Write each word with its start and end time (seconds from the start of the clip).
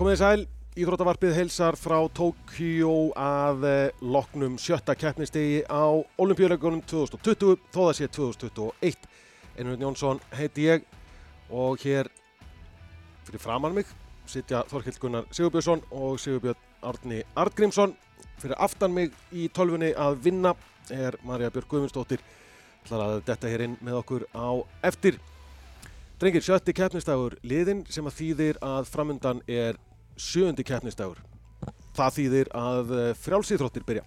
Komið 0.00 0.14
þið 0.14 0.20
sæl, 0.22 0.44
Íþróttavarpið 0.80 1.34
heilsar 1.36 1.76
frá 1.76 1.98
Tókjó 2.16 2.92
að 3.20 3.64
eh, 3.68 3.98
loknum 4.00 4.54
sjötta 4.56 4.94
keppnistegi 4.96 5.58
á 5.68 5.92
Olimpíuleikunum 6.16 6.80
2020, 6.88 7.58
þó 7.68 7.80
það 7.82 7.90
sé 7.98 8.06
2021. 8.16 9.04
Einhvern 9.58 9.84
Jónsson 9.84 10.22
heiti 10.38 10.64
ég 10.70 10.86
og 11.52 11.84
hér 11.84 12.08
fyrir 13.26 13.42
framann 13.44 13.76
mig 13.76 13.90
sitja 14.24 14.62
Þorkild 14.70 15.02
Gunnar 15.02 15.28
Sigurbjörnsson 15.36 15.84
og 15.92 16.16
Sigurbjörn 16.24 16.64
Árni 16.80 17.20
Artgrímsson. 17.36 17.92
Fyrir 18.40 18.56
aftan 18.56 18.96
mig 18.96 19.12
í 19.36 19.50
tölfunni 19.52 19.92
að 19.92 20.16
vinna 20.30 20.54
er 20.96 21.20
Marja 21.28 21.52
Björg 21.52 21.68
Guðmundsdóttir. 21.74 22.24
Það 22.88 23.04
að 23.04 23.14
detta 23.28 23.52
hér 23.52 23.66
inn 23.68 23.76
með 23.84 24.00
okkur 24.00 24.24
á 24.32 24.64
eftir. 24.80 25.20
Drengir, 26.20 26.44
sjötti 26.44 26.72
keppnistagur 26.76 27.36
liðin 27.44 27.84
sem 27.92 28.08
að 28.08 28.16
þýðir 28.16 28.64
að 28.64 28.88
framundan 28.88 29.44
er 29.44 29.76
sjöndi 30.20 30.66
keppnistagur. 30.66 31.20
Það 31.96 32.16
þýðir 32.16 32.50
að 32.56 32.96
eh, 32.96 33.12
frjálsýþróttir 33.20 33.86
byrja. 33.88 34.06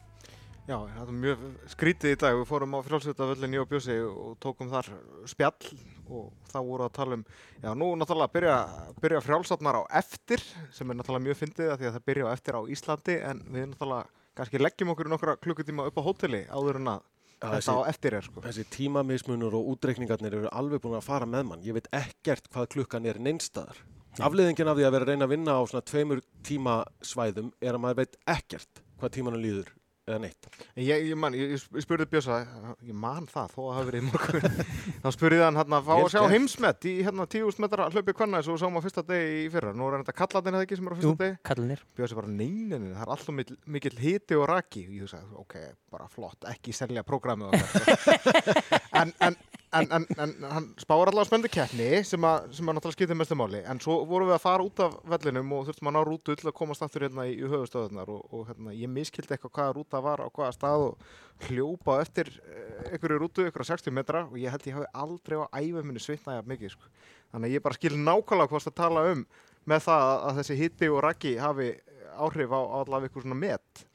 Já, 0.64 0.78
það 0.80 1.10
er 1.12 1.16
mjög 1.26 1.42
skrítið 1.74 2.14
í 2.14 2.18
dag. 2.22 2.38
Við 2.40 2.46
fórum 2.48 2.76
á 2.80 2.80
frjálsvöldavöllin 2.86 3.56
í 3.58 3.60
og 3.60 3.68
bjössi 3.68 3.98
og 4.08 4.38
tókum 4.44 4.70
þar 4.72 4.88
spjall 5.28 5.74
og 6.08 6.30
þá 6.48 6.58
voru 6.64 6.86
að 6.86 6.94
tala 6.96 7.18
um, 7.20 7.26
já, 7.60 7.70
nú 7.76 7.90
náttúrulega 8.00 8.32
byrja, 8.32 8.58
byrja 9.04 9.24
frjálsatnar 9.26 9.80
á 9.80 9.84
eftir 10.00 10.44
sem 10.72 10.88
er 10.88 11.00
náttúrulega 11.00 11.28
mjög 11.28 11.40
fyndið 11.42 11.74
því 11.74 11.90
að 11.90 11.98
það 11.98 12.06
byrja 12.08 12.30
á 12.32 12.34
eftir 12.36 12.60
á 12.60 12.62
Íslandi 12.76 13.18
en 13.28 13.42
við 13.50 13.68
náttúrulega 13.74 14.22
kannski 14.40 14.62
leggjum 14.62 14.94
okkur 14.94 15.12
nokkra 15.12 15.36
klukkutíma 15.44 15.90
upp 15.90 16.00
á 16.00 16.06
hóteli 16.08 16.44
áður 16.48 16.80
en 16.80 16.92
að 16.94 17.04
þetta 17.44 17.76
á 17.76 17.82
eftir 17.92 18.18
er 18.18 18.28
sko. 18.30 18.44
Þessi 18.46 18.64
tímamismunur 18.72 19.58
og 19.60 19.74
útreikningarnir 19.76 20.38
eru 20.40 20.52
alveg 20.56 20.84
búin 20.84 20.96
að 20.96 21.08
fara 21.10 21.28
með 21.28 21.50
mann. 21.50 21.66
Ég 21.66 21.76
veit 21.76 21.92
ekkert 21.92 22.48
hvað 22.54 22.72
klukkan 22.78 23.10
er 23.10 23.20
neinstæðar. 23.20 23.84
Afleðingin 24.22 24.70
af 24.70 24.78
því 24.78 24.84
að 24.86 24.92
vera 24.94 25.06
að 25.08 25.10
reyna 25.10 25.26
að 25.26 25.32
vinna 25.34 25.56
á 25.58 25.62
svona 25.66 25.86
tveimur 25.90 26.20
tímasvæðum 26.46 27.54
er 27.64 27.74
að 27.74 27.82
maður 27.82 28.04
veit 28.04 28.20
ekkert 28.30 28.84
hvað 29.00 29.16
tímanum 29.16 29.42
líður 29.42 29.72
eða 30.04 30.18
neitt. 30.20 30.48
Ég, 30.76 31.06
ég, 31.08 31.14
man, 31.20 31.36
ég, 31.38 31.54
ég 31.56 31.84
spurði 31.86 32.06
Bjösa, 32.12 32.42
ég 32.84 32.96
man 33.00 33.24
það 33.32 33.54
þó 33.54 33.60
að 33.62 33.68
það 33.70 33.78
hafi 33.78 33.88
verið 33.88 34.02
í 34.02 34.08
morgun 34.10 34.58
þá 35.06 35.08
spurði 35.16 35.40
hann 35.40 35.60
hérna 35.62 35.80
að 35.80 35.88
fá 35.88 35.94
að 35.96 36.10
sjá 36.12 36.34
heimsmet 36.34 36.88
í 36.92 36.94
hérna 37.08 37.28
10.000 37.32 37.64
metra 37.64 37.88
hlaupi 37.88 38.16
hvernig 38.20 38.44
svo 38.44 38.58
sáum 38.60 38.80
að 38.80 38.86
fyrsta 38.90 39.06
degi 39.08 39.40
í 39.46 39.48
fyrra 39.54 39.72
nú 39.72 39.88
er 39.88 39.98
þetta 40.02 40.18
kallatinn 40.20 40.60
eða 40.60 40.68
ekki 40.68 40.80
sem 40.80 40.90
er 40.90 40.94
á 40.94 40.98
fyrsta 41.00 41.14
Jú, 41.14 41.16
degi 41.24 41.40
kallinir. 41.48 41.88
Bjösa 41.96 42.20
bara 42.20 42.36
neyninu, 42.36 42.92
það 42.92 43.08
er 43.08 43.16
alltaf 43.16 43.56
mikill 43.78 43.96
hiti 44.04 44.40
og 44.40 44.48
raki 44.52 44.84
og 44.90 44.94
ég 45.00 45.08
hugsaði, 45.08 45.34
ok, 45.46 45.58
bara 45.96 46.12
flott, 46.12 46.52
ekki 46.52 46.76
selja 46.76 47.08
prógramið. 47.08 47.56
en, 49.80 49.88
en, 49.98 50.06
en, 50.24 50.34
hann 50.52 50.66
spáir 50.82 51.10
allavega 51.10 51.26
spendi 51.30 51.50
keppni 51.54 51.88
sem 52.08 52.26
að, 52.28 52.48
sem 52.58 52.68
að 52.70 52.78
náttúrulega 52.78 52.98
skiptir 52.98 53.18
mestu 53.20 53.38
máli. 53.40 53.62
En 53.70 53.80
svo 53.84 53.96
vorum 54.10 54.30
við 54.30 54.36
að 54.38 54.44
fara 54.44 54.66
út 54.68 54.82
af 54.86 54.96
vellinum 55.14 55.52
og 55.58 55.66
þurftum 55.70 55.90
að 55.92 55.96
ná 55.98 56.02
rútu 56.08 56.36
til 56.40 56.50
að 56.52 56.56
komast 56.60 56.86
aftur 56.86 57.06
hérna 57.08 57.26
í, 57.30 57.38
höfustöðunar 57.42 58.12
og, 58.14 58.22
og 58.34 58.46
hérna, 58.52 58.76
ég 58.78 58.92
miskildi 58.94 59.34
eitthvað 59.38 59.56
hvaða 59.58 59.76
rúta 59.80 60.02
var 60.06 60.24
á 60.24 60.28
hvaða 60.30 60.56
stað 60.58 60.86
og 60.88 61.48
hljópa 61.50 61.98
eftir 62.04 62.30
eh, 62.44 62.92
einhverju 62.94 63.20
rútu, 63.24 63.46
einhverja 63.48 63.74
60 63.74 63.96
metra 63.98 64.26
og 64.30 64.38
ég 64.40 64.54
held 64.54 64.68
ég 64.70 64.78
hafi 64.78 64.92
aldrei 65.06 65.40
á 65.42 65.46
æfum 65.60 65.90
minni 65.90 66.04
svitnað 66.04 66.38
jafn 66.42 66.54
mikið 66.54 66.76
sko. 66.76 66.92
þannig 67.34 67.50
að 67.50 67.56
ég 67.58 67.66
bara 67.66 67.80
skil 67.80 67.96
nákvæmlega 67.98 68.52
hvað 68.54 68.68
það 68.70 68.78
tala 68.80 69.06
um 69.12 69.26
með 69.66 69.86
það 69.88 70.04
að- 70.08 70.24
að 70.30 70.40
þessi 70.42 70.58
hitti 70.60 70.90
og 70.94 71.02
raki 71.04 71.36
hafi 71.42 71.70
áhrif 72.14 72.52
á, 72.54 72.60
á 72.62 72.76
allavega 72.84 73.10
eitthvað 73.10 73.24
svona 73.26 73.40
met. 73.42 73.86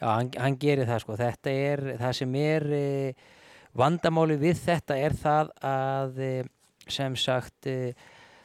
Já, 0.00 0.06
hann, 0.12 0.30
hann 0.40 0.56
það 3.76 3.80
það 3.80 3.84
vandamáli 3.84 4.36
við 4.40 4.60
þetta 4.64 4.96
er 4.96 5.16
það 5.16 5.50
að 5.68 6.20
e, 6.20 6.30
sem 6.88 7.16
sagt 7.16 7.66
e, 7.68 7.94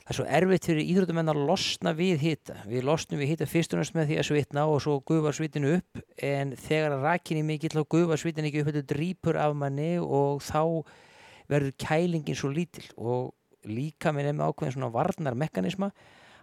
það 0.03 0.11
er 0.11 0.17
svo 0.17 0.25
erfitt 0.27 0.67
fyrir 0.67 0.89
íþrótumenn 0.91 1.31
að 1.31 1.43
losna 1.47 1.93
við 1.95 2.23
hita. 2.25 2.55
Við 2.67 2.83
losnum 2.83 3.21
við 3.21 3.31
hita 3.31 3.47
fyrst 3.47 3.73
og 3.73 3.81
næst 3.81 3.95
með 3.95 4.09
því 4.09 4.17
að 4.19 4.27
svitna 4.27 4.65
og 4.67 4.81
svo 4.83 4.97
gufa 5.07 5.31
svitinu 5.31 5.77
upp 5.77 6.01
en 6.17 6.55
þegar 6.59 6.97
rakinni 7.01 7.43
mikill 7.47 7.71
þá 7.77 7.85
gufa 7.95 8.17
svitinu 8.19 8.49
ekki 8.49 8.63
upp 8.63 8.71
þetta 8.71 8.89
drýpur 8.91 9.39
af 9.39 9.55
manni 9.55 9.93
og 10.01 10.41
þá 10.43 10.83
verður 11.51 11.77
kælingin 11.79 12.37
svo 12.37 12.51
lítil 12.51 12.87
og 12.97 13.31
líka 13.67 14.11
minn 14.11 14.27
er 14.27 14.35
með 14.35 14.51
ákveðin 14.51 14.75
svona 14.75 14.91
varnar 14.91 15.37
mekanisma 15.37 15.91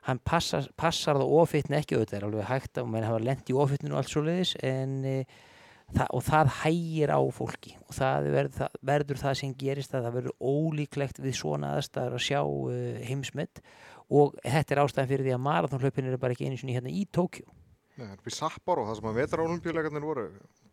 hann 0.07 0.21
passar, 0.25 0.69
passar 0.79 1.19
það 1.19 1.33
ofitni 1.43 1.77
ekki 1.81 1.97
auðvitað 1.99 2.19
er 2.21 2.27
alveg 2.29 2.49
hægt 2.49 2.79
að 2.81 2.91
menn 2.93 3.05
hafa 3.05 3.21
lent 3.21 3.51
í 3.51 3.57
ofitninu 3.59 3.97
og 3.97 4.01
allt 4.01 4.13
svo 4.13 4.23
leiðis 4.25 4.55
en 4.65 5.01
e, 5.05 5.17
það, 5.97 6.09
og 6.15 6.25
það 6.29 6.51
hægir 6.63 7.13
á 7.15 7.21
fólki 7.33 7.75
og 7.89 7.95
það 7.97 8.29
verður 8.35 8.57
það, 8.59 8.79
verður 8.93 9.21
það 9.23 9.37
sem 9.41 9.55
gerist 9.63 9.95
að 9.97 10.07
það 10.09 10.17
verður 10.19 10.37
ólíklegt 10.53 11.21
við 11.25 11.37
svona 11.39 11.75
aðstæður 11.79 12.17
að 12.19 12.25
sjá 12.29 12.41
e, 12.45 12.81
heimsmet 13.09 13.63
og 14.09 14.37
þetta 14.45 14.75
er 14.77 14.83
ástæðan 14.85 15.11
fyrir 15.13 15.27
því 15.29 15.35
að 15.37 15.43
marathonhlaupin 15.49 16.11
eru 16.11 16.21
bara 16.23 16.37
ekki 16.37 16.49
einu 16.49 16.61
sinni 16.61 16.77
hérna 16.77 16.93
í 16.93 17.05
Tókjó 17.13 17.47
Nei, 17.99 18.07
það 18.07 18.13
er 18.15 18.31
í 18.31 18.35
Sapporo, 18.37 18.85
það 18.87 19.01
sem 19.01 19.09
að 19.11 19.17
vetra 19.19 19.45
olimpíuleikarnir 19.49 20.05
voru 20.07 20.27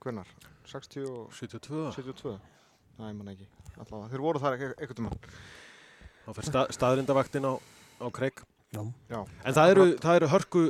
hvennar? 0.05 0.27
60 0.69 1.07
og 1.09 1.31
72. 1.33 1.85
72? 1.95 2.35
Næ, 2.99 3.07
mann 3.17 3.31
ekki 3.33 3.47
Allavega, 3.81 4.11
þeir 4.13 4.23
voru 4.23 4.41
þar 4.43 4.55
eitthvað 4.59 4.75
einhvern 4.83 4.99
tímann 4.99 5.17
Þá 6.25 6.29
fyrir 6.37 6.49
stað, 6.49 6.69
staðrindavaktin 6.73 7.45
á, 7.45 7.53
á 8.01 8.07
kreik. 8.13 8.39
Já. 8.73 8.81
Já, 9.11 9.19
En 9.45 9.53
það 9.53 9.71
eru, 9.75 9.83
það 10.01 10.15
eru 10.19 10.29
hörku 10.31 10.61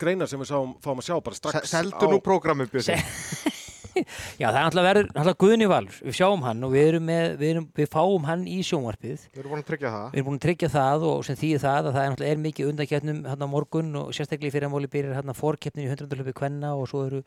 greinar 0.00 0.30
sem 0.30 0.40
við 0.40 0.48
sáum, 0.52 0.70
fáum 0.84 1.02
að 1.02 1.08
sjá 1.10 1.16
bara 1.26 1.36
strax. 1.36 1.58
Se- 1.68 1.72
Seldu 1.74 2.08
nú 2.12 2.20
prógramið 2.24 2.70
Björn 2.72 3.02
Já, 4.40 4.46
það 4.46 4.58
er 4.58 4.62
alltaf 4.62 4.86
verður, 4.86 5.08
alltaf 5.14 5.38
Guðni 5.42 5.68
Valur, 5.70 5.98
við 6.06 6.16
sjáum 6.18 6.44
hann 6.46 6.66
og 6.66 6.74
við, 6.74 6.98
með, 7.06 7.26
við, 7.40 7.52
erum, 7.54 7.66
við 7.76 7.90
fáum 7.92 8.28
hann 8.28 8.46
í 8.50 8.58
sjónvarpið. 8.66 9.26
Við 9.32 9.42
erum 9.42 9.54
búin 9.54 9.62
að 9.64 9.68
tryggja 9.70 9.92
það. 9.94 10.06
Við 10.12 10.20
erum 10.20 10.28
búin 10.30 10.40
að 10.40 10.46
tryggja 10.46 10.70
það 10.76 11.06
og 11.10 11.26
sem 11.26 11.40
þýðir 11.42 11.62
það 11.64 11.78
að 11.78 11.90
það 11.96 12.02
er, 12.02 12.12
náttúrulega 12.12 12.36
er 12.36 12.42
mikið 12.46 12.70
undankjörnum 12.72 13.20
hérna 13.30 13.48
á 13.48 13.54
morgun 13.56 14.00
og 14.02 14.14
sérstaklega 14.16 14.52
í 14.52 14.56
fyrirmáli 14.56 14.92
byrjar 14.92 15.18
hérna 15.20 15.36
fórkeppnin 15.36 15.86
í 15.86 15.92
100 15.92 16.20
hlaupi 16.20 16.36
kvenna 16.36 16.74
og 16.76 16.90
svo 16.90 17.06
eru 17.08 17.22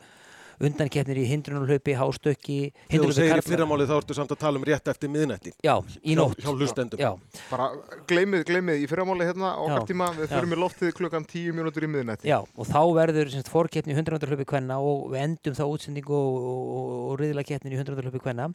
undankeppnir 0.60 1.18
í 1.22 1.26
hindrunarhlaupi, 1.30 1.94
hástökki, 1.96 2.58
Þegar 2.90 3.06
þú 3.06 3.14
segir 3.16 3.30
í 3.30 3.32
karla. 3.32 3.44
fyrramáli 3.46 3.86
þá 3.88 3.94
ertu 3.96 4.16
samt 4.18 4.34
að 4.34 4.40
tala 4.42 4.60
um 4.60 4.66
rétt 4.68 4.90
eftir 4.92 5.12
miðnætti. 5.12 5.52
Já, 5.64 5.74
í 6.04 6.16
nótt. 6.18 6.36
hjá 6.42 6.50
hlustendum. 6.52 7.00
Já, 7.00 7.14
Bara 7.50 7.70
gleymið, 8.10 8.44
gleymið 8.50 8.84
í 8.84 8.90
fyrramáli 8.90 9.28
hérna 9.30 9.54
okkar 9.64 9.86
tíma 9.88 10.10
Við 10.18 10.34
förum 10.34 10.52
í 10.52 10.60
loftið 10.60 10.92
klukkan 10.98 11.24
10 11.24 11.56
mínútur 11.56 11.86
í 11.86 11.90
miðnætti 11.90 12.28
já, 12.28 12.38
og 12.44 12.68
þá 12.68 12.82
verður 12.98 13.32
fórkeppni 13.48 13.94
í 13.94 13.96
100 13.96 14.28
hlaupi 14.28 14.46
kvenna 14.52 14.78
og 14.84 15.10
við 15.14 15.24
endum 15.24 15.56
þá 15.56 15.64
útsendingu 15.64 16.14
og, 16.14 16.36
og, 16.50 16.62
og, 16.76 16.92
og 17.10 17.18
riðlakeppnin 17.24 17.74
í 17.74 17.80
100 17.80 18.04
hlaupi 18.04 18.20
kvenna. 18.20 18.50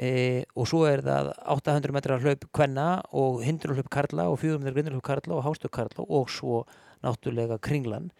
E, 0.00 0.44
og 0.54 0.68
svo 0.70 0.84
er 0.86 1.02
það 1.02 1.32
800 1.50 1.92
metrar 1.96 2.22
hlaup 2.22 2.44
kvenna 2.54 3.02
og 3.10 3.40
hindrunarhlaup 3.42 3.88
karla 3.90 4.28
og 4.30 4.38
400 4.38 4.62
metrar 4.62 4.76
grindrunarhlaup 4.76 5.08
karla 5.08 5.38
og 5.40 5.46
hástökk 5.48 5.74
karla 5.80 6.06
og 6.06 6.30
svo 6.30 6.60
náttúrulega 7.02 7.58
kringlan 7.58 8.10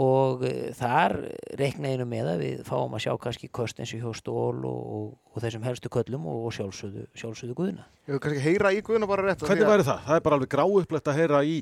og 0.00 0.44
e, 0.48 0.72
þar 0.76 1.14
reikna 1.60 1.90
einu 1.92 2.06
með 2.08 2.28
að 2.32 2.42
við 2.42 2.60
fáum 2.64 2.94
að 2.96 3.04
sjá 3.04 3.12
kannski 3.20 3.48
kost 3.52 3.80
eins 3.82 3.92
og 3.92 4.04
hjá 4.06 4.20
stól 4.22 4.62
og, 4.64 4.82
og, 4.96 5.08
og 5.32 5.44
þessum 5.44 5.66
helstu 5.66 5.90
köllum 5.92 6.28
og, 6.30 6.46
og 6.48 6.54
sjálfsögðu, 6.56 7.06
sjálfsögðu 7.18 7.56
guðina. 7.58 7.84
Ég 8.08 8.16
vil 8.16 8.22
kannski 8.24 8.44
heyra 8.46 8.72
í 8.72 8.80
Guðuna 8.84 9.08
bara 9.10 9.26
rétt 9.26 9.44
Hvernig 9.44 9.68
væri 9.68 9.88
það? 9.88 10.06
Það 10.06 10.16
er 10.16 10.24
bara 10.24 10.38
alveg 10.38 10.52
gráu 10.54 10.78
upplegt 10.80 11.10
að 11.12 11.18
heyra 11.20 11.42
í 11.44 11.58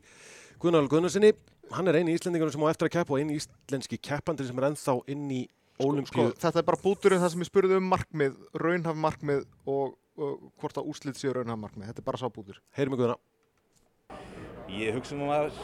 Gunnarl 0.63 0.91
Gunnarsinni. 0.93 1.33
Hann 1.75 1.91
er 1.91 1.99
eini 1.99 2.15
íslendingur 2.15 2.53
sem 2.55 2.63
á 2.63 2.71
eftir 2.71 2.87
að 2.87 2.95
keppa 2.99 3.17
og 3.17 3.23
eini 3.23 3.41
íslenski 3.41 3.99
keppandi 3.99 4.47
sem 4.47 4.63
er 4.63 4.69
ennþá 4.71 4.97
inn 5.11 5.27
í 5.35 5.43
sko, 5.49 5.91
Ólimpíu. 5.91 6.31
Þetta 6.39 6.63
er 6.63 6.67
bara 6.71 6.83
búturinn 6.83 7.23
það 7.23 7.35
sem 7.35 7.45
ég 7.45 7.51
spurði 7.51 7.79
um 7.81 7.91
markmið 7.91 8.39
Raunhaf 8.63 8.99
markmið 9.01 9.45
og, 9.71 9.95
og 10.21 10.51
hvort 10.61 10.79
að 10.79 10.91
úslit 10.93 11.19
séu 11.19 11.33
raunhaf 11.35 11.59
markmið 11.63 11.93
Þetta 11.93 12.03
er 12.03 12.09
bara 12.11 12.21
sá 12.21 12.27
bútur 12.29 12.59
Heyrum 12.77 12.97
við 12.97 13.05
Guðna. 13.05 13.17
Ég 14.71 14.99
hugsa 14.99 15.17
nú 15.19 15.31
að 15.35 15.55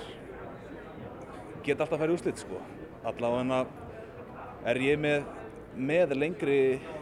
geta 1.66 1.84
alltaf 1.84 1.97
að 1.99 2.03
fara 2.04 2.15
í 2.15 2.16
úslit 2.16 2.43
sko. 2.43 2.60
Allavega 3.06 3.60
er 4.66 4.83
ég 4.83 4.98
með, 4.98 5.27
með 5.77 6.15
lengri, 6.18 6.60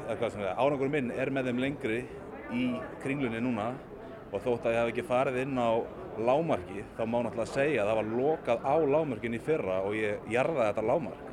það, 0.08 0.38
árangur 0.56 0.92
minn 0.92 1.12
er 1.14 1.32
með 1.32 1.50
þeim 1.50 1.62
lengri 1.64 2.00
í 2.54 2.64
kringlunni 3.02 3.40
núna 3.44 3.72
og 4.34 4.42
þótt 4.42 4.66
að 4.66 4.74
ég 4.74 4.80
hef 4.80 4.92
ekki 4.92 5.06
farið 5.08 5.40
inn 5.44 5.60
á 5.60 5.70
lámarki 6.18 6.84
þá 6.96 7.02
má 7.06 7.20
náttúrulega 7.22 7.50
segja 7.50 7.82
að 7.82 7.90
það 7.90 7.98
var 8.00 8.10
lokað 8.18 8.66
á 8.66 8.74
lámarkin 8.94 9.36
í 9.36 9.40
fyrra 9.42 9.80
og 9.86 9.96
ég 9.98 10.28
jarðaði 10.30 10.68
þetta 10.68 10.86
lámark. 10.90 11.32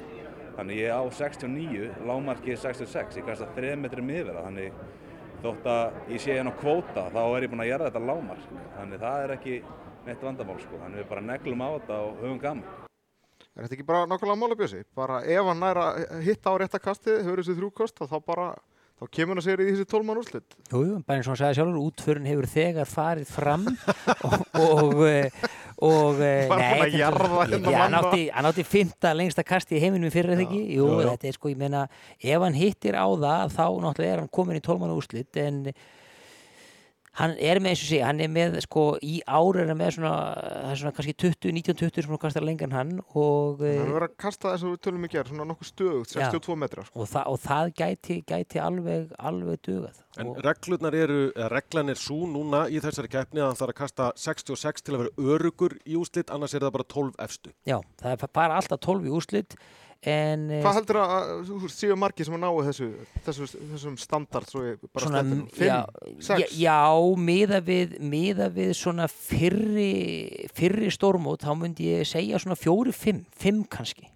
Þannig 0.51 0.81
ég 0.81 0.93
á 0.93 1.03
69, 1.17 1.91
lámarki 2.07 2.53
er 2.53 2.61
66, 2.61 3.19
ég 3.21 3.27
kasta 3.27 3.47
3 3.55 3.77
metri 3.81 4.05
miðverða 4.05 4.45
þannig 4.47 4.81
þótt 5.41 5.69
að 5.73 6.13
ég 6.13 6.21
sé 6.21 6.35
hérna 6.35 6.53
kvóta 6.59 7.07
þá 7.13 7.21
er 7.23 7.45
ég 7.45 7.53
búinn 7.53 7.65
að 7.65 7.71
jarða 7.71 7.89
þetta 7.89 8.05
lámark. 8.11 8.53
Þannig 8.77 9.03
það 9.05 9.25
er 9.25 9.35
ekki 9.37 9.57
neitt 10.05 10.23
vandamál 10.25 10.61
sko, 10.61 10.81
þannig 10.83 11.03
við 11.03 11.11
bara 11.13 11.27
neglum 11.31 11.65
á 11.65 11.69
þetta 11.77 11.99
og 12.05 12.23
höfum 12.23 12.41
gaman. 12.41 12.80
Er 13.57 13.65
þetta 13.65 13.75
ekki 13.77 13.87
bara 13.87 14.05
nákvæmlega 14.07 14.39
mála 14.39 14.55
bjössi? 14.59 14.83
Bara 14.95 15.21
ef 15.27 15.47
hann 15.49 15.59
nær 15.59 15.79
að 15.81 16.03
hitta 16.23 16.53
á 16.53 16.55
rétta 16.61 16.79
kastið 16.79 17.23
hefur 17.25 17.41
þessi 17.43 17.55
þrjúkost 17.57 17.99
þá 18.07 18.15
bara 18.23 18.45
þá 19.01 19.07
kemur 19.17 19.35
hann 19.39 19.43
segja 19.43 19.65
í 19.65 19.71
þessi 19.73 19.87
tólmann 19.91 20.19
úrslit 20.21 20.55
Jú, 20.71 20.83
jú, 20.87 20.99
bara 21.03 21.17
eins 21.19 21.27
og 21.27 21.33
hann 21.33 21.39
sagði 21.41 21.57
sjálfur, 21.57 21.79
útförin 21.89 22.29
hefur 22.29 22.47
þegar 22.51 22.87
farið 22.91 23.31
fram 23.33 23.65
og, 24.29 24.43
og, 24.61 25.01
eh, 25.09 25.41
og 25.83 26.21
eh, 26.21 26.45
er- 26.53 26.95
jarða 26.99 27.47
hérna 27.49 27.73
hann 27.81 27.97
átti, 27.97 28.21
hann 28.35 28.47
átti 28.51 28.65
fymta 28.69 29.11
lengsta 29.17 29.43
kasti 29.43 29.79
í 29.79 29.81
heiminum 29.83 30.13
fyrir 30.13 30.35
þetta 30.37 30.45
ekki 30.47 30.61
Jú, 30.77 30.85
Jú, 30.85 30.99
jú. 31.01 31.07
þetta 31.09 31.27
er 31.31 31.39
sko, 31.39 31.51
ég 31.51 31.59
meina 31.65 31.83
ef 32.21 32.45
hann 32.45 32.55
hittir 32.61 32.95
á 32.95 33.07
það, 33.09 33.57
þá 33.57 33.65
náttúrulega 33.87 34.13
er 34.15 34.23
hann 34.23 34.31
komin 34.37 34.61
í 34.61 34.63
tólmann 34.69 34.93
úrslit 34.95 35.41
en 35.43 35.63
Hann 37.19 37.33
er 37.43 37.59
með 37.59 37.73
eins 37.73 37.81
og 37.83 37.89
sé, 37.89 37.97
hann 38.05 38.21
er 38.23 38.29
með 38.31 38.53
sko 38.63 38.83
í 39.03 39.17
ár 39.27 39.57
er 39.59 39.67
hann 39.67 39.79
með 39.81 39.97
svona, 39.97 40.11
það 40.39 40.69
er 40.69 40.77
svona 40.79 40.91
kannski 40.95 41.15
20, 41.19 41.51
19-20 41.57 42.05
sem 42.05 42.13
hann 42.13 42.21
kastar 42.23 42.45
lengur 42.47 42.69
en 42.69 42.75
hann 42.77 42.93
og, 43.01 43.59
Hann 43.59 43.67
eh, 43.67 43.81
er 43.81 43.91
verið 43.91 44.05
að 44.05 44.15
kasta 44.23 44.53
þess 44.53 44.63
að 44.63 44.71
við 44.71 44.79
tölum 44.87 45.03
í 45.03 45.09
gerð, 45.11 45.33
svona 45.33 45.47
nokkuð 45.49 45.69
stöðugt, 45.71 46.13
Já. 46.15 46.23
62 46.31 46.57
metrar. 46.61 46.87
Sko. 46.87 47.03
og, 47.03 47.09
þa 47.11 47.25
og 47.33 47.41
það 47.43 47.73
gæti, 47.81 48.17
gæti 48.31 48.63
alveg, 48.63 49.11
alveg 49.19 49.61
dugað. 49.67 49.99
En 50.21 50.31
og, 50.31 50.39
reglurnar 50.47 50.97
eru, 51.01 51.19
eða 51.35 51.51
reglan 51.51 51.91
er 51.91 51.99
svo 51.99 52.31
núna 52.31 52.63
í 52.71 52.79
þessari 52.83 53.11
keppni 53.11 53.43
að 53.43 53.51
hann 53.51 53.59
þarf 53.59 53.75
að 53.75 53.81
kasta 53.83 54.09
66 54.23 54.87
til 54.87 54.95
að 54.95 55.03
vera 55.03 55.35
örugur 55.35 55.77
í 55.83 55.99
úslit, 55.99 56.31
annars 56.31 56.55
er 56.55 56.63
það 56.63 56.75
bara 56.79 56.89
12 56.95 57.21
efstu. 57.27 57.55
já, 57.67 57.77
það 57.99 58.15
er 58.15 58.27
bara 58.39 58.59
alltaf 58.61 58.79
12 58.87 59.11
í 59.11 59.15
úrslit 59.19 59.59
en 60.01 60.47
eh, 60.49 60.61
Hvað 60.63 60.77
heldur 60.79 60.97
að, 61.01 61.11
að 61.17 61.49
þú 61.51 61.69
séu 61.69 61.97
margir 61.99 62.25
sem 62.25 62.37
að 62.37 62.41
náu 62.41 62.61
þessu, 62.65 62.87
þessu, 63.25 63.47
þessum 63.73 63.97
standard, 64.01 64.49
svo 64.49 64.63
ég 64.65 64.79
bara 64.89 65.11
stendur? 65.11 65.43
já, 65.45 65.53
Fimm? 65.57 65.67
já, 65.67 66.23
Sex? 66.25 66.55
já, 66.57 66.79
miða 67.29 67.59
við, 67.67 67.97
miða 68.01 68.47
við 68.55 68.71
svona 68.79 69.05
fyrri, 69.11 70.47
fyrri 70.57 70.89
stórmót, 70.93 71.45
þá 71.45 71.53
myndi 71.59 71.91
ég 71.91 72.09
segja 72.09 72.41
svona 72.41 72.57
fjóri, 72.57 72.95
fimm, 72.95 73.21
fimm 73.37 73.61
kannski. 73.69 74.07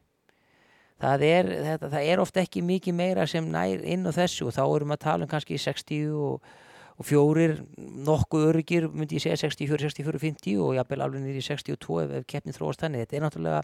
Það 1.06 1.24
er, 1.28 1.50
þetta, 1.68 1.90
það 1.92 2.10
er 2.10 2.22
ofta 2.24 2.42
ekki 2.42 2.62
mikið 2.66 2.96
meira 2.96 3.26
sem 3.28 3.46
nær 3.52 3.82
inn 3.84 4.08
á 4.08 4.12
þessu 4.16 4.48
og 4.48 4.56
þá 4.56 4.62
erum 4.64 4.94
við 4.94 4.96
að 4.96 5.04
tala 5.06 5.26
um 5.28 5.32
kannski 5.34 5.58
60 5.60 6.14
og, 6.16 6.54
og 6.96 7.08
fjórir, 7.10 7.58
nokkuð 8.08 8.48
öryggir 8.52 8.88
myndi 8.88 9.18
ég 9.18 9.26
segja 9.26 9.38
64, 9.42 9.90
64, 9.90 10.22
50 10.22 10.62
og 10.64 10.78
jafnvel 10.78 11.04
alveg 11.04 11.28
í 11.36 11.44
62 11.44 12.02
ef, 12.06 12.14
ef 12.22 12.28
keppnin 12.32 12.56
þróast 12.56 12.86
þannig. 12.86 13.04
Þetta 13.04 13.18
er 13.18 13.26
náttúrulega 13.26 13.62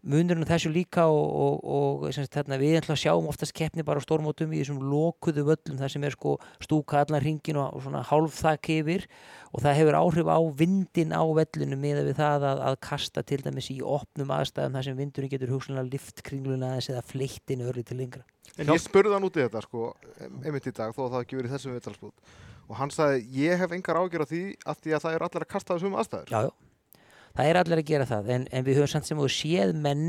munurinn 0.00 0.48
þessu 0.48 0.70
líka 0.72 1.04
og, 1.12 1.26
og, 1.60 2.04
og 2.06 2.14
sagt, 2.16 2.38
við 2.56 2.78
ætlum 2.78 2.96
að 2.96 3.02
sjáum 3.02 3.28
oftast 3.28 3.52
keppni 3.56 3.84
bara 3.84 4.00
á 4.00 4.06
stórmótum 4.06 4.54
í 4.54 4.62
þessum 4.62 4.80
lokuðu 4.80 5.44
völlum 5.50 5.80
þar 5.80 5.92
sem 5.92 6.06
er 6.08 6.16
sko 6.16 6.38
stúka 6.64 7.02
allan 7.02 7.20
ringin 7.20 7.60
og, 7.60 7.76
og 7.76 7.84
svona 7.84 8.00
hálfþak 8.08 8.70
yfir 8.78 9.04
og 9.52 9.64
það 9.64 9.78
hefur 9.82 10.00
áhrif 10.00 10.30
á 10.32 10.40
vindin 10.56 11.12
á 11.12 11.22
vellinu 11.36 11.76
með 11.80 12.04
við 12.08 12.20
það 12.22 12.48
að, 12.48 12.62
að 12.70 12.80
kasta 12.88 13.24
til 13.28 13.42
dæmis 13.44 13.68
í 13.74 13.80
opnum 13.84 14.32
aðstæðum 14.38 14.78
þar 14.78 14.88
sem 14.88 15.00
vindurinn 15.00 15.32
getur 15.34 15.52
hugsanlega 15.52 15.92
lift 15.92 16.24
kringluna 16.24 16.72
aðeins 16.72 16.92
eða 16.94 17.04
fleittin 17.12 17.66
örli 17.66 17.84
til 17.84 18.00
lengra. 18.00 18.24
En 18.56 18.72
ég 18.72 18.80
spurði 18.82 19.14
hann 19.14 19.26
út 19.26 19.36
í 19.36 19.44
þetta, 19.44 19.60
sko, 19.64 19.90
einmitt 20.42 20.66
í 20.66 20.72
dag, 20.74 20.94
þó 20.96 21.04
að 21.04 21.12
það 21.12 21.26
ekki 21.26 21.38
verið 21.38 21.52
þessum 21.54 21.76
viðtalsbútt. 21.76 22.32
Og 22.70 22.76
hann 22.78 22.92
sagði, 22.94 23.24
ég 23.34 23.58
hef 23.58 23.72
engar 23.74 23.98
ágjör 23.98 24.22
á 24.22 24.30
því 24.30 24.42
að 24.62 24.84
því 24.84 24.92
að 24.94 25.02
það 25.04 25.16
eru 25.16 25.26
allir 25.26 25.44
að 25.44 25.50
kasta 25.50 25.74
þessum 25.74 25.96
aðstæður. 25.98 26.30
Já, 26.30 26.40
já, 26.46 27.00
það 27.34 27.50
er 27.50 27.58
allir 27.60 27.82
að 27.82 27.88
gera 27.88 28.06
það 28.06 28.30
en, 28.36 28.46
en 28.46 28.66
við 28.68 28.78
höfum 28.78 28.92
samt 28.92 29.08
sem 29.08 29.22
þú 29.22 29.26
séð 29.34 29.74
menn 29.86 30.06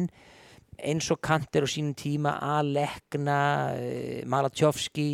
eins 0.82 1.10
og 1.14 1.20
kantir 1.26 1.66
á 1.66 1.70
sínum 1.70 1.96
tíma 1.98 2.36
Alekna, 2.60 3.42
uh, 3.74 4.22
Malatjovski, 4.30 5.10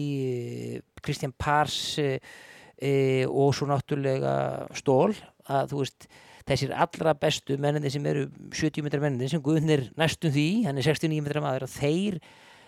uh, 0.78 1.02
Kristján 1.04 1.34
Pars 1.40 1.80
uh, 2.04 2.18
uh, 2.20 3.26
og 3.32 3.56
svo 3.56 3.68
náttúrulega 3.72 4.36
Stól 4.78 5.16
að 5.48 5.72
þú 5.72 5.84
veist 5.86 6.10
þessir 6.48 6.76
allra 6.76 7.16
bestu 7.20 7.58
menninni 7.60 7.92
sem 7.92 8.06
eru 8.08 8.28
70 8.56 8.84
metrar 8.86 9.04
menninni 9.04 9.32
sem 9.32 9.44
Guðnir 9.44 9.88
næstum 10.00 10.36
því, 10.36 10.48
hann 10.68 10.80
er 10.80 10.88
69 10.88 11.24
metrar 11.24 11.44
maður 11.44 11.68
að 11.68 11.80
þeir 11.80 12.20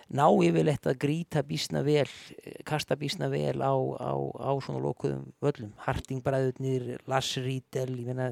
ná 0.10 0.26
yfirleitt 0.28 0.88
að 0.90 1.00
grýta 1.04 1.44
bísna 1.46 1.84
vel, 1.86 2.08
kasta 2.68 2.98
bísna 3.00 3.30
vel 3.30 3.60
á, 3.62 3.74
á, 3.74 4.14
á 4.18 4.52
svona 4.64 4.82
lokuðum 4.82 5.28
völlum, 5.44 5.74
Hartingbræðurnir, 5.86 6.96
Lars 7.10 7.36
Riedel, 7.38 7.94
ég 8.00 8.10
meina 8.10 8.32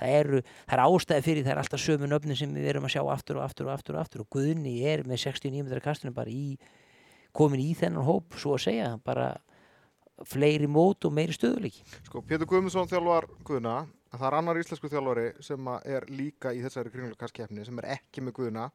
það 0.00 0.16
eru, 0.20 0.42
það 0.64 0.76
er 0.76 0.84
ástæði 0.86 1.26
fyrir 1.26 1.46
það 1.46 1.54
er 1.54 1.62
alltaf 1.64 1.82
sömu 1.82 2.10
nöfnin 2.10 2.38
sem 2.38 2.54
við 2.54 2.70
erum 2.72 2.86
að 2.88 2.94
sjá 2.94 3.02
aftur 3.12 3.40
og 3.40 3.46
aftur 3.46 3.68
og 3.68 3.74
aftur 3.74 3.98
og 3.98 4.04
aftur 4.04 4.24
og 4.24 4.30
Guðni 4.36 4.76
er 4.86 5.04
með 5.08 5.24
69 5.26 5.66
metrar 5.66 5.84
kastunum 5.84 6.16
bara 6.16 6.32
í, 6.32 6.56
komin 7.36 7.62
í 7.62 7.74
þennan 7.78 8.06
hóp, 8.06 8.38
svo 8.40 8.56
að 8.56 8.66
segja, 8.68 8.94
bara 9.04 9.32
fleiri 10.28 10.68
mót 10.68 11.06
og 11.08 11.14
meiri 11.16 11.34
stöðuleiki. 11.34 11.84
Sko, 12.06 12.22
Pétur 12.26 12.48
Guðmundsson 12.48 12.88
þjálfar 12.90 13.26
Guðna, 13.46 13.76
að 14.10 14.18
það 14.18 14.26
er 14.28 14.36
annar 14.40 14.60
íslensku 14.60 14.90
þjálfari 14.92 15.28
sem 15.44 15.70
er 15.80 16.08
líka 16.12 16.52
í 16.52 16.60
þessari 16.64 16.92
kringlukastkeppni, 16.92 17.64
sem 17.66 17.80
er 17.80 17.94
ekki 17.96 18.24
með 18.24 18.36
Guðna. 18.40 18.66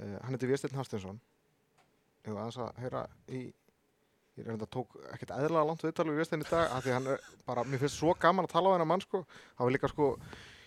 Uh, 0.00 0.16
hann 0.24 0.32
heitir 0.32 0.48
Vésteinn 0.48 0.78
Hafsteinsson. 0.78 1.20
Ég 2.26 2.34
var 2.36 2.44
aðeins 2.44 2.58
að 2.60 2.80
heyra 2.82 3.02
í, 3.32 3.40
ég 4.36 4.48
enda 4.52 4.66
tók 4.68 4.96
ekkert 5.14 5.30
eðla 5.38 5.64
langt 5.64 5.84
viðtal 5.86 6.08
við 6.10 6.18
Vésteinn 6.20 6.44
í 6.44 6.48
dag, 6.50 6.66
af 6.76 6.84
því 6.84 6.92
hann 6.96 7.06
er 7.14 7.18
bara, 7.48 7.64
mér 7.64 7.80
finnst 7.80 7.96
svo 8.00 8.12
gaman 8.20 8.44
að 8.48 8.54
tala 8.54 8.66
á 8.68 8.74
þennan 8.74 8.90
mann, 8.90 9.04
sko. 9.04 9.18
Það 9.56 9.64
var 9.64 9.74
líka, 9.76 9.88
sko, 9.94 10.08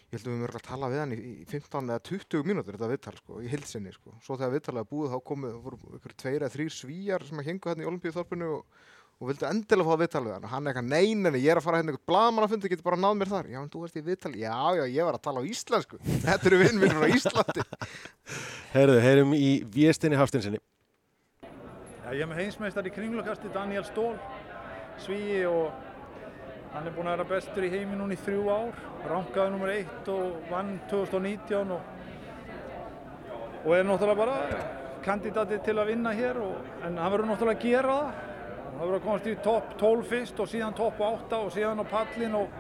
ég 0.09 0.15
held 0.15 0.25
að 0.25 0.31
við 0.31 0.39
mögum 0.41 0.57
að 0.59 0.65
tala 0.69 0.89
við 0.89 0.99
hann 1.03 1.13
í, 1.13 1.19
í 1.29 1.45
15 1.51 1.93
eða 1.93 2.05
20 2.09 2.49
mínútur 2.49 2.77
þetta 2.77 2.91
viðtal, 2.93 3.15
sko, 3.21 3.33
í 3.43 3.47
hilsinni, 3.53 3.93
sko. 3.93 4.09
Svo 4.25 4.33
þegar 4.39 4.55
viðtalið 4.55 4.81
er 4.81 4.89
búið, 4.89 5.13
þá 5.13 5.19
komu, 5.29 5.47
voru 5.67 5.77
ykkur 5.99 6.17
tveir 6.23 6.41
eða 6.41 6.53
þrýr 6.57 6.73
svíjar 6.79 7.21
sem 7.29 7.37
að 7.43 7.47
hengu 7.51 7.69
hérna 7.69 7.85
í 7.85 7.89
Olimpíuþorpinu 7.91 8.49
og 8.57 8.63
og 9.23 9.29
vildu 9.29 9.45
endilega 9.47 9.87
fá 9.87 9.93
að 9.93 10.01
viðtala 10.01 10.25
við 10.27 10.33
hann. 10.33 10.45
Og 10.47 10.51
hann 10.51 10.65
er 10.65 10.71
eitthvað 10.73 10.89
neynenni, 10.89 11.39
ég 11.43 11.51
er 11.53 11.59
að 11.59 11.65
fara 11.67 11.77
hérna 11.79 11.93
eitthvað 11.93 12.09
blaman 12.11 12.43
að 12.43 12.51
fundi, 12.51 12.67
ég 22.13 22.21
er 22.21 22.29
með 22.29 22.43
heimsmeistar 22.43 22.85
í 22.85 22.91
kringlukasti 22.93 23.49
Daniel 23.53 23.83
Stól, 23.87 24.13
svíi 25.01 25.39
og 25.49 25.71
hann 26.73 26.85
er 26.85 26.93
búinn 26.93 27.09
að 27.09 27.15
vera 27.15 27.29
bestur 27.31 27.65
í 27.65 27.71
heimi 27.73 27.97
núna 27.97 28.13
í 28.13 28.19
þrjú 28.21 28.43
ár, 28.53 28.77
rankaði 29.09 29.53
nummer 29.53 29.71
eitt 29.73 30.11
og 30.13 30.45
vann 30.51 30.75
2019 30.91 31.73
og, 31.73 31.89
og 33.63 33.73
er 33.77 33.87
náttúrulega 33.89 34.19
bara 34.19 34.61
kandidati 35.03 35.57
til 35.65 35.77
að 35.79 35.89
vinna 35.93 36.13
hér 36.13 36.39
og, 36.43 36.69
en 36.85 37.01
hann 37.01 37.13
verður 37.15 37.31
náttúrulega 37.31 37.59
að 37.59 37.65
gera 37.65 37.97
það. 37.97 38.21
Það 38.73 38.79
verður 38.83 38.97
að 38.97 39.03
komast 39.07 39.27
í 39.29 39.33
topp 39.45 39.73
12 39.81 40.07
fyrst 40.09 40.39
og 40.41 40.49
síðan 40.49 40.77
topp 40.77 41.01
8 41.05 41.41
og 41.45 41.51
síðan 41.53 41.81
á 41.81 41.85
pallin 41.89 42.37
og 42.39 42.55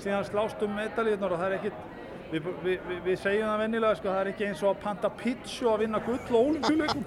síðan 0.00 0.28
slást 0.28 0.62
um 0.64 0.76
medalíðunar 0.76 1.34
og 1.34 1.42
það 1.42 1.48
er 1.48 1.56
ekkit 1.58 1.87
Við, 2.28 2.48
við, 2.60 2.80
við, 2.84 2.98
við 3.06 3.20
segjum 3.22 3.48
það 3.48 3.60
vennilega, 3.62 3.96
sko, 3.96 4.10
það 4.12 4.20
er 4.20 4.30
ekki 4.34 4.46
eins 4.50 4.62
og 4.64 4.70
að 4.74 4.80
panta 4.82 5.10
pizza 5.16 5.70
að 5.72 5.78
vinna 5.84 6.00
gull 6.04 6.18
á 6.28 6.38
olimpíuleikum. 6.38 7.04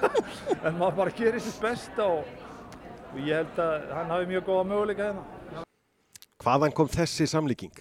en 0.66 0.76
maður 0.78 0.98
bara 1.00 1.14
gerir 1.18 1.42
sitt 1.42 1.58
besta 1.62 2.06
og, 2.06 2.28
og 3.10 3.18
ég 3.18 3.40
held 3.40 3.62
að 3.64 3.88
hann 3.96 4.12
hafi 4.14 4.30
mjög 4.30 4.46
góða 4.50 4.68
möguleika 4.70 5.08
hérna. 5.08 5.64
Hvaðan 6.42 6.76
kom 6.78 6.90
þessi 6.90 7.26
samlíking? 7.30 7.74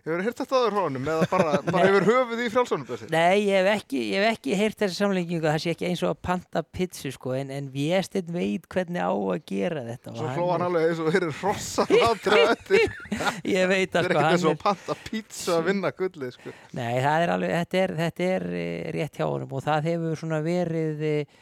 Hefur 0.00 0.22
heyrt 0.24 0.38
þetta 0.40 0.56
aður 0.60 0.76
honum 0.78 1.08
eða 1.12 1.26
bara, 1.30 1.54
bara 1.74 1.82
hefur 1.86 2.06
höfuð 2.08 2.40
í 2.40 2.48
frjálsónum 2.54 2.86
þessi? 2.88 3.08
Nei, 3.12 3.42
ég 3.46 3.58
hef 3.60 3.68
ekki, 3.74 4.00
ég 4.14 4.22
hef 4.24 4.36
ekki 4.38 4.56
heyrt 4.60 4.78
þessi 4.80 4.96
samlengingu, 5.00 5.44
það 5.48 5.58
sé 5.64 5.74
ekki 5.74 5.88
eins 5.90 6.02
og 6.06 6.12
að 6.14 6.20
panta 6.28 6.62
pizzu 6.78 7.12
sko, 7.14 7.34
en, 7.36 7.52
en 7.52 7.68
Viesteinn 7.74 8.32
veit 8.34 8.64
hvernig 8.72 9.02
á 9.04 9.12
að 9.12 9.42
gera 9.50 9.84
þetta. 9.90 10.14
Svo 10.16 10.32
hló 10.38 10.46
hann 10.54 10.64
alveg 10.68 10.88
eins 10.88 11.02
og 11.04 11.10
þeir 11.12 11.26
eru 11.28 11.36
hrossar 11.42 11.94
átri 12.08 12.40
að 12.46 12.64
þetta 12.64 13.34
Ég 13.50 13.70
veit 13.74 13.92
Það 13.92 14.00
að 14.00 14.08
er 14.08 14.14
sko, 14.14 14.24
hann 14.24 14.32
eins 14.32 14.48
og 14.48 14.56
að 14.56 14.64
panta 14.64 14.98
pizza 15.10 15.58
að 15.58 15.68
vinna 15.70 15.92
gullið 16.00 16.34
sko. 16.38 16.56
nei, 16.80 16.94
það 17.04 17.26
er 17.26 17.34
alveg, 17.36 17.54
þetta 17.60 17.80
er, 17.84 17.94
þetta 18.00 18.28
er 18.38 18.48
eh, 18.64 18.90
rétt 18.96 19.20
hjá 19.20 19.26
honum 19.28 19.54
og 19.58 19.64
það 19.68 19.88
hefur 19.92 20.20
svona 20.24 20.40
verið 20.44 21.04
eh, 21.10 21.38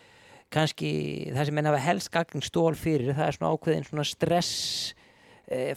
kannski, 0.55 0.91
það 1.35 1.49
sem 1.51 1.59
menn 1.59 1.69
hafa 1.69 1.81
helst 1.85 2.11
gagn 2.15 2.45
stól 2.45 2.73
fyrir, 2.79 3.13
það 3.15 3.27
er 3.31 3.37
svona 3.39 3.51
ákveðin 3.55 3.85
svona 3.89 4.07
stress 4.09 4.55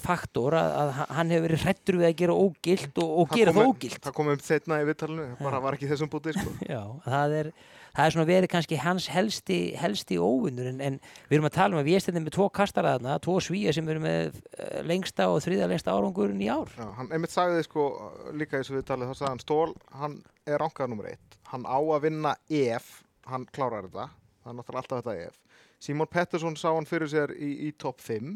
faktor 0.04 0.56
að, 0.60 0.72
að 0.82 0.90
hann 1.18 1.34
hefur 1.34 1.46
verið 1.48 1.66
hrættur 1.66 2.00
við 2.02 2.08
að 2.10 2.16
gera 2.22 2.38
ógilt 2.38 3.02
og, 3.04 3.12
og 3.22 3.36
gera 3.36 3.54
það 3.56 3.70
ógilt. 3.70 4.02
Það 4.04 4.16
kom 4.18 4.32
um 4.34 4.42
setna 4.44 4.80
í 4.82 4.88
viðtalinu, 4.90 5.28
bara 5.40 5.62
var 5.64 5.78
ekki 5.78 5.92
þessum 5.92 6.12
búti 6.12 6.36
sko. 6.36 6.56
Já, 6.74 6.82
það 7.06 7.36
er, 7.40 7.52
það 7.96 8.06
er 8.06 8.16
svona 8.16 8.28
verið 8.32 8.54
kannski 8.56 8.80
hans 8.84 9.10
helsti, 9.14 9.60
helsti 9.80 10.20
óvinnur 10.20 10.72
en, 10.74 10.82
en 10.84 11.02
við 11.30 11.38
erum 11.40 11.50
að 11.52 11.58
tala 11.60 11.78
um 11.78 11.82
að 11.84 11.92
við 11.92 12.12
erum 12.12 12.28
með 12.28 12.38
tvo 12.38 12.50
kastaraðna, 12.60 13.18
tvo 13.24 13.40
svíja 13.44 13.76
sem 13.78 13.92
eru 13.96 14.04
með 14.04 14.40
eh, 14.58 14.80
lengsta 14.88 15.32
og 15.32 15.40
þriða 15.48 15.72
lengsta 15.72 15.96
árangurinn 15.96 16.44
í 16.44 16.52
ár. 16.52 16.72
Já, 16.76 16.88
hann 17.00 17.12
einmitt 17.16 17.36
sagði 17.36 17.64
sko 17.68 17.90
líka 18.36 18.60
í 18.60 18.66
þessu 18.66 18.80
viðtalið 18.80 19.14
þá 19.14 19.16
sagði 19.22 19.32
hann 19.32 19.46
Stól, 19.46 19.70
hann 20.04 20.20
er 20.48 20.60
rankaður 20.60 20.96
nummer 20.96 21.14
eitt 21.14 21.32
hann 21.52 21.68
á 21.68 21.80
að 21.80 22.04
vinna 22.08 22.36
ef 22.48 23.02
hann 23.30 23.46
klárar 23.54 23.88
þetta, 23.88 24.08
það 24.42 24.52
er 24.52 24.58
náttúrulega 24.58 24.84
alltaf 24.84 25.04
þetta 25.04 25.28
ef 25.28 25.40
Simon 25.82 26.10
Pettersson 26.12 26.58
sá 26.60 26.70
hann 26.72 26.88
fyrir 26.90 27.10
sér 27.12 27.34
í, 27.36 27.52
í 27.68 27.72
topp 27.80 28.02
5 28.06 28.36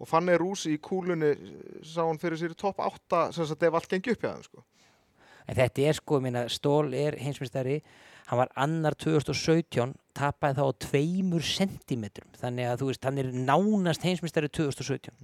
og 0.00 0.08
Fanny 0.08 0.34
Rús 0.40 0.64
í 0.70 0.78
kúlunni 0.82 1.34
sá 1.84 2.02
hann 2.06 2.20
fyrir 2.20 2.40
sér 2.40 2.54
í 2.54 2.58
topp 2.58 2.80
8 2.80 3.26
sem 3.36 3.48
sagt 3.50 3.66
ef 3.68 3.76
allt 3.76 3.90
gengi 3.92 4.14
upp 4.14 4.22
hjá 4.24 4.30
þeim 4.32 4.46
sko. 4.46 4.64
En 5.50 5.58
þetta 5.58 5.86
er 5.90 5.98
sko, 5.98 6.20
minna, 6.22 6.44
Stól 6.52 6.92
er 6.94 7.16
heimsmyndstari, 7.20 7.80
hann 8.30 8.38
var 8.38 8.50
annar 8.60 8.94
2017, 8.94 9.94
tapaði 10.14 10.60
þá 10.60 10.62
á 10.62 10.72
tveimur 10.86 11.42
sentimetrum, 11.46 12.28
þannig 12.38 12.68
að 12.70 12.82
þú 12.82 12.90
veist, 12.92 13.08
hann 13.08 13.18
er 13.18 13.30
nánast 13.34 14.04
heimsmyndstari 14.06 14.50
2017. 14.52 15.16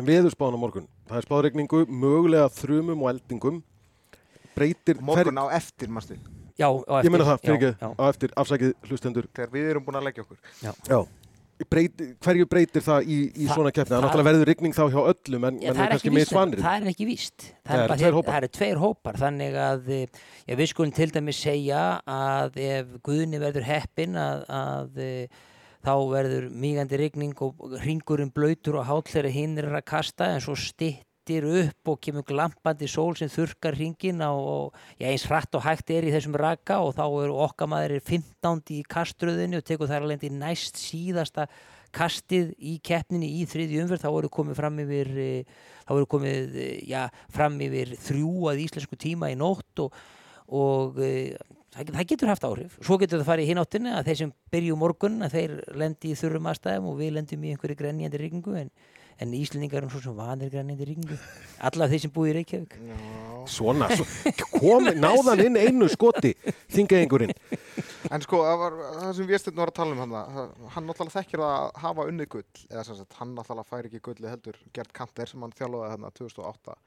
En 0.00 0.08
viðurspáðan 0.08 0.56
á 0.56 0.62
morgun. 0.62 0.86
Það 1.10 1.18
er 1.20 1.26
spáðregningu, 1.26 1.82
mögulega 1.92 2.46
þrumum 2.56 3.02
og 3.04 3.10
eldingum. 3.12 3.58
Breytir 4.56 5.02
morgun 5.04 5.42
á 5.42 5.52
eftir 5.52 5.92
mástu, 5.92 6.16
Já, 6.56 6.68
á 6.68 6.92
eftir. 7.00 7.08
Ég 7.08 7.12
meina 7.12 7.26
það, 7.26 7.38
fyrir 7.42 7.52
já, 7.52 7.58
ekki, 7.58 7.70
já. 7.80 7.88
á 7.96 8.04
eftir 8.08 8.32
afsakið 8.36 8.72
hlustendur. 8.88 9.28
þegar 9.36 9.52
við 9.52 9.68
erum 9.70 9.84
búin 9.86 9.96
að 10.00 10.08
leggja 10.08 10.24
okkur 10.24 10.38
Já. 10.62 10.98
Breytir, 11.70 12.14
hverju 12.24 12.46
breytir 12.50 12.82
það 12.82 13.06
í, 13.06 13.18
í 13.32 13.46
Þa- 13.46 13.54
svona 13.54 13.72
keppni? 13.72 13.90
Það 13.90 13.98
það- 13.98 14.04
náttúrulega 14.06 14.28
verður 14.30 14.48
rigning 14.50 14.74
þá 14.76 14.82
hjá 14.92 15.00
öllum, 15.12 15.44
en, 15.48 15.60
Já, 15.60 15.68
en 15.70 15.76
það, 15.76 15.84
er 15.84 15.92
kannski 15.92 16.10
með 16.16 16.26
svanir. 16.30 16.58
það 16.64 16.82
er 16.82 16.90
ekki 16.92 17.06
víst 17.06 17.38
það, 17.42 17.54
Það 17.62 17.78
eru 18.08 18.22
það 18.32 18.40
eru 18.42 18.48
tveir 18.58 18.82
hópar 18.82 19.20
þannig 19.22 19.54
að 19.68 19.88
já, 20.48 20.54
við 20.56 20.68
skulum 20.72 20.92
til 20.96 21.10
dæmis 21.10 21.40
segja 21.42 21.82
að 22.06 22.56
ef 22.56 22.86
Guðni 23.02 23.38
verður 23.42 23.68
heppin 23.68 24.14
að, 24.16 24.44
að 24.48 24.98
eh, 24.98 25.26
þá 25.82 25.94
verður 26.12 26.50
mýgandi 26.50 26.98
rigning 27.00 27.34
og 27.42 27.78
ringurinn 27.82 28.30
blöytur 28.32 28.78
og 28.78 28.86
þegar 29.10 29.30
hinn 29.34 29.58
er 29.58 29.70
að 29.72 29.84
kasta 29.84 30.28
en 30.34 30.40
svo 30.40 30.54
styttir 31.22 31.44
upp 31.46 31.88
og 31.88 32.00
kemur 32.02 32.24
glampandi 32.26 32.88
sól 32.88 33.14
sem 33.16 33.28
þurkar 33.30 33.76
ringin 33.78 34.20
og, 34.26 34.74
já, 34.98 35.06
eins 35.06 35.24
hratt 35.28 35.54
og 35.54 35.62
hægt 35.62 35.90
er 35.90 36.04
í 36.04 36.10
þessum 36.10 36.34
raka 36.34 36.80
og 36.82 36.96
þá 36.96 37.04
er 37.22 37.30
okkamaður 37.30 37.94
er 37.96 38.02
15 38.02 38.62
í 38.74 38.82
kaströðinu 38.82 39.60
og 39.60 39.64
tekur 39.64 39.88
þar 39.88 40.02
alveg 40.02 40.32
næst 40.32 40.80
síðasta 40.80 41.46
kastið 41.92 42.54
í 42.58 42.78
keppninni 42.82 43.28
í 43.40 43.46
þriðju 43.46 43.84
umferð. 43.84 44.02
Þá 44.02 44.10
eru 44.10 44.30
komið 44.32 44.58
fram 44.58 44.78
yfir 44.82 45.10
eh, 45.20 45.44
þá 45.86 45.92
eru 45.94 46.06
komið 46.10 46.56
eh, 46.56 46.78
já, 46.88 47.08
fram 47.30 47.60
yfir 47.60 47.94
þrjú 48.00 48.48
að 48.50 48.62
íslensku 48.64 48.98
tíma 48.98 49.30
í 49.30 49.36
nótt 49.38 49.84
og, 49.84 49.98
og 50.48 50.98
eh, 51.04 51.36
það, 51.76 52.06
getur 52.08 52.32
haft 52.32 52.48
áhrif. 52.48 52.80
Svo 52.80 52.98
getur 52.98 53.20
það 53.20 53.28
farið 53.28 53.46
í 53.46 53.52
hináttinni 53.52 53.92
að 53.94 54.08
þeir 54.08 54.20
sem 54.24 54.34
byrju 54.54 54.80
morgun 54.80 55.22
að 55.22 55.36
þeir 55.36 55.54
lendi 55.84 56.10
í 56.10 56.18
þurrum 56.18 56.50
aðstæðum 56.50 56.90
og 56.90 56.98
við 56.98 57.14
lendum 57.18 57.44
í 57.44 57.52
einhverju 57.52 57.78
grenjandi 57.78 58.22
rigningu 58.24 58.56
en, 58.64 58.72
en 59.20 59.34
Íslendingar 59.36 59.84
er 59.84 59.92
svo 59.92 60.00
sem 60.04 60.16
vanir 60.16 60.52
grenjandi 60.52 60.88
rigningu 60.88 61.18
alla 61.68 61.90
þeir 61.90 62.04
sem 62.06 62.14
búið 62.14 62.32
í 62.32 62.36
Reykjavík 62.38 62.78
Svona, 63.50 63.88
svo, 63.96 64.06
kom, 64.54 64.86
náðan 65.02 65.42
inn 65.46 65.58
einu 65.58 65.88
skoti, 65.90 66.32
þingaðingurinn. 66.72 67.32
En 68.12 68.22
sko, 68.22 68.42
það, 68.46 68.58
var, 68.60 68.76
það 69.00 69.12
sem 69.18 69.28
Vésteinn 69.30 69.58
var 69.58 69.72
að 69.72 69.78
tala 69.80 69.96
um 69.96 70.02
hann, 70.02 70.14
hann 70.74 70.86
náttúrulega 70.88 71.16
þekkir 71.16 71.42
að 71.46 71.68
hafa 71.82 72.06
unnið 72.10 72.28
gull, 72.36 72.62
eða 72.68 72.84
sem 72.86 72.98
sagt, 73.00 73.16
hann 73.18 73.34
náttúrulega 73.36 73.70
fær 73.70 73.88
ekki 73.88 74.02
gulli 74.04 74.30
heldur 74.30 74.58
Gert 74.76 74.94
Kanter 74.96 75.30
sem 75.30 75.42
hann 75.42 75.54
þjálfaði 75.58 75.94
hérna 75.94 76.12
2008. 76.18 76.78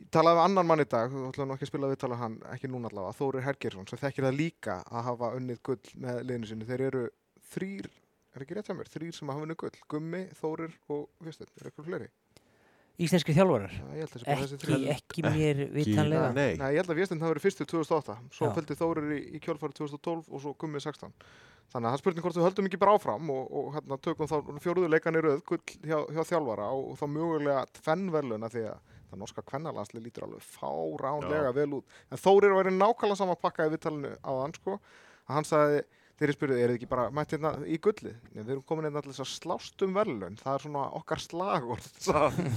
Ég 0.00 0.10
talaði 0.14 0.38
við 0.38 0.44
annan 0.48 0.68
mann 0.70 0.84
í 0.84 0.88
dag, 0.90 1.10
þú 1.10 1.24
ætlaði 1.28 1.50
nú 1.50 1.56
ekki 1.56 1.66
að 1.66 1.72
spila 1.72 1.90
við 1.90 2.02
tala 2.02 2.20
hann, 2.20 2.36
ekki 2.54 2.70
núna 2.70 2.90
allavega, 2.90 3.18
Þórir 3.18 3.46
Hergersson, 3.46 3.88
sem 3.90 4.02
þekkir 4.02 4.28
það 4.28 4.38
líka 4.38 4.76
að 4.86 5.08
hafa 5.10 5.32
unnið 5.38 5.62
gull 5.66 5.80
með 6.02 6.22
liðinu 6.28 6.50
sinni. 6.50 6.68
Þeir 6.68 6.86
eru 6.90 7.02
þrýr, 7.50 7.90
er 8.36 8.44
ekki 8.44 8.56
rétt 8.58 8.70
hjá 8.70 8.76
mér, 8.78 8.90
þrýr 8.92 9.16
sem 9.16 9.32
hafa 9.32 9.46
unnið 9.46 9.60
gull, 9.62 9.84
Gummi, 9.90 10.24
Þórir 10.38 10.74
og 10.92 11.06
Vésteinn, 11.26 11.50
er 11.58 11.70
eitthvað 11.70 11.90
fleiri? 11.90 12.10
Íslenski 13.00 13.32
þjálfarar? 13.32 13.72
Já, 13.72 13.84
ég 13.96 14.02
held 14.02 14.10
að 14.10 14.14
þessi 14.14 14.26
bara 14.28 14.40
þessi 14.40 14.56
ekki, 14.60 14.88
ekki 14.92 15.22
mér 15.24 15.60
vitanlega. 15.72 16.32
Nei, 16.36 16.50
Nei, 16.60 16.66
ég 16.74 16.82
held 16.82 16.92
að 16.92 16.98
Vésteinn 17.00 17.22
hafi 17.24 17.32
verið 17.32 17.46
fyrstur 17.46 17.68
2008 17.70 18.16
svo 18.36 18.50
Já. 18.50 18.52
fylgdi 18.58 18.76
Þórir 18.76 19.14
í, 19.16 19.20
í 19.38 19.40
kjölfari 19.40 19.78
2012 19.78 20.28
og 20.28 20.42
svo 20.44 20.52
Gummi 20.60 20.82
16 20.84 21.14
þannig 21.70 21.86
að 21.86 21.94
það 21.94 22.00
spurning 22.02 22.24
hvort 22.26 22.38
við 22.38 22.46
höldum 22.48 22.68
ekki 22.68 22.80
bara 22.82 22.94
áfram 22.98 23.30
og, 23.32 23.50
og 23.56 23.68
hérna, 23.76 23.98
tökum 24.02 24.30
þá 24.30 24.36
fjóruðu 24.64 24.90
leikan 24.90 25.16
í 25.16 25.22
röð 25.24 25.42
gull 25.46 25.60
hjá, 25.86 25.98
hjá 26.10 26.22
þjálfara 26.32 26.66
og, 26.74 26.88
og 26.92 26.98
þá 26.98 27.04
mögulega 27.14 27.62
tvennverluna 27.78 28.50
því 28.50 28.64
að 28.72 28.96
það 29.10 29.22
norska 29.22 29.44
kvennalansli 29.46 30.02
lítur 30.02 30.26
alveg 30.26 30.42
fáránlega 30.46 31.54
vel 31.54 31.70
út. 31.78 31.96
En 32.10 32.20
Þórir 32.20 32.54
var 32.56 32.70
í 32.70 32.74
nákvæmlega 32.74 33.18
sama 33.18 33.38
pakka 33.38 33.66
í 33.66 33.72
viðtalinu 33.72 34.12
á 34.22 34.30
hann 34.34 34.54
sko. 34.54 34.76
Að 35.26 35.38
hann 35.38 35.48
sagði 35.48 35.80
þeir 36.20 36.32
spurðu, 36.36 36.56
er 36.60 36.70
þið 36.72 36.76
ekki 36.78 36.88
bara 36.90 37.06
mætt 37.16 37.32
hérna 37.34 37.52
í 37.64 37.78
gullið? 37.80 38.16
Nei, 38.34 38.42
við 38.42 38.52
erum 38.54 38.64
komin 38.68 38.86
hérna 38.88 39.00
allir 39.02 39.20
að 39.24 39.30
slást 39.30 39.84
um 39.86 39.94
verðlun, 39.96 40.36
það 40.40 40.56
er 40.56 40.64
svona 40.66 40.86
okkar 41.00 41.22
hann. 42.20 42.50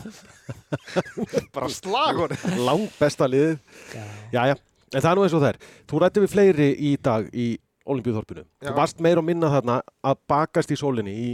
bara 1.56 1.70
slagorð. 1.72 2.48
langt 2.60 2.98
besta 3.00 3.30
liðið. 3.30 3.60
Já. 3.94 4.04
Jæja, 4.36 4.58
en 4.94 5.00
það 5.06 5.12
er 5.12 5.20
nú 5.20 5.28
eins 5.28 5.38
og 5.38 5.44
það 5.46 5.52
er. 5.54 5.62
Þú 5.90 6.02
rætti 6.04 6.26
við 6.26 6.34
fleiri 6.34 6.68
í 6.76 6.92
dag 7.10 7.30
í 7.32 7.48
Olimpíuþorpinu. 7.94 8.44
Já. 8.60 8.68
Þú 8.70 8.76
varst 8.82 9.00
meir 9.04 9.22
og 9.22 9.28
minna 9.28 9.52
þarna 9.52 9.80
að 10.04 10.20
bakast 10.32 10.72
í 10.72 10.80
sólinni 10.80 11.14
í 11.14 11.30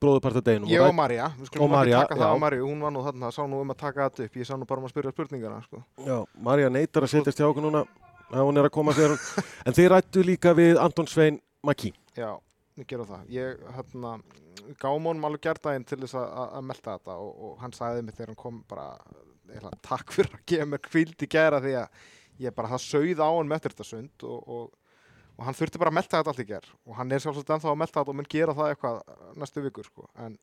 bróðupartadeginum. 0.00 0.68
Ég 0.72 0.80
og 0.84 0.94
Marja, 0.96 1.26
við 1.36 1.50
skulum 1.50 1.74
ekki 1.76 1.92
taka 1.92 2.16
það 2.16 2.24
já. 2.24 2.32
á 2.32 2.42
Marju, 2.44 2.68
hún 2.68 2.84
var 2.86 2.94
nú 2.94 3.02
þarna, 3.04 3.32
sá 3.36 3.42
nú 3.44 3.58
um 3.60 3.72
að 3.74 3.80
taka 3.82 4.06
þetta 4.08 4.28
upp, 4.28 4.38
ég 4.40 4.48
sá 4.48 4.54
nú 4.56 4.68
bara 4.68 4.80
um 4.80 4.86
að 4.88 4.94
spyrja 4.94 5.12
spurningana, 5.12 5.58
sko. 5.66 5.82
Já, 6.06 6.16
Marja 6.40 6.70
neytar 6.72 7.04
að 7.04 7.12
setjast 7.12 7.42
hjá 7.42 7.48
okkur 7.50 7.66
núna 7.66 7.82
að 8.30 8.46
hún 8.46 8.60
er 8.60 8.68
að 8.68 8.74
koma 8.74 8.94
sér. 8.96 9.16
en 9.66 9.76
þið 9.76 9.90
rættu 9.94 10.24
líka 10.26 10.54
við 10.56 10.78
Anton 10.82 11.08
Svein 11.10 11.40
Maki. 11.66 11.92
Já, 12.16 12.32
við 12.78 12.88
gerum 12.92 13.08
það. 13.10 13.26
Ég, 13.34 13.64
hérna, 13.76 14.14
gáum 14.80 15.08
honum 15.10 15.26
alveg 15.28 15.44
gerdaginn 15.48 15.86
til 15.88 16.00
þess 16.04 16.18
að, 16.20 16.58
melta 16.70 16.96
þetta 16.96 17.18
og, 17.22 17.30
og 17.46 17.60
hann 17.62 17.74
sagði 17.76 18.06
mig 18.06 18.16
þegar 18.16 18.32
hann 18.32 18.40
kom 18.40 18.62
bara, 18.70 18.88
eða, 19.58 19.72
takk 19.86 20.14
fyrir 20.14 20.36
að 20.38 20.46
gefa 20.52 20.68
mér 20.70 20.84
kvíld 20.86 21.26
í 21.26 21.30
gera 21.30 21.62
því 21.62 21.76
að 21.82 22.04
ég 22.40 22.56
bara, 22.56 22.72
það 22.74 22.86
sauð 22.86 23.24
á 23.24 23.28
hann 23.28 23.50
með 23.50 23.66
þetta 23.68 23.86
sund 23.86 24.26
og, 24.26 24.40
og, 24.56 24.96
og 25.36 25.46
hann 25.46 25.56
þurfti 25.58 25.82
bara 25.82 25.92
að 25.92 25.98
melta 25.98 26.20
þetta 26.20 26.34
allt 26.34 26.42
í 26.42 26.48
ger 26.48 26.68
og 26.86 26.98
hann 26.98 27.12
er 27.12 27.22
sjálfsagt 27.24 27.54
ennþá 27.56 27.72
að 27.72 27.80
melta 27.82 28.00
þetta 28.00 28.14
og 28.14 28.18
mun 28.20 28.30
gera 28.36 28.56
það 28.56 28.74
eitthvað 28.74 29.00
næstu 29.42 29.64
vikur, 29.66 29.88
sko. 29.90 30.08
En 30.20 30.38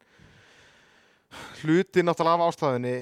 hluti 1.62 2.04
náttúrulega 2.06 2.38
af 2.38 2.52
ástæðinni 2.52 2.98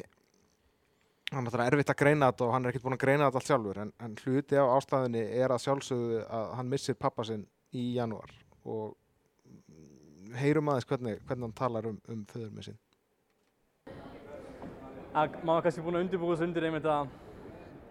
hann 1.35 1.49
er 1.51 1.63
erfitt 1.65 1.91
að 1.91 1.99
greina 1.99 2.29
þetta 2.31 2.45
og 2.45 2.53
hann 2.55 2.65
er 2.65 2.71
ekkert 2.71 2.85
búinn 2.85 2.97
að 2.97 3.03
greina 3.03 3.27
þetta 3.27 3.41
allt 3.41 3.49
sjálfur 3.49 3.81
en, 3.83 3.91
en 4.05 4.15
hluti 4.23 4.59
af 4.61 4.71
ástæðinni 4.77 5.23
er 5.41 5.53
að 5.53 5.63
sjálfsögðu 5.65 6.21
að 6.39 6.47
hann 6.59 6.71
missir 6.71 6.97
pappa 6.99 7.25
sinn 7.27 7.45
í 7.75 7.85
janúar 7.97 8.31
og 8.63 8.95
mm, 8.95 10.33
heyrum 10.39 10.71
aðeins 10.71 10.89
hvernig, 10.89 11.21
hvernig 11.27 11.47
hann 11.47 11.57
talar 11.59 11.89
um, 11.91 11.99
um 12.11 12.25
föður 12.31 12.55
með 12.55 12.69
sinn. 12.69 12.81
að 15.15 15.37
maður 15.47 15.67
kannski 15.67 15.85
búinn 15.85 15.99
að 15.99 16.07
undirbúa 16.07 16.39
sig 16.39 16.49
undir 16.49 16.67
einmitt 16.69 16.89
að 16.91 17.13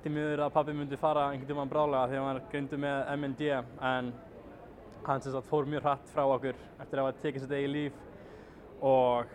til 0.05 0.13
miður 0.13 0.45
að 0.45 0.57
pabbi 0.59 0.77
myndi 0.77 1.01
fara 1.01 1.31
einhvern 1.31 1.49
tímann 1.49 1.71
brálega 1.73 2.11
þegar 2.11 2.27
hann 2.29 2.49
greindur 2.53 2.81
með 2.83 3.13
MND 3.15 3.47
en 3.93 4.11
hann 5.07 5.23
sem 5.25 5.33
sagt 5.33 5.49
fór 5.49 5.69
mjög 5.69 5.87
hratt 5.87 6.11
frá 6.13 6.25
okkur 6.27 6.59
eftir 6.83 7.01
að 7.01 7.07
hafa 7.07 7.23
tekið 7.23 7.45
sitt 7.45 7.55
eigi 7.57 7.71
líf 7.73 8.03
og 8.85 9.33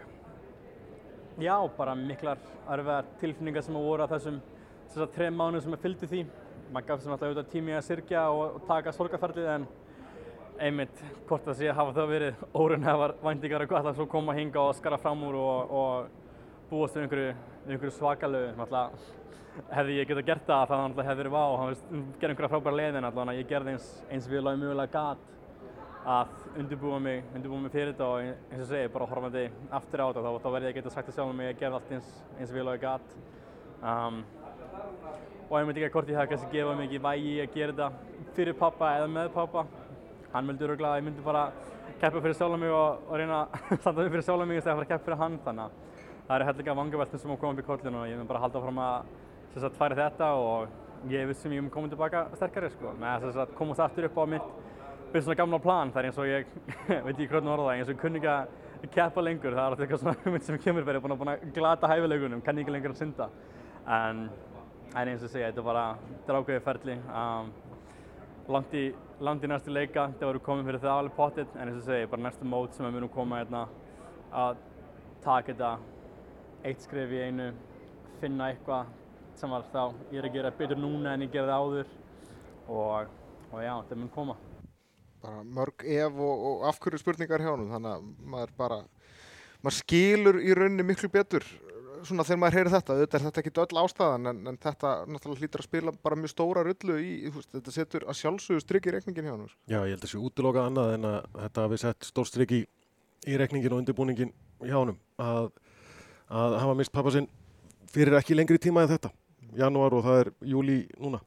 já, 1.44 1.56
bara 1.78 1.96
miklar 1.96 2.40
erfiðar 2.70 3.10
tilfinningar 3.22 3.66
sem 3.66 3.78
voru 3.78 4.06
á 4.06 4.12
þessum 4.12 4.40
þessar 4.90 5.12
þrem 5.16 5.38
mánuðum 5.40 5.66
sem 5.66 5.76
að 5.78 5.84
fylgdu 5.86 6.10
því. 6.10 6.24
Maður 6.70 6.88
gaf 6.88 7.04
sem 7.04 7.14
alltaf 7.14 7.30
auðvitað 7.30 7.52
tími 7.54 7.76
að 7.78 7.86
syrkja 7.88 8.26
og, 8.30 8.58
og 8.58 8.66
taka 8.70 8.94
sorgarferðlið 8.94 9.52
en 9.56 9.68
einmitt 10.60 11.04
hvort 11.30 11.46
það 11.48 11.60
sé 11.62 11.70
að 11.72 11.80
hafa 11.80 11.96
það 11.96 12.12
verið 12.14 12.44
órunhefar 12.54 13.16
væntingar 13.24 13.64
að 13.64 13.72
hvað 13.72 13.88
það 13.88 14.02
svo 14.02 14.10
koma 14.12 14.36
hinga 14.38 14.66
og 14.66 14.76
skara 14.78 15.00
fram 15.02 15.24
úr 15.30 15.40
og, 15.40 15.74
og 15.80 16.68
búast 16.70 16.98
við 16.98 17.06
einhverju, 17.06 17.32
einhverju 17.70 17.96
svakalegu. 17.96 18.52
Náttúrulega 18.60 19.18
hefði 19.74 19.98
ég 19.98 20.10
getað 20.10 20.28
gert 20.30 20.46
það 20.48 20.76
náttúrulega 20.76 21.10
hefði 21.10 21.24
verið 21.24 21.36
vá 21.36 21.44
hann 21.62 22.06
gerði 22.20 22.34
einhverja 22.34 22.52
frábæra 22.54 22.80
leiðin 22.80 23.06
náttúrulega 23.06 23.42
ég 23.42 23.50
gerði 23.50 23.76
eins, 23.76 23.90
eins 24.12 24.30
við 24.30 24.46
lág 24.46 24.60
mögulega 24.62 24.94
gat 24.94 25.39
að 26.08 26.28
undirbúa 26.58 27.00
mig, 27.04 27.24
undirbúa 27.36 27.60
mig 27.64 27.74
fyrir 27.74 27.92
þetta 27.92 28.08
og 28.08 28.20
eins 28.24 28.64
og 28.64 28.70
segi, 28.70 28.92
bara 28.94 29.08
horfandi 29.10 29.46
aftur 29.76 30.04
á 30.04 30.08
þetta 30.08 30.34
þá, 30.40 30.50
verði 30.54 30.70
ég 30.70 30.72
að 30.72 30.78
geta 30.80 30.94
sagt 30.94 31.10
það 31.10 31.18
sjálf 31.18 31.36
mig 31.36 31.48
að 31.48 31.52
ég 31.52 31.60
gerði 31.60 31.80
allt 31.80 31.92
eins, 31.98 32.14
eins 32.40 32.54
við 32.56 32.66
lág 32.68 32.80
gat. 32.84 33.18
Um, 33.80 34.22
og 35.50 35.56
ég 35.60 35.68
myndi 35.68 35.82
ekki 35.82 35.90
að 35.90 35.96
hvort 35.98 36.12
ég 36.12 36.20
hafði 36.20 36.32
kannski 36.34 36.54
gefað 36.56 36.80
mikið 36.80 37.04
vægi 37.04 37.36
að 37.44 37.58
gera 37.58 37.76
þetta 37.76 38.32
fyrir 38.38 38.58
pappa 38.60 38.94
eða 39.00 39.12
með 39.12 39.32
pappa. 39.36 39.66
Hann 40.34 40.48
myndi 40.48 40.68
öruglega 40.68 40.96
að 40.96 41.02
ég 41.02 41.08
myndi 41.10 41.26
bara 41.26 41.46
keppa 42.00 42.24
fyrir 42.24 42.38
sjálf 42.38 42.60
mig 42.62 42.72
og, 42.72 43.04
og 43.10 43.20
reyna 43.20 43.44
að 43.58 43.80
standa 43.82 44.06
upp 44.06 44.14
fyrir 44.14 44.28
sjálf 44.30 44.48
mig 44.48 44.60
í 44.60 44.64
stæði 44.64 44.74
að 44.74 44.80
fara 44.80 44.88
að 44.88 44.94
keppa 44.94 45.08
fyrir 45.10 45.24
hann 45.24 45.40
þannig 45.48 45.66
að 45.66 45.88
það 46.30 46.36
eru 46.38 46.48
hellinga 46.50 46.78
vangaveltum 46.80 47.22
sem 47.24 47.34
að 47.34 47.42
koma 47.42 47.56
upp 47.56 47.64
í 47.64 47.68
kollinu 47.68 48.00
og 48.04 48.08
ég 48.08 48.20
mun 48.20 48.30
bara 48.30 48.44
halda 48.44 48.62
fram 48.64 48.82
að 48.86 49.10
sagt, 49.58 49.78
færa 49.80 49.98
þetta 49.98 50.30
og 50.38 51.12
ég 51.12 51.28
vissum 51.28 51.56
ég 51.56 51.64
mun 51.66 51.74
koma 51.74 51.90
tilbaka 51.92 52.28
sterkari 52.38 52.70
sko, 52.72 52.94
með 53.02 53.26
að 53.34 53.56
komast 53.58 53.84
aftur 53.84 54.08
upp 54.08 54.20
á 54.22 54.26
mitt 54.30 54.69
byrja 55.14 55.28
svona 55.28 55.38
gamla 55.40 55.60
plan, 55.64 55.92
það 55.94 56.02
er 56.02 56.08
eins 56.10 56.20
og 56.20 56.28
ég 56.30 56.50
veit 57.06 57.14
ekki 57.14 57.30
hvernig 57.32 57.54
orða 57.54 57.70
það, 57.70 57.78
eins 57.78 57.90
og 57.90 57.96
ég 57.96 58.02
kunni 58.02 58.20
ekki 58.22 58.32
að 58.34 58.92
keppa 58.96 59.24
lengur, 59.24 59.56
það 59.56 59.62
er 59.62 59.66
alltaf 59.66 59.86
eitthvað 59.86 60.04
svona 60.04 60.18
hugmynd 60.24 60.46
sem 60.48 60.60
kemur 60.64 60.88
verið 60.88 61.06
búin 61.06 61.32
að, 61.34 61.46
glata 61.56 61.90
hæfileikunum, 61.92 62.44
kann 62.46 62.62
ekki 62.62 62.74
lengur 62.74 62.94
að 62.94 63.02
synda. 63.02 63.30
En, 64.00 64.24
en 64.94 65.12
eins 65.12 65.26
og 65.26 65.32
segja, 65.34 65.50
þetta 65.50 65.64
er 65.64 65.68
bara 65.68 65.86
drákvæði 66.28 66.64
ferli. 66.66 66.98
Um, 67.10 67.52
langt 68.50 68.76
í, 68.78 68.86
í 68.90 69.52
næstu 69.52 69.74
leika, 69.74 70.08
það 70.20 70.32
voru 70.32 70.44
komið 70.46 70.72
fyrir 70.72 70.84
það 70.86 71.02
alveg 71.04 71.18
pottitt, 71.18 71.56
en 71.58 71.68
eins 71.68 71.82
og 71.82 71.88
segja, 71.90 72.10
bara 72.12 72.26
næstu 72.26 72.50
mót 72.50 72.78
sem 72.78 72.88
við 72.88 72.98
munum 72.98 73.14
koma 73.14 73.42
hérna 73.42 73.66
að 74.30 74.62
taka 75.26 75.52
þetta 75.52 75.74
eitt 76.70 76.84
skref 76.86 77.14
í 77.14 77.24
einu, 77.28 77.52
finna 78.22 78.52
eitthvað 78.54 78.96
sem 79.40 79.52
var 79.54 79.64
þá, 79.72 79.84
ég 80.12 80.20
er 80.20 80.28
að 80.28 80.36
gera 80.36 80.52
betur 80.56 80.80
núna 80.80 81.16
en 81.16 81.24
ég 81.24 81.34
gerði 81.34 81.56
áður. 81.56 81.98
Og, 82.70 83.18
og 83.50 83.64
já, 83.64 83.74
þetta 83.74 83.98
mun 83.98 84.14
koma. 84.14 84.36
Bara 85.24 85.44
mörg 85.44 85.84
ef 85.84 86.22
og, 86.24 86.46
og 86.50 86.68
afhverju 86.70 87.02
spurningar 87.02 87.44
hjá 87.44 87.52
hann, 87.52 87.68
þannig 87.74 87.96
að 87.96 88.06
maður 88.36 88.54
bara, 88.60 88.78
maður 89.60 89.78
skilur 89.82 90.40
í 90.40 90.54
rauninni 90.56 90.86
miklu 90.88 91.12
betur 91.12 91.48
svona 92.08 92.26
þegar 92.28 92.40
maður 92.42 92.58
heyrir 92.58 92.72
þetta, 92.74 92.96
auðvitað 92.96 93.18
er 93.20 93.26
þetta 93.26 93.42
ekki 93.42 93.52
öll 93.64 93.82
ástæðan 93.82 94.30
en, 94.32 94.42
en 94.52 94.58
þetta 94.64 94.92
náttúrulega 95.10 95.44
hlýtur 95.44 95.64
að 95.64 95.68
spila 95.68 95.94
bara 96.06 96.18
mjög 96.20 96.32
stóra 96.34 96.64
rullu 96.66 96.98
í, 97.02 97.10
þú 97.28 97.40
veist, 97.40 97.52
þetta 97.56 97.74
setur 97.76 98.06
að 98.06 98.20
sjálfsögðu 98.20 98.64
strikk 98.64 98.90
í 98.90 98.94
reikningin 98.96 99.28
hjá 99.28 99.34
hann. 99.34 99.48
Já, 99.70 99.80
ég 99.80 99.96
held 99.96 100.06
að 100.06 100.14
sé 100.14 100.22
útilokað 100.30 100.70
annað 100.70 100.94
en 100.96 101.08
að 101.10 101.18
þetta 101.36 101.66
hafi 101.66 101.82
sett 101.84 102.10
stórstryk 102.10 102.56
í, 102.56 102.62
í 103.28 103.40
rekningin 103.42 103.76
og 103.76 103.84
undirbúningin 103.84 104.34
hjá 104.64 104.78
honum. 104.78 105.00
Að, 105.20 105.50
að 106.32 106.60
hafa 106.64 106.78
mist 106.80 106.96
pappa 106.96 107.16
sinn 107.16 107.30
fyrir 107.92 108.20
ekki 108.20 108.38
lengri 108.38 108.62
tíma 108.62 108.86
en 108.86 108.94
þetta 108.94 109.12
janúar 109.58 109.98
og 109.98 110.06
það 110.06 110.24
er 110.24 110.34
júli 110.54 110.80
núna 110.96 111.22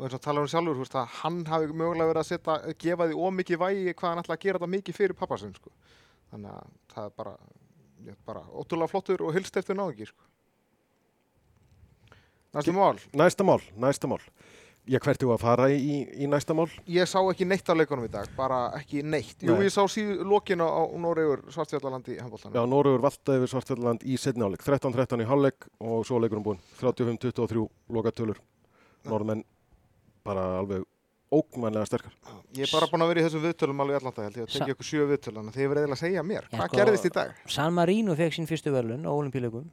Og 0.00 0.06
eins 0.06 0.16
og 0.16 0.22
tala 0.24 0.40
um 0.40 0.48
sjálfur, 0.48 0.78
veist, 0.80 0.94
að 0.96 1.16
hann 1.20 1.42
hafi 1.44 1.66
mögulega 1.76 2.08
verið 2.08 2.22
að 2.22 2.28
setja, 2.30 2.54
gefa 2.80 3.08
því 3.10 3.16
ómikið 3.20 3.58
vægi 3.60 3.92
hvað 3.92 4.14
hann 4.14 4.22
ætla 4.22 4.36
að 4.38 4.44
gera 4.46 4.60
þetta 4.60 4.74
mikið 4.74 4.96
fyrir 4.96 5.18
pappa 5.18 5.36
sinn, 5.36 5.52
sko. 5.52 5.72
Þannig 6.30 6.54
að 6.56 6.70
það 6.94 7.08
er 7.10 7.12
bara, 7.20 7.34
ég, 8.06 8.16
bara 8.30 8.44
ótrúlega 8.48 8.88
flottur 8.94 9.26
og 9.26 9.36
hilst 9.36 9.60
eftir 9.60 9.76
náðingi, 9.76 10.08
sko. 10.08 10.24
Næstu 12.56 12.72
mál. 12.74 12.96
Næsta 13.12 13.44
mál, 13.46 13.60
næsta 13.76 14.08
mál 14.10 14.22
Já, 14.88 14.96
hvert 15.04 15.20
þú 15.20 15.34
að 15.34 15.42
fara 15.42 15.66
í, 15.70 16.00
í 16.16 16.26
næsta 16.26 16.54
mál? 16.56 16.64
Ég 16.88 17.06
sá 17.06 17.18
ekki 17.20 17.44
neitt 17.46 17.68
af 17.68 17.76
leikunum 17.76 18.08
í 18.08 18.10
dag, 18.10 18.30
bara 18.34 18.62
ekki 18.78 19.04
neitt. 19.04 19.36
Jú, 19.44 19.52
Nei. 19.52 19.66
ég 19.68 19.74
sá 19.74 19.84
síðu 19.92 20.24
lokin 20.26 20.64
á, 20.64 20.66
Noregur 20.98 21.44
Svartfjallalandi 21.52 22.14
í 22.14 22.16
Já, 22.16 22.24
handbóltanum. 22.24 22.72
Nóruður 22.72 23.04
valda 23.04 23.36
yfir 23.36 23.52
Svartfjallaland 23.52 24.08
í 24.08 24.16
setni 24.18 24.48
áleik, 24.48 24.64
13-13 24.64 25.22
í 25.22 25.28
hálfleik 25.28 25.68
og 25.84 26.02
svo 26.08 26.18
leikurum 26.24 26.46
búinn, 26.48 26.64
35-23 26.80 27.68
lokatölur. 27.92 28.40
Bara 30.26 30.46
alveg 30.60 30.86
ógmannlega 31.30 31.86
sterkar. 31.86 32.14
Ég 32.58 32.66
er 32.66 32.72
bara 32.74 32.88
búin 32.90 33.04
að 33.04 33.12
vera 33.12 33.22
í 33.22 33.26
þessum 33.28 33.44
viðtölum 33.46 33.84
alveg 33.84 34.00
alltaf, 34.00 34.24
held 34.26 34.40
ég, 34.40 34.48
að 34.48 34.54
tekið 34.56 34.72
ykkur 34.74 34.88
sjö 34.88 35.04
viðtöl, 35.10 35.34
þannig 35.36 35.52
að 35.52 35.58
þið 35.60 35.68
verið 35.70 35.84
eiginlega 35.84 35.98
að 35.98 36.02
segja 36.02 36.24
mér. 36.26 36.48
Hvað 36.50 36.66
sko- 36.66 36.80
gerðist 36.80 37.06
í 37.06 37.12
dag? 37.14 37.36
San 37.46 37.76
Marino 37.76 38.16
fekk 38.18 38.34
sín 38.34 38.50
fyrstu 38.50 38.74
verðlun 38.74 39.06
á 39.06 39.12
olimpíuleikum 39.14 39.68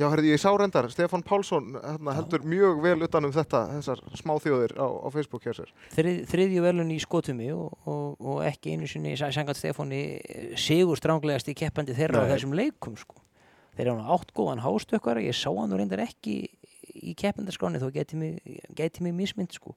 Já, 0.00 0.06
herrði, 0.08 0.30
ég 0.32 0.40
sá 0.40 0.48
reyndar, 0.56 0.86
Stefán 0.88 1.22
Pálsson 1.26 1.74
hérna, 1.74 2.12
heldur 2.16 2.44
mjög 2.46 2.78
vel 2.80 3.02
utan 3.04 3.26
um 3.26 3.32
þetta, 3.34 3.58
þessar 3.74 4.00
smáþjóðir 4.16 4.72
á, 4.78 4.86
á 4.86 5.08
Facebook 5.12 5.44
hjá 5.44 5.52
sér. 5.58 5.72
Þrið, 5.92 6.20
þriðju 6.30 6.62
verðlun 6.64 6.92
í 6.94 7.00
skotumi 7.02 7.48
og, 7.52 7.74
og, 7.90 8.14
og 8.22 8.38
ekki 8.48 8.76
einu 8.76 8.88
sinni 8.88 9.16
sangat 9.18 9.58
Stefáni 9.58 10.00
eh, 10.22 10.46
sigur 10.56 10.96
stránglegast 10.96 11.50
í 11.52 11.56
keppandi 11.58 11.96
þeirra 11.98 12.22
á 12.22 12.24
Nei. 12.24 12.32
þessum 12.32 12.54
leikum 12.56 12.96
sko. 12.96 13.18
þeir 13.76 13.90
eru 13.90 14.06
átt 14.14 14.32
góðan 14.36 14.62
hástökkara 14.64 15.26
ég 15.26 15.36
sá 15.36 15.50
hann 15.50 15.68
nú 15.72 15.76
reyndar 15.82 16.04
ekki 16.06 16.38
í 16.94 17.14
keppandaskráni 17.18 17.80
þó 17.82 17.88
geti 17.94 18.16
mig, 18.20 18.40
geti 18.76 19.02
mig 19.06 19.14
mismynd 19.16 19.52
sko. 19.54 19.74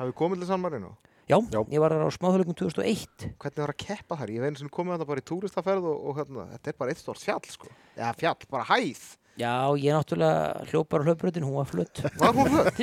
Hafið 0.00 0.16
komið 0.18 0.42
til 0.44 0.48
San 0.52 0.60
Marino? 0.64 0.94
já, 1.26 1.36
Já. 1.50 1.58
ég 1.72 1.80
var 1.82 1.90
þar 1.90 2.06
á 2.06 2.10
smáþjóðleikum 2.14 2.54
2001 2.54 3.24
Hvernig 3.42 3.58
var 3.64 3.72
að 3.72 3.78
keppa 3.82 4.16
þar? 4.20 4.30
Ég 4.30 4.42
veit 4.44 4.58
sem 4.60 4.68
komið 4.70 4.94
þetta 4.94 5.06
bara 5.08 5.22
í 5.22 5.26
túristaferð 5.26 5.88
og, 5.90 5.96
og 6.06 6.18
hérna, 6.20 6.44
þetta 6.54 6.70
er 6.70 6.76
bara 6.78 6.92
eitt 6.94 7.00
stort 7.02 7.18
fjall, 7.24 7.42
sko. 7.50 7.70
Já, 7.98 8.12
fjall, 8.14 8.36
bara 8.52 8.68
hæð. 8.70 9.00
já, 9.36 9.52
ég 9.76 9.92
náttúrulega 9.96 10.68
hljópar 10.70 11.02
á 11.02 11.06
hlaupröðin, 11.10 11.44
hún 11.48 11.58
var 11.58 11.66
flutt 11.68 11.98
Var 12.22 12.32
hún 12.38 12.52
hlöð? 12.54 12.78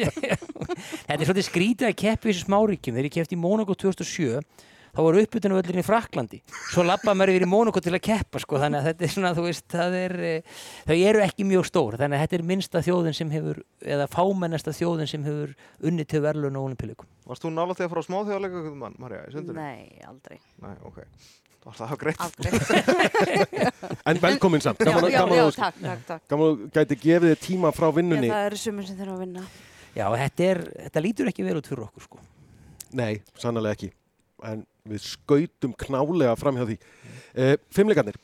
Þetta 1.08 1.16
er 1.22 1.26
svolítið 1.30 1.48
skrítið 1.48 1.88
að 1.88 1.96
keppi 2.04 2.30
í 2.30 2.34
þessu 2.34 2.46
smáríkjum. 2.50 2.96
Þegar 2.98 3.08
ég 3.08 3.16
keppti 3.16 3.38
í 3.38 3.42
Monaco 3.42 3.76
2007, 3.80 4.42
þá 4.94 5.00
var 5.02 5.18
uppbytunum 5.24 5.60
í 5.74 5.84
Fraklandi. 5.86 6.40
Svo 6.72 6.86
lappa 6.86 7.16
maður 7.18 7.34
yfir 7.34 7.46
í 7.48 7.50
Monaco 7.50 7.82
til 7.84 7.94
að 7.98 8.04
keppa, 8.06 8.42
sko. 8.44 8.60
Þannig 8.62 8.80
að 8.80 8.88
þetta 8.92 9.06
er 9.08 9.14
svona, 9.16 9.32
þú 9.34 9.46
veist, 9.48 9.66
það 9.74 9.98
er, 10.00 10.16
eh, 10.30 10.42
þau 10.88 10.98
eru 11.10 11.24
ekki 11.26 11.48
mjög 11.50 11.68
stór. 11.70 11.98
Þannig 11.98 12.18
að 12.20 12.24
þetta 12.28 12.38
er 12.40 12.46
minnsta 12.54 12.84
þjóðin 12.86 13.18
sem 13.18 13.30
hefur, 13.34 13.62
eða 13.82 14.08
fámennasta 14.14 14.76
þjóðin 14.78 15.10
sem 15.10 15.24
hefur 15.26 15.56
unnið 15.82 16.08
til 16.14 16.22
verðlun 16.22 16.60
og 16.60 16.68
olimpíuleikum. 16.70 17.10
Varst 17.26 17.44
þú 17.46 17.54
nála 17.54 17.76
til 17.78 17.86
að 17.88 17.94
fara 17.94 18.04
á 18.04 18.10
smáþjóðarleika, 18.10 18.76
mann, 18.76 18.96
Marja, 19.00 19.24
í 19.28 19.34
sundinu? 19.34 19.58
Nei, 19.58 20.00
aldrei. 20.06 20.38
Nei, 20.62 20.76
ok. 20.84 21.02
Það 21.64 21.80
var 21.80 21.88
það 21.88 22.00
greitt. 22.02 22.22
En 24.10 24.18
velkomin 24.20 24.62
samt, 24.64 24.82
já, 24.84 24.92
gaman, 24.92 25.12
já, 25.12 25.22
já, 25.32 25.44
að- 26.36 26.64
gæti 26.76 26.98
gefið 27.00 27.30
þér 27.32 27.40
tíma 27.40 27.72
frá 27.72 27.88
Já, 27.88 27.96
vinnunni. 27.96 28.28
það 28.32 28.48
eru 28.50 28.60
sumir 28.60 28.88
sem 28.88 28.98
þurfa 29.00 29.16
að 29.16 29.22
vinna. 29.24 29.44
Já, 29.96 30.06
þetta, 30.18 30.48
er, 30.50 30.62
þetta 30.88 31.04
lítur 31.06 31.30
ekki 31.32 31.46
vel 31.48 31.56
út 31.60 31.70
fyrir 31.70 31.86
okkur, 31.86 32.04
sko. 32.08 32.20
Nei, 33.00 33.22
sannlega 33.40 33.78
ekki. 33.78 33.90
En 34.44 34.66
við 34.90 35.04
skautum 35.06 35.74
knálega 35.80 36.36
fram 36.40 36.58
hjá 36.60 36.66
því. 36.68 36.78
Uh, 37.34 37.54
Fimmleikarnir. 37.74 38.18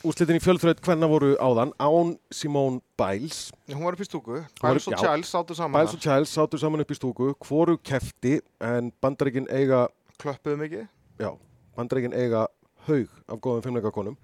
Úrslitin 0.00 0.38
í 0.38 0.40
fjölþröð 0.40 0.78
hvenna 0.86 1.08
voru 1.10 1.34
áðan 1.44 1.74
án 1.76 2.14
Simone 2.32 2.80
Biles. 2.96 3.50
Já, 3.68 3.74
hún 3.76 3.84
var 3.84 3.98
upp 3.98 4.00
í 4.00 4.06
stúku. 4.08 4.38
Biles 4.62 4.86
og 4.88 4.94
já. 4.96 5.02
Giles 5.04 5.28
sátu 5.28 5.56
saman 5.58 5.76
Biles 5.76 5.92
og 5.92 6.00
Childs 6.00 6.32
sátu 6.32 6.60
saman 6.60 6.80
upp 6.80 6.94
í 6.94 6.96
stúku. 6.96 7.34
Hvoru 7.44 7.76
kefti 7.84 8.38
en 8.64 8.88
bandaríkin 9.04 9.48
eiga, 9.52 9.88
Klöppuðu 10.20 10.56
mikið. 10.62 10.86
já, 11.20 11.30
bandaríkin 11.76 12.16
eiga 12.16 12.46
haug 12.88 13.12
af 13.28 13.40
góðum 13.44 13.66
fimmleikakonum. 13.66 14.16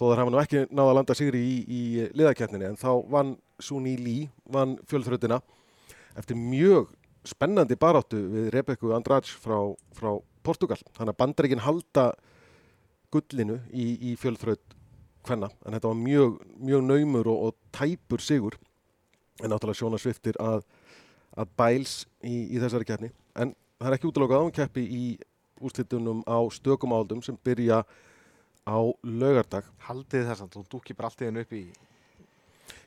Þó 0.00 0.06
þar 0.08 0.22
hafa 0.22 0.32
nú 0.32 0.40
ekki 0.40 0.64
náða 0.72 0.88
að 0.88 0.96
landa 0.96 1.14
sigri 1.18 1.44
í, 1.44 1.56
í 1.68 1.82
liðakeppninni 2.16 2.70
en 2.70 2.80
þá 2.80 3.04
vann 3.12 3.34
Suni 3.60 3.98
Lee, 4.00 4.30
vann 4.48 4.78
fjölþröðina 4.88 5.42
eftir 6.16 6.40
mjög 6.40 6.88
spennandi 7.28 7.76
baráttu 7.76 8.16
við 8.16 8.48
Rebekku 8.54 8.94
Andrade 8.96 9.28
frá, 9.28 9.58
frá 9.92 10.14
Portugal. 10.46 10.80
Þannig 10.96 11.14
að 11.14 11.20
bandaríkin 11.22 11.64
halda 11.64 12.10
gullinu 13.10 13.58
í, 13.72 14.12
í 14.12 14.16
fjölþröð 14.20 14.60
hvenna 15.26 15.50
en 15.66 15.74
þetta 15.76 15.90
var 15.90 15.98
mjög, 16.00 16.36
mjög 16.60 16.84
naumur 16.86 17.30
og, 17.32 17.48
og 17.48 17.56
tæpur 17.76 18.22
sigur. 18.24 18.56
En 19.40 19.52
náttúrulega 19.52 19.80
sjóna 19.80 20.00
sviftir 20.00 20.36
að, 20.42 20.62
að 21.36 21.52
bæls 21.58 21.96
í, 22.22 22.54
í 22.54 22.60
þessari 22.60 22.88
keppni. 22.88 23.10
En 23.36 23.54
það 23.80 23.90
er 23.90 23.96
ekki 23.96 24.10
útlokað 24.10 24.38
að 24.38 24.46
hún 24.46 24.56
keppi 24.56 24.84
í 24.84 25.04
úrslitunum 25.60 26.22
á 26.24 26.38
stökum 26.52 26.94
áldum 26.96 27.22
sem 27.24 27.36
byrja 27.44 27.82
á 28.64 28.78
laugardag. 29.02 29.68
Haldið 29.86 30.28
þess 30.30 30.44
að 30.44 30.56
þú 30.56 30.66
dúkir 30.74 30.98
bara 30.98 31.10
allt 31.10 31.24
í 31.24 31.28
hennu 31.28 31.44
upp 31.44 31.56
í... 31.56 31.64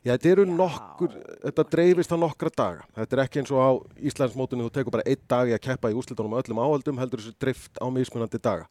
Já, 0.03 0.11
þetta 0.17 0.29
eru 0.33 0.43
nokkur, 0.49 1.13
þetta 1.45 1.63
dreifist 1.71 2.11
á 2.11 2.17
nokkra 2.19 2.49
daga. 2.51 2.83
Þetta 2.97 3.15
er 3.15 3.21
ekki 3.23 3.39
eins 3.39 3.51
og 3.55 3.59
á 3.63 3.69
Íslandsmótunni, 4.03 4.65
þú 4.67 4.73
tekur 4.75 4.91
bara 4.97 5.05
einn 5.07 5.21
dag 5.31 5.47
í 5.47 5.53
að 5.55 5.61
keppa 5.63 5.91
í 5.93 5.95
úrslitunum 5.95 6.35
á 6.35 6.41
öllum 6.43 6.59
áhaldum, 6.59 6.99
heldur 6.99 7.21
þessu 7.23 7.35
drift 7.39 7.79
á 7.79 7.87
mismunandi 7.87 8.41
daga. 8.43 8.67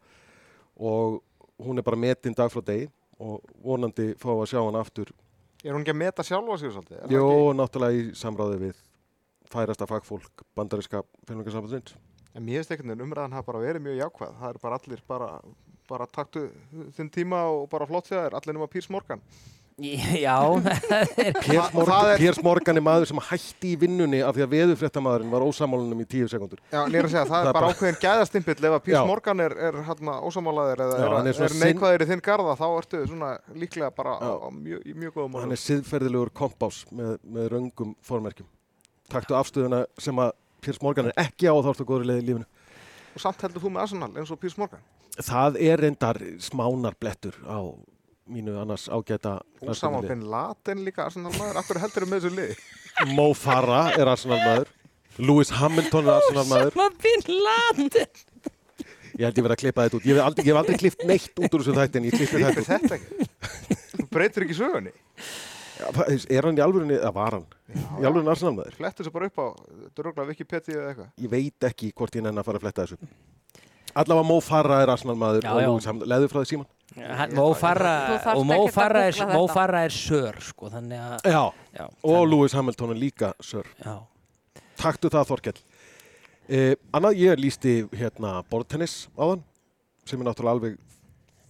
Og 0.77 1.23
hún 1.63 1.79
er 1.81 1.87
bara 1.87 1.97
metin 1.97 2.37
dag 2.37 2.53
frá 2.53 2.61
degi 2.69 2.91
og 3.23 3.41
vonandi 3.65 4.11
fá 4.21 4.29
að 4.35 4.45
sjá 4.53 4.61
hann 4.61 4.77
aftur. 4.77 5.09
Er 5.65 5.73
hún 5.73 5.85
ekki 5.87 5.95
að 5.95 6.01
meta 6.03 6.23
sjálfa 6.27 6.59
sig 6.59 6.73
svolítið? 6.75 7.01
Jó, 7.15 7.25
ekki- 7.25 7.57
náttúrulega 7.63 7.97
í 7.97 8.15
samráði 8.19 8.59
við 8.67 8.77
færasta 9.53 9.87
fagfólk 9.89 10.43
bandaríska 10.57 11.03
filmingarsambandsins. 11.29 11.95
En 12.35 12.45
mér 12.45 12.61
finnst 12.61 12.73
einhvern 12.73 12.93
veginn 12.93 13.07
umræðan 13.09 13.33
hafa 13.37 13.53
bara 13.53 13.61
verið 13.65 13.85
mjög 13.85 13.99
jákvæð. 14.03 14.37
Það 14.41 14.49
er 14.53 14.59
bara 14.63 14.79
allir 14.81 15.03
bara, 15.09 15.31
bara 15.89 16.07
taktu 16.07 16.51
þinn 16.97 17.11
tíma 17.13 17.43
og 17.53 17.69
bara 17.71 17.87
flott 17.87 18.09
þegar 18.09 18.35
allir 18.37 18.57
nema 18.57 18.69
Pírs 18.69 18.91
Morgan. 18.91 19.21
Já, 20.27 20.37
það 20.63 21.23
er, 21.23 21.37
Piers 21.41 21.71
Morgan, 21.75 22.09
er- 22.13 22.21
Piers 22.21 22.41
Morgan 22.45 22.79
er 22.81 22.85
maður 22.85 23.09
sem 23.11 23.21
hætti 23.29 23.71
í 23.73 23.79
vinnunni 23.81 24.21
af 24.23 24.35
því 24.37 24.45
að 24.45 24.51
veðurfréttamaðurinn 24.53 25.33
var 25.33 25.45
ósamálunum 25.47 26.03
í 26.05 26.07
tíu 26.13 26.29
sekundur. 26.31 26.61
Já, 26.73 26.83
ég 26.93 26.99
er 27.01 27.09
að 27.09 27.15
segja, 27.15 27.25
það 27.33 27.33
Það 27.33 27.49
er 27.51 27.57
bara 27.59 27.71
ákveðin 27.73 28.01
gæðastimpill 28.05 28.57
ef 28.69 28.77
að 28.79 28.91
Já. 28.93 28.99
Morgan 29.09 29.45
er, 29.47 29.55
er 29.71 29.79
hérna 29.89 30.17
ósamálaðir 30.29 30.85
eða 30.87 30.99
Já, 30.99 31.05
er, 31.07 31.15
hann 31.17 31.31
er 31.33 31.57
neikvæðir 31.65 32.05
í 32.05 32.09
þinn 32.13 32.25
garða, 32.29 32.57
þá 32.61 32.67
ertu 32.83 33.03
svona 33.09 33.31
líklega 33.65 33.91
bara 33.97 34.17
á, 34.21 34.31
á 34.45 34.49
mjög, 34.53 34.83
í 34.85 34.97
mjög 34.99 35.17
góðum 35.19 35.39
hann 35.41 35.49
málum. 35.49 35.57
er 35.57 35.63
siðferðilegur 35.65 36.33
kompás 36.43 36.83
með, 36.93 37.17
með 37.25 37.49
röngum 37.57 37.95
formerkjum 38.07 38.49
taktu 39.13 39.37
afstöðuna 39.37 39.83
sem 40.01 40.21
að 40.25 40.35
Piers 40.63 40.79
Morgan 40.85 41.11
er 41.11 41.17
ekki 41.25 41.49
á 41.51 41.55
þá 41.59 41.73
ertu 41.75 41.85
góður 41.89 42.05
í 42.07 42.11
leiði 42.13 42.23
í 42.23 42.29
lífinu 42.31 42.47
Og 43.13 43.21
samt 43.21 43.43
heldur 43.45 43.61
þú 43.61 43.73
með 43.75 43.83
Arsenal 43.83 44.07
eins 44.17 44.31
og 44.33 44.39
Pírs 44.41 44.55
Morgan. 44.57 44.81
það 45.21 45.59
er 45.61 45.83
reyndar 45.85 46.17
smánar 46.41 46.95
blettur 46.97 47.35
á 47.45 47.61
mínu 48.33 48.55
annars 48.63 48.89
ágæta 48.93 49.39
Úsama. 49.63 50.01
Ben 50.07 50.23
Laden 50.33 50.85
líka 50.87 51.07
Arsenal 51.09 51.33
maður. 51.37 51.61
Akkur 51.63 51.81
heldur 51.83 52.07
með 52.11 52.25
þessu 52.27 52.37
liði? 52.39 52.57
Mo 53.17 53.29
Farah 53.37 53.93
er 53.99 54.11
Arsenal 54.13 54.41
maður 54.43 54.73
Lewis 55.21 55.51
Hamilton 55.59 56.09
er 56.09 56.19
Arsenal 56.19 56.47
maður 56.49 56.73
Osama 56.73 56.89
Bin 57.05 57.25
Laden. 57.45 58.21
ég 59.13 59.25
held 59.27 59.37
ég 59.37 59.45
verið 59.45 59.57
að 59.57 59.63
klippa 59.63 59.85
þetta 59.87 59.99
út 60.01 60.07
ég 60.09 60.17
hef 60.17 60.25
aldrei, 60.27 60.45
ég 60.47 60.53
hef 60.55 60.61
aldrei 60.63 60.79
klift 60.81 61.03
neitt 61.09 61.41
út 61.43 61.53
úr 61.57 61.65
þessu 61.65 61.75
þættin 61.77 62.07
ég 62.09 62.15
klippi 62.17 62.41
þetta 62.41 62.63
þetta 62.69 62.97
ekki? 62.97 63.27
Þú 63.93 64.07
breytir 64.15 64.47
ekki 64.47 64.57
sögunni? 64.57 64.93
út 65.83 66.25
er 66.31 66.47
hann 66.47 66.57
í 66.57 66.63
alvörinni, 66.65 66.97
eða 66.97 67.13
var 67.17 67.37
hann 67.37 67.45
í 68.01 68.07
alvörinni 68.09 68.33
Arsenal 68.33 68.55
maður 68.57 68.77
Flettu 68.79 69.03
þessu 69.03 69.13
bara 69.19 69.29
upp 69.29 69.43
á 69.43 69.47
drögla 69.99 70.27
Wikipedia 70.31 70.79
eða 70.79 70.89
eitthvað. 70.95 71.13
ég 71.27 71.33
veit 71.33 71.69
ekki 71.69 71.93
hvort 71.93 72.17
ég 72.17 72.25
nenni 72.25 72.41
að 72.41 72.49
fara 72.49 72.61
að 72.61 72.67
fletta 72.69 72.87
þessu 72.87 73.11
allavega 73.95 74.27
Mo 74.29 74.39
Farah 74.41 74.83
er 74.85 74.93
Arsenal 74.95 75.17
maður 75.21 75.43
Já, 75.45 75.53
og 75.53 75.61
já. 75.63 75.67
Lewis 75.69 75.87
Hamilton, 75.91 76.09
leðu 76.13 76.31
frá 76.33 76.41
því 76.43 76.49
síman 76.53 76.67
og 76.93 77.03
ekkert 77.03 77.39
að 77.43 77.61
Farah 77.63 79.07
er. 79.07 79.49
Farah 79.53 79.85
er 79.89 79.95
sör 79.97 80.41
sko, 80.45 80.69
þannig 80.73 81.01
að 81.01 81.31
já, 81.33 81.43
já, 81.79 81.85
og 81.87 82.17
þannig- 82.17 82.31
Lewis 82.33 82.53
Hamilton 82.59 82.91
er 82.91 83.01
líka 83.01 83.33
sör 83.41 83.67
já. 83.85 83.95
Taktu 84.77 85.09
það 85.13 85.29
Þorkell. 85.31 85.61
Eh, 86.49 86.75
annað, 86.93 87.17
ég 87.23 87.39
lísti 87.39 87.89
hérna 87.95 88.43
bortennis 88.51 89.09
áðan 89.17 89.43
sem 90.05 90.21
er 90.21 90.27
náttúrulega 90.27 90.57
alveg 90.57 90.79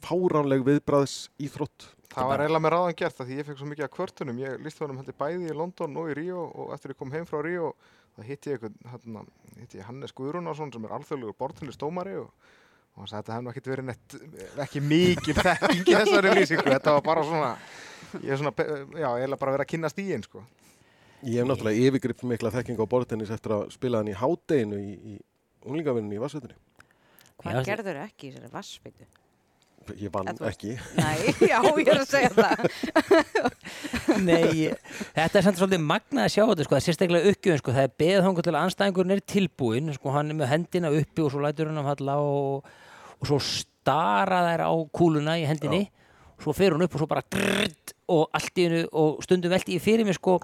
fáránleg 0.02 0.64
viðbræðs 0.66 1.28
íþrótt. 1.40 1.88
Það 2.12 2.28
var 2.28 2.42
eiginlega 2.44 2.60
með 2.66 2.72
ráðan 2.74 2.96
gert 2.98 3.20
af 3.22 3.26
því 3.26 3.36
ég 3.38 3.46
fekk 3.48 3.58
svo 3.62 3.68
mikið 3.70 3.84
af 3.86 3.92
kvörtunum. 3.94 4.38
Ég 4.42 4.58
lísti 4.60 4.84
honum 4.84 4.98
heldur 5.00 5.16
bæði 5.16 5.48
í 5.48 5.56
London 5.56 5.96
og 5.96 6.10
í 6.12 6.16
Ríó 6.18 6.42
og 6.52 6.74
eftir 6.74 6.92
ég 6.92 6.98
kom 6.98 7.10
heim 7.14 7.24
frá 7.24 7.40
Ríó 7.40 7.72
þá 8.16 8.24
hitti 8.28 8.52
ég, 8.52 8.58
einhvern, 8.58 8.90
hérna, 8.92 9.22
hitti 9.60 9.80
ég 9.80 9.86
Hannes 9.88 10.14
Guðrúnarsson 10.16 10.72
sem 10.74 10.88
er 10.88 10.94
alþjóðlegur 10.98 11.36
bortinnistómari 11.40 12.16
og, 12.20 12.32
og 12.92 13.02
hann 13.02 13.10
sagði 13.10 13.18
að 13.18 13.22
þetta 13.22 13.36
hefði 13.38 13.52
ekkert 13.52 13.70
verið 13.72 13.88
neitt, 13.90 14.16
ekki 14.66 14.82
mikið 14.88 15.40
þekking 15.46 15.84
í 15.86 15.96
þessari 15.96 16.34
lýsingu. 16.38 16.66
Þetta 16.74 16.96
var 16.98 17.06
bara 17.06 17.24
svona, 17.28 17.52
ég 18.18 18.34
er 18.34 18.42
svona, 18.42 18.54
já, 18.98 19.08
eiginlega 19.08 19.40
bara 19.44 19.56
verið 19.56 19.66
að 19.66 19.72
kynnast 19.74 20.02
í 20.02 20.08
einn, 20.12 20.26
sko. 20.26 20.44
Ég 21.22 21.38
hef 21.38 21.48
náttúrulega 21.48 21.88
yfirgripp 21.88 22.26
mikla 22.26 22.50
þekking 22.50 22.82
á 22.82 22.86
bortennis 22.90 23.30
eftir 23.30 23.54
að 23.54 23.68
spila 23.76 24.02
hann 24.02 24.10
í 24.10 24.18
hádeginu 24.18 24.82
í, 24.82 24.92
í 25.14 25.18
unglingavinnunni 25.62 26.18
í 26.18 26.22
Vassveitinni. 26.22 26.58
Hvað 27.42 27.58
Já, 27.58 27.66
gerður 27.72 28.00
ekki 28.04 28.28
í 28.28 28.32
þessari 28.34 28.52
vassbyttu? 28.52 29.06
Ég 29.98 30.12
vann 30.14 30.28
ekki. 30.46 30.76
Nei, 30.98 31.32
já, 31.50 31.58
ég 31.58 31.88
er 31.90 32.00
að 32.02 32.10
segja 32.10 32.30
það. 32.36 32.66
Nei, 34.20 34.68
þetta 35.16 35.40
er 35.40 35.46
samt 35.46 35.60
svolítið 35.60 35.82
magnað 35.86 36.26
að 36.26 36.32
sjá 36.34 36.42
þetta 36.42 36.66
sko, 36.66 36.74
það 36.74 36.80
er 36.80 36.86
sérstaklega 36.86 37.32
uppgjöfun 37.32 37.62
sko, 37.62 37.74
það 37.76 37.88
er 37.88 37.94
beðið 38.02 38.26
þangað 38.26 38.46
til 38.46 38.54
að 38.54 38.60
anstæðingurinn 38.62 39.16
er 39.16 39.24
tilbúinn 39.34 39.92
sko, 39.96 40.14
hann 40.16 40.32
er 40.32 40.38
með 40.38 40.52
hendina 40.52 40.92
uppi 40.98 41.24
og 41.24 41.32
svo 41.34 41.42
lætur 41.44 41.70
hann 41.70 41.82
að 41.82 41.90
falla 41.92 42.16
og, 42.22 42.72
og 43.18 43.30
svo 43.30 43.40
stara 43.46 44.42
þær 44.48 44.64
á 44.68 44.72
kúluna 44.94 45.38
í 45.40 45.46
hendinni. 45.48 45.84
Og 46.38 46.46
svo 46.46 46.56
fer 46.58 46.74
hún 46.74 46.84
upp 46.86 46.96
og 46.96 47.02
svo 47.04 47.10
bara 47.10 47.24
drrrt, 47.30 47.94
og 48.10 48.26
allt 48.34 48.58
í 48.58 48.66
hennu 48.66 48.82
og 48.98 49.22
stundum 49.24 49.52
velti 49.52 49.76
ég 49.78 49.84
fyrir 49.84 50.08
mig 50.08 50.18
sko, 50.18 50.40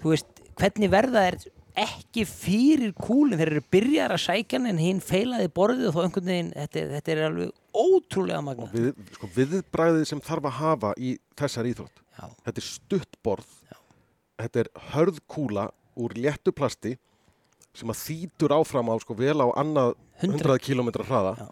þú 0.00 0.14
veist, 0.14 0.42
hvernig 0.56 0.92
verða 0.92 1.26
er 1.30 1.38
ekki 1.76 2.24
fyrir 2.24 2.94
kúlin 2.96 3.36
þeir 3.36 3.50
eru 3.52 3.62
byrjar 3.74 4.14
að 4.16 4.22
sækja 4.24 4.56
hann 4.56 4.70
en 4.70 4.80
hinn 4.80 5.02
feilaði 5.04 5.50
borðið 5.52 5.90
og 5.90 5.96
þá 5.96 6.00
einhvern 6.06 6.30
veginn 6.30 6.48
þetta, 6.54 6.84
þetta 6.94 7.12
er 7.12 7.20
alveg 7.26 7.50
ótrúlega 7.76 8.40
magna 8.46 8.68
Við, 8.72 8.88
sko, 9.18 9.28
viðbræðið 9.34 10.06
sem 10.08 10.22
þarf 10.24 10.48
að 10.48 10.56
hafa 10.62 10.94
í 10.96 11.12
þessar 11.36 11.68
íþrótt. 11.68 12.00
Já. 12.16 12.26
Þetta 12.46 12.62
er 12.62 12.66
stutt 12.66 13.18
borð, 13.26 13.50
þetta 14.40 14.62
er 14.64 14.70
hörð 14.94 15.20
kúla 15.28 15.68
úr 15.96 16.14
léttu 16.16 16.52
plasti 16.52 16.96
sem 17.76 17.92
að 17.92 18.00
þýtur 18.06 18.54
áfram 18.56 18.88
á 18.88 18.94
sko 19.02 19.16
vel 19.18 19.36
á 19.36 19.48
annað 19.60 19.94
100 20.24 20.58
km 20.64 20.88
hraða. 21.04 21.34
Já. 21.36 21.48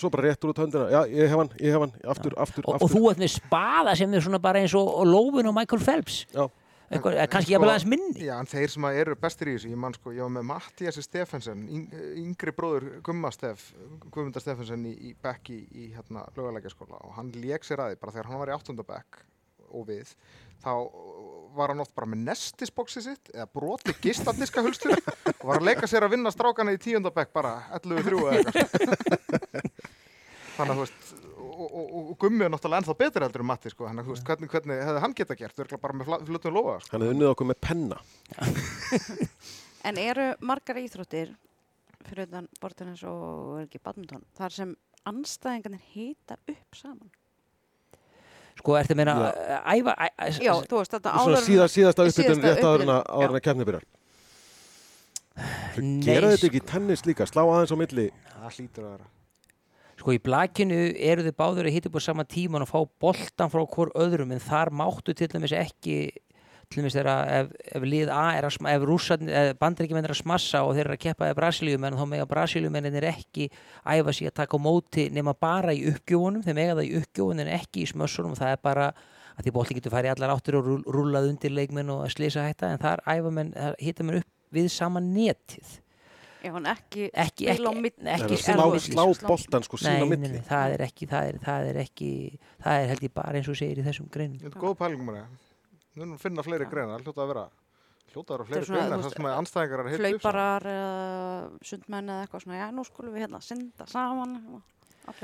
Svo 0.00 0.08
bara 0.08 0.30
réttur 0.30 0.52
út 0.54 0.60
höndina, 0.62 0.86
já, 0.88 1.00
ég 1.12 1.28
hef 1.28 1.36
hann, 1.36 1.50
ég 1.60 1.74
hef 1.74 1.82
hann, 1.82 1.90
aftur, 2.08 2.32
aftur, 2.40 2.64
og, 2.64 2.72
og 2.72 2.76
aftur. 2.78 2.94
þú 2.94 3.10
ert 3.10 3.18
með 3.20 3.32
spaða 3.34 3.92
sem 4.00 4.14
er 4.16 4.22
svona 4.24 4.38
bara 4.40 4.62
eins 4.62 4.72
og, 4.78 4.86
og 5.02 5.04
lófin 5.10 5.50
og 5.50 5.56
Michael 5.58 5.82
Phelps 5.84 6.22
Já. 6.32 6.46
Eitthvað, 6.90 7.18
En- 7.20 7.28
kannski 7.30 7.50
sko- 7.50 7.52
jafnvel 7.54 7.70
aðeins 7.74 7.84
minni 7.92 8.24
Já, 8.24 8.32
en 8.40 8.48
þeir 8.50 8.72
sem 8.72 8.86
að 8.88 8.96
eru 9.02 9.16
bestir 9.20 9.50
í 9.50 9.56
þessu, 9.58 9.68
ég 9.74 9.78
man 9.82 9.94
sko, 9.98 10.14
ég 10.16 10.24
var 10.24 10.32
með 10.38 10.46
Mattiasi 10.48 11.04
Stefensen, 11.04 11.66
yng, 11.68 11.84
yngri 12.22 12.54
bróður 12.56 12.86
Gumma 13.06 13.30
Stef, 13.34 13.66
Guðmundar 14.08 14.42
Stefensen 14.46 14.86
í, 14.88 14.94
í 15.10 15.12
bekk 15.22 15.52
í, 15.52 15.58
í 15.84 15.90
hérna 15.98 16.24
lögalækjaskóla 16.38 17.02
og 17.04 17.12
hann 17.18 17.30
lék 17.36 17.68
sér 17.68 17.84
að 17.84 17.92
því, 17.92 18.00
bara 18.00 18.16
þegar 18.16 18.30
hann 18.32 18.40
var 18.40 18.54
í 18.54 18.56
áttundabekk 18.56 19.20
og 19.76 19.86
við, 19.88 20.12
þá 20.62 20.72
var 21.56 21.72
hann 21.72 21.82
oft 21.82 21.94
bara 21.96 22.08
með 22.10 22.24
nestisboksi 22.28 23.02
sitt 23.04 23.32
eða 23.34 23.48
broti 23.50 23.94
gistadiska 24.02 24.62
hulstur 24.64 24.94
og 24.96 25.46
var 25.48 25.58
að 25.58 25.68
leika 25.70 25.88
sér 25.90 26.06
að 26.06 26.14
vinna 26.16 26.32
strákana 26.34 26.74
í 26.76 26.80
tíundabekk 26.82 27.32
bara 27.34 27.56
11-3 27.80 28.20
eða 28.20 28.36
eitthvað. 28.38 29.70
Þannig 30.60 30.74
að 30.74 30.76
þú 30.76 30.82
veist, 30.84 31.12
og, 31.40 31.60
og, 31.64 31.70
og, 31.80 32.00
og 32.02 32.16
Gummi 32.20 32.44
er 32.44 32.50
náttúrulega 32.52 32.82
ennþá 32.82 32.96
betur 33.00 33.24
heldur 33.24 33.44
en 33.44 33.48
Matti, 33.48 33.72
sko, 33.72 33.88
þú 33.88 34.12
veist, 34.12 34.26
hvernig, 34.28 34.50
hvernig 34.52 34.82
hefði 34.84 35.02
hann 35.06 35.16
geta 35.16 35.36
gert, 35.38 35.62
örgulega 35.64 35.84
bara 35.86 35.96
með 35.96 36.26
flutum 36.28 36.56
lofa, 36.58 36.74
sko. 36.84 36.92
Hann 36.94 37.06
hefði 37.06 37.16
unnið 37.16 37.32
okkur 37.32 37.48
með 37.48 37.60
penna. 37.64 38.02
En 39.80 39.96
eru 39.96 40.26
margar 40.44 40.76
íþróttir 40.76 41.30
fyrir 42.04 42.26
utan 42.26 42.48
bortinnes 42.60 43.00
og 43.08 43.60
er 43.60 43.64
ekki 43.64 43.80
badminton 43.80 44.26
þar 44.36 44.52
sem 44.52 44.74
anstæðingarnir 45.08 45.84
hita 45.94 46.36
upp 46.50 46.76
saman? 46.76 47.08
Sko, 48.60 48.76
ertu 48.80 48.94
að 48.94 49.00
meina 49.00 49.14
æfa 49.74 49.94
Já, 50.40 50.52
þú 50.68 50.80
veist 50.80 50.96
þetta 50.96 51.14
Svona 51.24 51.40
síðast, 51.46 51.76
síðasta 51.78 52.06
uppbytun 52.10 52.44
rétt 52.44 52.64
áður 52.64 52.84
en 52.86 52.92
að- 52.96 53.08
áður 53.20 53.42
kemni 53.48 53.66
byrjar. 53.68 53.86
Gera 56.04 56.28
þetta 56.32 56.36
sko. 56.42 56.50
ekki 56.50 56.60
í 56.60 56.66
tennis 56.68 57.04
líka, 57.08 57.26
slá 57.28 57.42
aðeins 57.46 57.72
á 57.72 57.76
milli. 57.80 58.06
Það 58.34 58.56
hlýtur 58.56 58.84
að 58.84 58.92
vera. 58.94 59.08
Sko 60.00 60.14
í 60.16 60.20
blakinu 60.24 60.80
eru 60.96 61.24
þið 61.26 61.34
báður 61.36 61.68
að 61.68 61.74
hitta 61.76 61.90
upp 61.90 61.98
á 62.00 62.02
sama 62.08 62.24
tíman 62.24 62.64
og 62.64 62.70
fá 62.70 62.78
boltan 63.04 63.50
frá 63.52 63.60
hvort 63.68 63.96
öðrum 64.00 64.32
en 64.32 64.40
þar 64.40 64.70
máttu 64.72 65.12
til 65.16 65.28
dæmis 65.28 65.52
ekki 65.52 65.96
til 66.70 66.78
dæmis 66.84 66.94
þegar 66.94 67.30
ef, 67.34 67.48
ef 67.74 67.82
lið 67.82 68.10
A 68.14 68.24
er 68.38 68.46
að 68.46 68.52
sma, 68.54 68.70
ef 68.76 68.84
rússarnir, 68.86 69.32
ef 69.34 69.56
bandaríkjumenn 69.58 70.06
er 70.06 70.12
að 70.14 70.20
smassa 70.20 70.60
og 70.62 70.76
þeir 70.76 70.84
eru 70.86 70.94
að 70.94 71.00
keppa 71.02 71.26
eða 71.26 71.38
brasilíumenn 71.40 71.96
þá 71.98 72.04
mega 72.12 72.26
brasilíumennin 72.30 72.98
er 73.00 73.06
ekki 73.10 73.48
æfa 73.90 74.14
sig 74.14 74.30
að 74.30 74.36
taka 74.38 74.54
á 74.54 74.60
móti 74.62 75.08
nema 75.10 75.34
bara 75.34 75.74
í 75.74 75.82
uppgjófunum 75.90 76.44
þeir 76.46 76.58
mega 76.60 76.76
það 76.78 76.86
í 76.86 76.94
uppgjófunum 77.00 77.42
en 77.42 77.50
ekki 77.58 77.82
í 77.82 77.90
smössunum. 77.90 78.36
Það 78.38 78.54
er 78.54 78.62
bara 78.62 78.86
að 79.34 79.48
því 79.48 79.54
bolti 79.58 79.78
getur 79.80 79.94
farið 79.96 80.12
í 80.12 80.14
allar 80.14 80.34
áttur 80.36 80.60
og 80.60 80.70
rúllað 80.86 81.28
undir 81.32 81.54
leikmenn 81.58 81.90
og 81.90 82.04
að 82.06 82.14
slisa 82.14 82.46
hætta 82.46 82.70
en 82.70 82.78
þar 82.86 83.02
æfa 83.16 83.34
menn, 83.34 83.50
þar 83.58 83.74
hitta 83.82 84.06
menn 84.06 84.22
upp 84.22 84.30
við 84.54 84.70
sama 84.70 85.02
netið. 85.02 85.74
Já, 86.40 86.54
en 86.56 86.70
ekki, 86.70 87.10
Ekki- 87.12 87.50
spila 87.50 87.68
á 87.68 87.72
ekki- 87.74 87.82
milli. 87.82 88.10
ekki 88.14 88.36
slá, 88.40 89.04
boltan 89.26 89.66
sko 89.66 89.76
sín 89.76 89.98
á 90.00 90.06
nei, 90.06 90.38
það 90.46 90.78
er 90.78 90.86
ekki 90.86 91.10
það 91.10 91.28
er, 91.34 91.38
það 91.44 91.66
er 91.74 91.82
ekki, 91.82 92.10
það 92.64 92.78
er 92.80 92.88
held 92.94 93.02
ég 93.04 93.12
bara 93.12 93.36
eins 93.36 93.48
og 93.50 93.58
segir 93.58 93.82
í 93.82 93.84
þessum 93.84 94.06
greinum. 94.08 94.38
Þetta 94.40 94.56
er 94.56 94.62
góð 94.62 94.78
pælingum 94.78 95.10
mér 95.10 95.26
Nú 96.00 96.06
erum 96.06 96.14
við 96.14 96.20
að 96.20 96.22
finna 96.24 96.42
fleiri 96.46 96.64
Já. 96.64 96.70
greinar, 96.72 97.02
það 97.02 97.10
hljóta 97.10 97.20
að 97.20 97.30
vera 97.34 97.42
hljóta 98.10 98.32
að 98.32 98.38
vera 98.38 98.44
er 98.44 98.48
fleiri 98.48 98.66
svona, 98.66 98.80
greinar 98.80 99.02
veist, 99.04 99.16
sem 99.16 99.26
að 99.28 99.38
anstæðingar 99.40 99.80
er 99.82 99.88
hita 99.90 99.98
upp. 100.00 100.06
Hlauparar, 100.08 100.68
uh, 100.72 101.58
sundmenn 101.70 102.08
eða 102.14 102.24
eitthvað 102.24 102.44
svona, 102.46 102.60
já, 102.60 102.66
nú 102.72 102.84
skulum 102.88 103.16
við 103.16 103.26
hérna 103.26 103.40
synda 103.44 103.86
saman. 103.90 104.32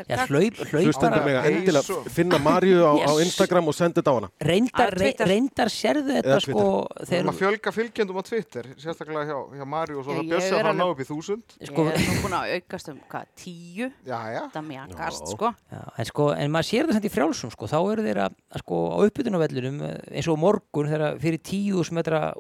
Já, 0.09 0.27
hlaup, 0.27 0.55
hlaupara 0.57 0.83
Hlustandi 0.85 1.21
mega 1.25 1.43
endilega 1.51 1.97
finna 2.13 2.39
Marju 2.39 2.79
á, 2.85 2.93
á 3.07 3.11
Yes. 3.17 3.27
Instagram 3.27 3.69
og 3.69 3.75
senda 3.75 4.01
þetta 4.03 4.13
á 4.13 4.15
hana. 4.19 4.29
reyndar, 4.41 4.93
Á 4.95 5.27
reyndar 5.27 5.69
sérðu 5.73 6.17
þetta 6.19 6.39
sko 6.41 6.65
erum 7.11 7.31
að 7.33 7.39
fjölga 7.41 7.73
fylgjendum 7.73 8.17
á 8.19 8.23
Twitter, 8.29 8.65
sérstaklega 8.77 9.25
hjá, 9.31 9.39
hjá 9.57 9.67
Mari 9.67 9.95
og 9.95 10.05
svo 10.05 10.13
það 10.17 10.59
er 10.61 10.67
að 10.67 10.77
ná 10.77 10.85
alveg- 10.85 10.93
upp 10.97 11.01
í 11.01 11.09
þúsund. 11.11 11.43
sko, 11.65 11.85
Ég 11.87 11.95
er 11.95 12.07
nú 12.07 12.23
búin 12.23 12.37
að 12.37 12.55
aukast 12.57 12.89
um, 12.89 13.01
hvað, 13.11 13.25
tíu? 13.37 13.91
Já, 14.07 14.21
já. 14.37 14.43
Það 14.53 14.65
mjakast, 14.71 15.25
Já. 15.27 15.33
sko. 15.37 15.55
já, 15.73 15.83
en 15.99 16.05
sko 16.05 16.31
en 16.37 16.51
maður 16.51 16.69
sér 16.71 16.93
samt 16.93 17.05
í 17.05 17.13
frjálsum 17.13 17.51
sko 17.53 17.67
þá 17.67 17.79
eru 17.93 18.03
þeir 18.03 18.21
að 18.27 18.33
að 18.55 18.59
sko 18.65 18.77
á 18.93 18.99
uppbytunarvellunum 19.07 19.81
eins 20.13 20.29
og 20.29 20.37
á 20.37 20.45
morgun 20.45 20.89
þegar 20.91 21.19
fyrir 21.21 21.39
tíu 21.43 21.83
metra 21.93 22.33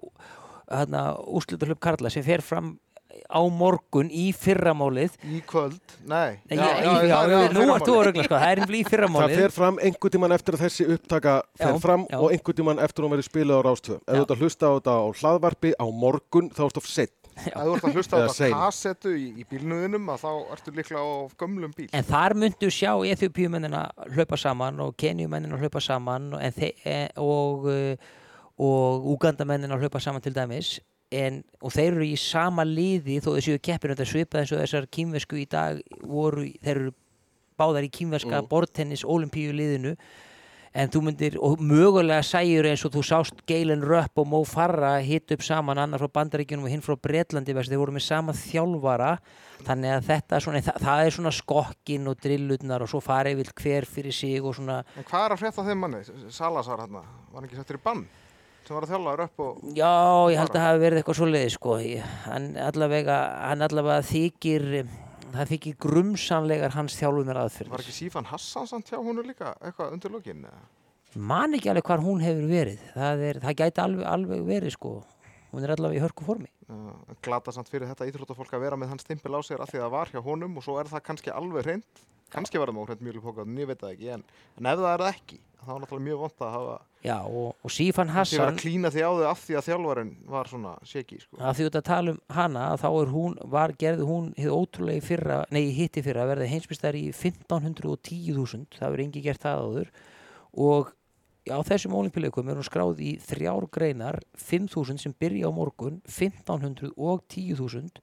hérna, 0.70 1.16
úrslutahlaup 1.30 1.78
Karla 1.80 2.10
sem 2.10 2.22
fer 2.26 2.42
fram 2.42 2.78
á 3.26 3.40
morgun 3.50 4.08
í 4.12 4.26
fyrramálið 4.36 5.16
Í 5.26 5.40
kvöld, 5.48 5.80
nei. 6.08 6.38
Já, 6.50 6.56
já, 6.60 6.68
já, 6.82 7.10
já, 7.10 7.16
það 7.26 7.56
nú 7.56 7.66
ert 7.74 7.86
þú 7.88 7.94
að 7.98 8.04
rögla 8.10 8.24
sko, 8.26 8.40
það 8.42 8.50
er 8.52 8.62
í 8.62 8.80
Það 8.86 8.90
fyrramálið 8.92 9.36
fer 9.42 9.54
fram 9.56 9.78
einhvern 9.82 10.14
tíman 10.16 10.36
eftir 10.36 10.56
að 10.58 10.64
þessi 10.66 10.88
upptaka 10.96 11.36
fer 11.60 11.72
Já, 11.74 11.78
fram 11.86 12.06
já. 12.10 12.18
og 12.20 12.34
einhvern 12.36 12.58
tíman 12.62 12.82
eftir 12.86 13.02
að 13.02 13.08
hún 13.08 13.14
verið 13.16 13.28
spilað 13.30 13.60
á 13.60 13.66
Rástvö. 13.66 13.96
Ef 14.06 14.16
þú 14.16 14.24
ert 14.26 14.34
að 14.36 14.42
hlusta 14.44 14.66
á 14.66 14.72
þetta 14.76 14.96
á 14.96 15.04
hlaðvarpi 15.20 15.72
á 15.76 15.86
morgun 16.04 16.50
þá 16.56 16.62
ertu 16.68 16.82
of 16.82 16.90
seitt. 16.90 17.14
Ef 17.36 17.52
þú 17.52 17.74
ert 17.76 17.84
að 17.90 17.96
hlusta 17.98 18.16
á 18.16 18.20
þetta 18.32 18.50
kassetu 18.56 19.10
í, 19.12 19.26
í 19.36 19.46
bílnuðinum 19.50 20.06
að 20.14 20.22
þá 20.24 20.30
ertu 20.56 20.72
líklega 20.76 21.02
á 21.04 21.08
gömlum 21.42 21.74
bíl. 21.76 21.88
En 21.92 22.06
þar 22.08 22.34
myndu 22.40 22.70
sjá 22.72 22.92
Eþjópiumennina 23.12 23.82
hlaupa 24.14 24.38
saman 24.40 24.80
og 24.86 24.94
Kenjumennina 24.96 25.58
hlaupa 25.60 25.82
saman 25.84 26.30
og, 26.32 26.40
en 26.40 26.54
þe- 26.56 26.72
e- 26.88 27.10
og, 27.20 27.68
og 28.56 29.10
Ugandamennina 29.12 29.76
hlaupa 29.76 30.00
saman 30.00 30.24
til 30.24 30.32
dæmis 30.36 30.78
en, 31.14 31.42
og 31.62 31.72
þeir 31.72 31.92
eru 31.94 32.06
í 32.06 32.16
sama 32.18 32.64
liði 32.66 33.20
þó 33.22 33.36
þessu 33.36 33.58
keppinu 33.62 33.94
þetta 33.94 34.10
svipað 34.10 34.40
eins 34.42 34.52
og 34.56 34.62
þessar 34.64 34.88
kýmversku 34.90 35.38
í 35.38 35.48
dag 35.50 35.82
voru, 36.02 36.48
þeir 36.62 36.80
eru 36.80 36.94
báðar 37.56 37.86
í 37.86 37.90
kýmverska 37.94 38.42
Mm. 38.42 38.48
bortennis 38.50 39.04
olimpíu 39.04 39.52
liðinu 39.54 39.96
en 40.76 40.90
þú 40.92 41.00
myndir, 41.06 41.36
og 41.40 41.56
mögulega 41.64 42.20
sæjur 42.20 42.66
eins 42.68 42.82
og 42.84 42.92
þú 42.92 43.00
sást 43.06 43.38
Galen 43.48 43.80
Rupp 43.80 44.18
og 44.20 44.26
Mo 44.28 44.42
Farah 44.44 44.98
hitt 45.00 45.32
upp 45.32 45.40
saman, 45.40 45.78
annar 45.78 45.98
frá 46.02 46.10
Bandaríkjunum 46.18 46.66
og 46.66 46.70
hinn 46.74 46.82
frá 46.84 46.92
að 46.92 47.70
þeir 47.70 47.78
voru 47.80 47.94
með 47.96 48.04
sama 48.04 48.34
þjálfara, 48.36 49.14
þannig 49.64 49.94
að 49.94 50.04
þetta 50.10 50.40
svona, 50.44 50.60
það, 50.60 50.82
það 50.84 51.06
er 51.06 51.16
svona 51.16 51.32
skokkin 51.32 52.08
og 52.10 52.20
drillutnar 52.20 52.82
og 52.84 52.88
svo 52.92 53.00
farið 53.00 53.36
vill 53.40 53.52
hver 53.62 53.86
fyrir 53.88 54.12
sig 54.12 54.44
og 54.44 54.54
svona, 54.58 54.82
En 54.98 55.04
hvað 55.08 55.24
er 55.24 55.32
að 55.32 55.40
frétta 55.46 55.64
þeim 55.64 55.80
manni? 55.80 56.02
Salazar 56.28 56.84
hérna, 56.84 57.02
var 57.32 57.48
ekki 57.48 57.56
settur 57.56 57.80
í 57.80 57.84
bann? 57.86 58.04
Sem 58.66 58.74
var 58.74 58.82
að 58.86 58.92
þjálfa 58.96 59.24
upp 59.26 59.42
og... 59.44 59.58
já, 59.78 59.90
ég 60.32 60.40
held 60.40 60.50
að 60.50 60.56
það 60.56 60.64
hafi 60.66 60.80
verið 60.82 61.00
eitthvað 61.00 61.18
svoleiði, 61.20 61.50
sko, 61.54 61.74
Ég- 61.86 62.14
hann 62.26 62.46
allavega, 62.66 63.18
hann 63.46 63.62
allavega 63.66 64.06
þykir, 64.08 64.64
það 65.36 65.52
þykir 65.52 65.76
grumsanlegar 65.86 66.74
hans 66.74 66.96
þjálfunar 66.98 67.38
Var 67.38 67.44
aðferðir. 67.46 67.84
ekki 67.84 67.94
Sífan 68.00 68.26
Hassan 68.32 68.66
samt 68.66 68.90
hjá 68.90 68.98
húnu 68.98 69.22
líka 69.26 69.52
eitthvað 69.60 69.94
undir 69.94 70.10
lokin? 70.16 70.42
Man 71.16 71.54
ekki 71.56 71.70
alveg 71.72 71.86
hvar 71.86 72.02
hún 72.04 72.20
hefur 72.24 72.48
verið, 72.50 72.82
það, 72.96 73.22
er, 73.30 73.38
það 73.46 73.56
gæti 73.62 73.84
alveg, 73.86 74.08
alveg 74.16 74.42
verið, 74.50 74.74
sko, 74.74 74.96
hún 75.54 75.64
er 75.64 75.72
allavega 75.76 76.00
í 76.00 76.02
hörku 76.02 76.26
formi. 76.26 76.50
Glata 77.22 77.54
samt 77.54 77.70
fyrir 77.70 77.86
þetta 77.92 78.10
íþróttafólk 78.10 78.50
að 78.58 78.64
vera 78.66 78.76
með 78.82 78.90
hans 78.96 79.06
stimpil 79.06 79.38
á 79.38 79.40
sér 79.46 79.62
af 79.62 79.70
því 79.70 79.78
að 79.78 79.86
það 79.86 79.94
var 79.94 80.10
hjá 80.10 80.20
honum 80.26 80.58
og 80.58 80.66
svo 80.66 80.74
er 80.82 80.90
það 80.90 81.04
kannski 81.06 81.30
alveg 81.30 81.68
hreint 81.70 82.02
kannski 82.34 82.60
óhreint 82.82 83.04
mjög 83.04 83.22
póka 83.24 83.46
en 83.46 83.60
ég 83.60 83.68
veit 83.70 83.82
það 83.82 83.94
ekki 83.94 84.12
en, 84.16 84.24
en 84.58 84.70
ef 84.72 84.80
það 84.80 84.92
er 84.92 85.04
það 85.04 85.12
ekki 85.14 85.40
þá 85.66 85.70
er 85.74 85.80
náttúrulega 85.82 86.06
mjög 86.06 86.22
vont 86.24 86.44
að 86.46 86.54
hafa 86.56 86.76
Já, 87.06 87.16
og, 87.22 87.52
og 87.62 87.70
að 87.70 88.10
Hassan, 88.10 88.48
að 88.50 88.60
klína 88.64 88.90
því 88.90 89.02
á 89.06 89.10
þau 89.14 89.26
af 89.30 89.42
því 89.44 89.56
að 89.58 89.66
þjálfarinn 89.68 90.12
var 90.32 90.50
svona 90.50 90.72
shaky 90.86 91.20
sko. 91.22 91.38
að 91.38 91.58
því 91.58 91.66
að 91.68 91.78
tala 91.86 92.14
um 92.14 92.20
hana 92.34 92.66
þá 92.82 92.86
er 92.88 93.12
hún, 93.14 93.36
var 93.54 93.74
gerði 93.78 94.08
hún 94.08 94.28
fyrra, 95.06 95.38
nei 95.54 95.70
hitti 95.76 96.02
fyrra 96.02 96.24
að 96.24 96.32
verði 96.34 96.50
heimsbystar 96.54 96.98
í 96.98 97.06
1510.000 97.12 98.78
það 98.78 98.94
verður 98.94 99.04
engi 99.06 99.24
gert 99.26 99.46
það 99.46 99.62
áður 99.66 99.92
og 100.66 100.94
á 101.46 101.58
þessum 101.62 101.94
olimpíuleikum 101.94 102.50
er 102.50 102.58
hún 102.58 102.66
skráð 102.66 103.02
í 103.06 103.12
þrjár 103.22 103.68
greinar 103.70 104.18
5.000 104.34 104.98
sem 105.02 105.14
byrja 105.14 105.46
á 105.46 105.54
morgun 105.54 106.00
1.500 106.10 106.90
og 106.96 107.22
10.000 107.30 108.02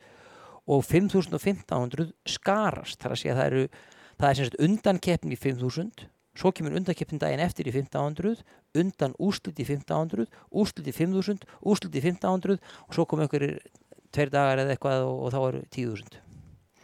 og 0.64 0.86
5.000 0.88 1.36
og 1.36 1.44
1.500 1.44 2.14
skarast 2.38 3.02
þar 3.04 3.18
að 3.18 3.20
segja 3.20 3.36
það 3.36 3.50
eru 3.52 3.66
það 4.24 4.30
er 4.32 4.40
sem 4.40 4.50
sagt 4.50 4.60
undankeppni 4.64 5.36
í 5.36 5.40
5.000 5.40 6.10
svo 6.40 6.50
kemur 6.56 6.74
undankeppnin 6.80 7.22
daginn 7.22 7.44
eftir 7.44 7.70
í 7.70 7.76
1.500 7.76 8.42
undan 8.80 9.16
úrslit 9.22 9.60
í 9.62 9.68
1.500 9.68 10.26
úrslit 10.50 10.90
í 10.90 10.94
5.000, 10.96 11.48
úrslit 11.62 11.98
í 12.00 12.02
1.500 12.02 12.58
og 12.88 12.96
svo 12.98 13.06
kom 13.10 13.22
einhverjir 13.22 13.60
tveir 14.14 14.32
dagar 14.34 14.64
eða 14.64 14.76
eitthvað 14.76 15.08
og, 15.08 15.20
og 15.28 15.34
þá 15.34 15.40
eru 15.44 15.64
10.000 15.68 16.22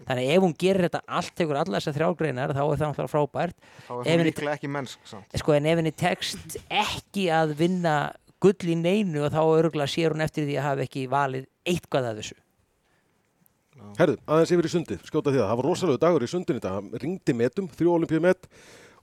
þannig 0.10 0.26
að 0.26 0.34
ef 0.36 0.46
hún 0.46 0.56
gerir 0.64 0.88
þetta 0.88 1.02
allt 1.20 1.36
tekur 1.38 1.60
alla 1.60 1.80
þessar 1.80 1.98
þrjálgreinar 1.98 2.54
þá 2.56 2.62
er 2.64 2.80
það 2.80 2.86
náttúrulega 2.86 3.12
frábært. 3.12 3.58
Þá 3.86 3.94
er 4.00 4.08
það 4.08 4.26
líklega 4.30 4.56
ekki 4.56 4.72
mennsk 4.72 5.10
samt. 5.12 5.38
sko 5.42 5.56
en 5.56 5.70
ef 5.70 5.82
henni 5.82 5.94
tekst 5.94 6.58
ekki 6.70 7.28
að 7.36 7.56
vinna 7.60 7.96
gull 8.42 8.72
í 8.72 8.78
neinu 8.80 9.26
og 9.28 9.34
þá 9.36 9.42
örgulega 9.44 9.92
sér 9.92 10.16
hún 10.16 10.24
eftir 10.26 10.48
því 10.48 10.56
að 10.60 10.68
hafa 10.70 10.86
ekki 10.88 11.06
valið 11.12 11.50
eitthvað 11.68 12.10
af 12.10 12.22
þessu 12.22 12.40
Herðu, 14.00 14.18
aðeins 14.28 14.54
yfir 14.56 14.68
í 14.68 14.74
sundið, 14.74 15.08
skjóta 15.08 15.34
því 15.34 15.42
að 15.42 15.50
það 15.50 15.60
var 15.60 15.68
rosalega 15.70 16.04
dagur 16.04 16.26
í 16.26 16.30
sundin 16.32 16.60
þetta, 16.60 17.00
ringdi 17.04 17.36
metum, 17.36 17.72
þrjú 17.80 17.96
olimpíu 17.96 18.22
met 18.24 18.48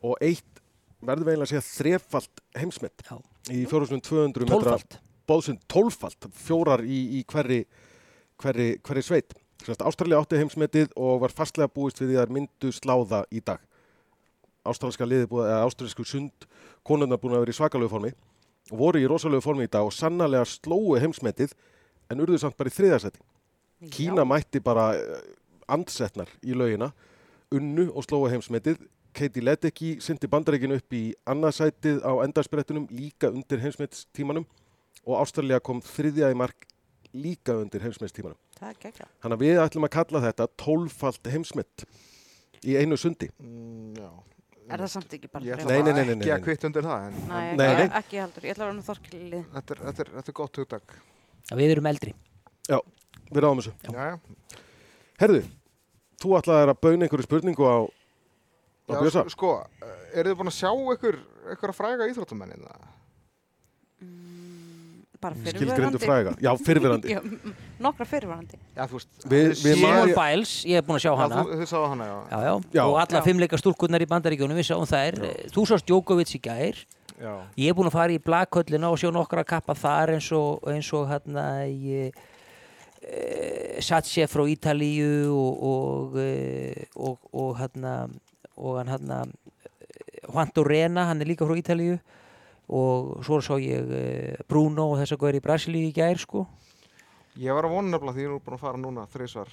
og 0.04 0.20
eitt, 0.24 0.62
verður 1.04 1.28
við 1.28 1.34
eiginlega 1.34 1.48
að 1.48 1.52
segja 1.54 1.66
þrefalt 1.70 2.44
heimsmet 2.56 3.04
Já. 3.08 3.16
í 3.52 3.64
fjórhúsnum 3.68 4.02
200 4.04 4.48
metra 4.48 4.76
tólfald 4.76 4.98
bóðsund 5.26 5.62
tólfalt, 5.70 6.28
fjórar 6.38 6.84
í, 6.86 6.98
í 7.18 7.24
hverri, 7.28 7.64
hverri, 8.42 8.74
hverri 8.86 9.04
sveit. 9.04 9.34
Sérst, 9.64 9.82
Ástralja 9.82 10.20
átti 10.20 10.38
heimsmetið 10.38 10.92
og 11.00 11.22
var 11.24 11.34
fastlega 11.34 11.72
búist 11.72 12.00
við 12.02 12.12
því 12.12 12.20
að 12.22 12.34
myndu 12.36 12.72
sláða 12.74 13.24
í 13.34 13.42
dag. 13.44 13.62
Ástralska 14.66 15.06
liði 15.06 15.28
búið, 15.30 15.48
eða 15.50 15.66
ástralsku 15.66 16.06
sund, 16.06 16.46
konundar 16.86 17.20
búin 17.22 17.36
að 17.36 17.46
vera 17.46 17.54
í 17.54 17.58
svakalegu 17.58 17.90
formi 17.90 18.12
og 18.72 18.78
voru 18.80 18.98
í 18.98 19.06
rosalegu 19.06 19.44
formi 19.44 19.66
í 19.66 19.70
dag 19.70 19.86
og 19.86 19.94
sannarlega 19.94 20.46
slóu 20.50 20.98
heimsmetið 20.98 21.54
en 22.10 22.22
urðu 22.22 22.40
samt 22.42 22.58
bara 22.58 22.70
í 22.70 22.74
þriðarsæti. 22.74 23.22
Kína 23.92 24.24
mætti 24.24 24.60
bara 24.64 24.90
eh, 24.96 25.24
andsetnar 25.68 26.30
í 26.46 26.54
laugina, 26.56 26.92
unnu 27.54 27.88
og 27.92 28.04
slóa 28.06 28.30
heimsmetið. 28.32 28.80
Katie 29.16 29.40
Ledecky 29.44 29.94
syndi 30.04 30.28
bandaríkinu 30.28 30.76
upp 30.76 30.92
í 30.92 31.14
annarsætið 31.28 32.02
á 32.04 32.12
endarsprettunum 32.26 32.84
líka 32.92 33.30
undir 33.32 33.62
heimsmetistímanum 33.62 34.44
og 35.06 35.14
Ástralja 35.22 35.60
kom 35.64 35.80
þriðja 35.84 36.28
í 36.34 36.36
mark 36.36 36.66
líka 37.16 37.54
undir 37.56 37.80
er 38.74 38.78
geggjað. 38.82 39.08
Þannig 39.22 39.36
að 39.38 39.44
við 39.46 39.60
ætlum 39.64 39.86
að 39.88 39.92
kalla 39.96 40.22
þetta 40.26 40.46
tólfalt 40.60 41.30
heimsmet 41.32 41.86
í 42.66 42.76
einu 42.76 42.98
sundi. 43.00 43.30
Mm, 43.40 43.96
já. 43.96 44.10
Er 44.66 44.82
það 44.82 44.90
samt 44.96 45.12
ekki 45.14 45.28
bara 45.30 45.46
ætla 45.56 45.70
Nei, 45.70 45.82
nei, 45.86 45.92
nei, 45.94 46.04
nei, 46.04 46.14
ekki 46.16 46.32
að 46.34 46.40
nei. 46.40 46.44
kvitt 46.48 46.64
undir 46.66 46.86
það, 46.88 47.04
en 47.06 47.18
Nei, 47.30 47.42
Nei, 47.56 47.66
ekki, 47.70 47.82
nei. 47.86 47.98
ekki 48.00 48.20
heldur. 48.20 48.46
Ég 48.48 48.56
ætla 48.56 48.64
að 48.66 48.70
vera 48.72 48.86
þorkilið. 48.90 49.44
þetta 49.54 49.74
er, 49.76 49.82
þetta 49.86 50.02
er, 50.04 50.10
þetta 50.16 50.32
er 50.32 50.36
gott 50.40 50.60
hugdag. 50.60 50.96
Við 51.60 51.74
erum 51.76 51.90
eldri. 51.92 52.14
Við 53.32 53.42
ráðum 53.42 53.60
þessu. 53.62 53.72
Herðu, 55.20 55.40
þú 56.22 56.34
ætlaðir 56.38 56.72
að 56.74 56.80
bauna 56.84 57.06
einhverju 57.08 57.26
spurningu 57.26 57.64
á, 57.66 57.76
á 58.86 58.92
Já, 58.92 59.00
Bjösa. 59.02 59.24
sko, 59.32 59.54
eru 60.14 60.30
þið 60.30 60.38
búin 60.42 60.50
að 60.52 60.58
sjá 60.60 60.70
ykkur, 60.94 61.16
ykkur 61.56 61.72
að 61.72 61.78
fræga 61.80 62.08
íþróttamennin? 62.12 62.66
Bara 65.16 65.34
Skilgrindu 65.34 65.72
fyrirverandi. 65.72 65.98
fræga. 66.04 66.32
Já, 66.44 66.50
fyrirverandi. 66.60 67.08
Já, 67.16 67.20
nokkra 67.80 68.04
fyrirverandi. 68.04 68.58
Já, 68.76 68.82
þú 68.90 68.98
veist. 68.98 69.08
Við- 69.24 69.46
þið 69.56 69.62
við 69.64 69.78
Simon 69.80 70.12
Biles, 70.18 70.52
ég 70.68 70.76
hef 70.76 70.84
búin 70.86 70.98
að 70.98 71.04
sjá 71.06 71.08
Já, 71.08 71.16
hana. 71.22 71.38
þú- 71.40 71.56
þið 71.62 71.70
sáðu 71.72 71.88
hana, 71.94 72.04
já. 72.10 72.18
Já, 72.28 72.38
já, 72.44 72.52
Já. 72.76 72.82
og 72.84 72.96
alla 73.00 73.22
fimmleika 73.24 73.56
stúlkurnar 73.62 74.04
í 74.04 74.08
bandaríkjónum 74.12 74.60
við 74.60 74.68
sáum 74.68 74.84
þær, 74.90 75.16
þú 75.56 75.64
sást 75.72 75.88
Djokovic 75.88 76.34
í 76.36 76.40
gær 76.44 76.76
Já. 77.16 77.32
ég 77.56 77.72
er 77.72 77.74
búin 77.78 77.88
að 77.88 77.96
fara 77.96 78.12
í 78.12 78.20
blagköllina 78.20 78.90
og 78.92 79.00
sjá 79.00 79.08
nokkra 79.16 79.42
kappa 79.48 79.72
þar 79.74 80.12
eins 80.18 80.28
og, 80.36 80.60
eins 80.68 80.92
og 80.92 81.08
hérna 81.08 81.46
e, 81.64 82.12
Satche 83.86 84.26
frá 84.26 84.42
Ítalíu 84.48 85.30
og 85.30 85.62
og, 85.70 86.16
e, 86.18 86.86
og, 86.96 87.56
hérna 87.60 88.08
og 88.56 88.78
hann 88.80 88.88
hérna 88.88 89.18
Juan 90.26 90.50
Dorena, 90.54 91.06
hann 91.06 91.20
er 91.22 91.28
líka 91.28 91.46
frá 91.46 91.56
Ítalíu. 91.56 91.98
Og 92.66 93.22
svo 93.22 93.38
sá 93.38 93.54
ég 93.62 93.86
Bruno 94.48 94.90
og 94.90 94.98
þess 94.98 95.14
að 95.14 95.20
góður 95.22 95.38
í 95.38 95.44
Brasilíu 95.44 95.86
í 95.86 95.94
gær 95.94 96.18
sko. 96.18 96.46
Ég 97.38 97.54
var 97.54 97.68
að 97.68 97.76
vona 97.76 97.92
nefnilega 97.92 98.16
því 98.16 98.24
ég 98.24 98.32
er 98.32 98.42
búin 98.42 98.56
að 98.56 98.64
fara 98.64 98.80
núna 98.80 99.04
þrísvar, 99.12 99.50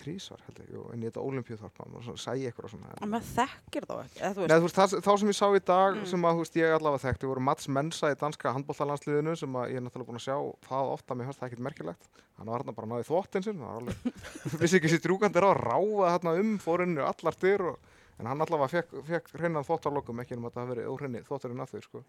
þrísvar 0.00 0.42
held 0.46 0.58
ég, 0.62 0.74
en 0.92 1.02
ég 1.04 1.10
þetta 1.12 1.24
olimpíuþorpa 1.26 1.86
og 1.90 2.04
svo 2.06 2.14
sæi 2.20 2.46
eitthvað 2.48 2.68
og 2.68 2.72
svona. 2.74 2.92
Og 3.02 3.10
maður 3.12 3.30
þekkir 3.36 3.86
þá 3.88 3.94
ekki. 4.04 4.20
Nei, 4.20 4.34
veist, 4.36 4.52
þú 4.56 4.66
veist, 4.66 4.78
það, 4.80 4.94
þá 5.06 5.10
sem 5.22 5.32
ég 5.32 5.38
sá 5.40 5.46
í 5.56 5.62
dag 5.72 5.96
Mm. 5.96 6.06
sem 6.12 6.26
að 6.28 6.34
þú 6.36 6.44
veist, 6.44 6.56
ég 6.60 6.76
allavega 6.76 7.02
þekkti 7.06 7.30
voru 7.30 7.44
Mats 7.48 7.68
Mensa 7.68 8.10
í 8.12 8.18
danska 8.20 8.52
handbóltalandsliðinu 8.56 9.36
sem 9.40 9.58
að 9.60 9.70
ég 9.72 9.80
er 9.80 9.84
náttúrulega 9.86 10.10
búin 10.10 10.20
að 10.20 10.26
sjá 10.26 10.36
það 10.68 10.92
ofta, 10.96 11.14
mér 11.16 11.28
fannst 11.30 11.40
það 11.42 11.48
ekkert 11.50 11.66
merkilegt 11.66 12.08
hann 12.36 12.50
var 12.52 12.60
hérna 12.60 12.74
bara 12.76 12.90
náði 12.92 13.06
þvottin 13.08 13.46
sinn 13.46 13.60
það 13.62 13.68
var 13.70 13.78
alveg, 13.80 14.16
vissi 14.60 14.76
ekki 14.80 14.90
sér 14.92 15.04
drúgandi 15.06 15.40
ráð 15.40 15.60
ráða 15.64 16.10
hérna 16.16 16.34
um 16.42 16.56
fórinu 16.60 17.06
allar 17.06 17.38
dyr 17.40 17.64
og, 17.70 17.78
en 18.20 18.26
hann 18.30 18.40
allavega 18.44 18.68
fekk, 18.74 18.92
fekk 19.08 19.32
hreinan 19.38 19.64
þvottarlokum 19.64 20.20
ekki 20.24 20.36
um 20.36 20.44
að 20.48 20.52
það 20.58 20.62
hafi 20.66 20.74
verið 20.74 20.90
óhreini 20.92 21.22
þvotturinn 21.26 21.64
að 21.64 21.72
þau 21.72 21.82
sko. 21.86 22.02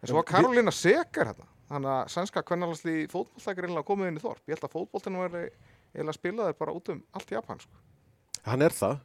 en 0.00 0.08
svo 0.10 0.16
var 0.18 0.24
En 0.26 0.30
Karolina 0.34 0.74
Seger 0.74 1.30
hérna 1.30 1.46
þannig 1.70 1.90
að 1.94 2.10
sænska 2.16 2.42
kvennalansli 2.50 2.96
fótbolltækir 3.12 3.68
einlega 3.68 3.86
komið 3.86 4.10
inn 4.10 4.18
í 4.18 4.24
þorp, 4.24 4.42
ég 4.48 4.56
held 4.58 4.66
að 4.66 4.74
fótbolltinu 4.74 5.22
var 5.22 5.36
eiginlega 5.94 6.16
spilaður 6.18 6.58
bara 6.58 6.72
út 6.76 6.88
um 6.94 7.02
allt 7.16 7.30
Japan 7.34 7.58
sko. 7.62 7.80
Hann 8.46 8.62
er 8.62 8.70
það. 8.76 8.98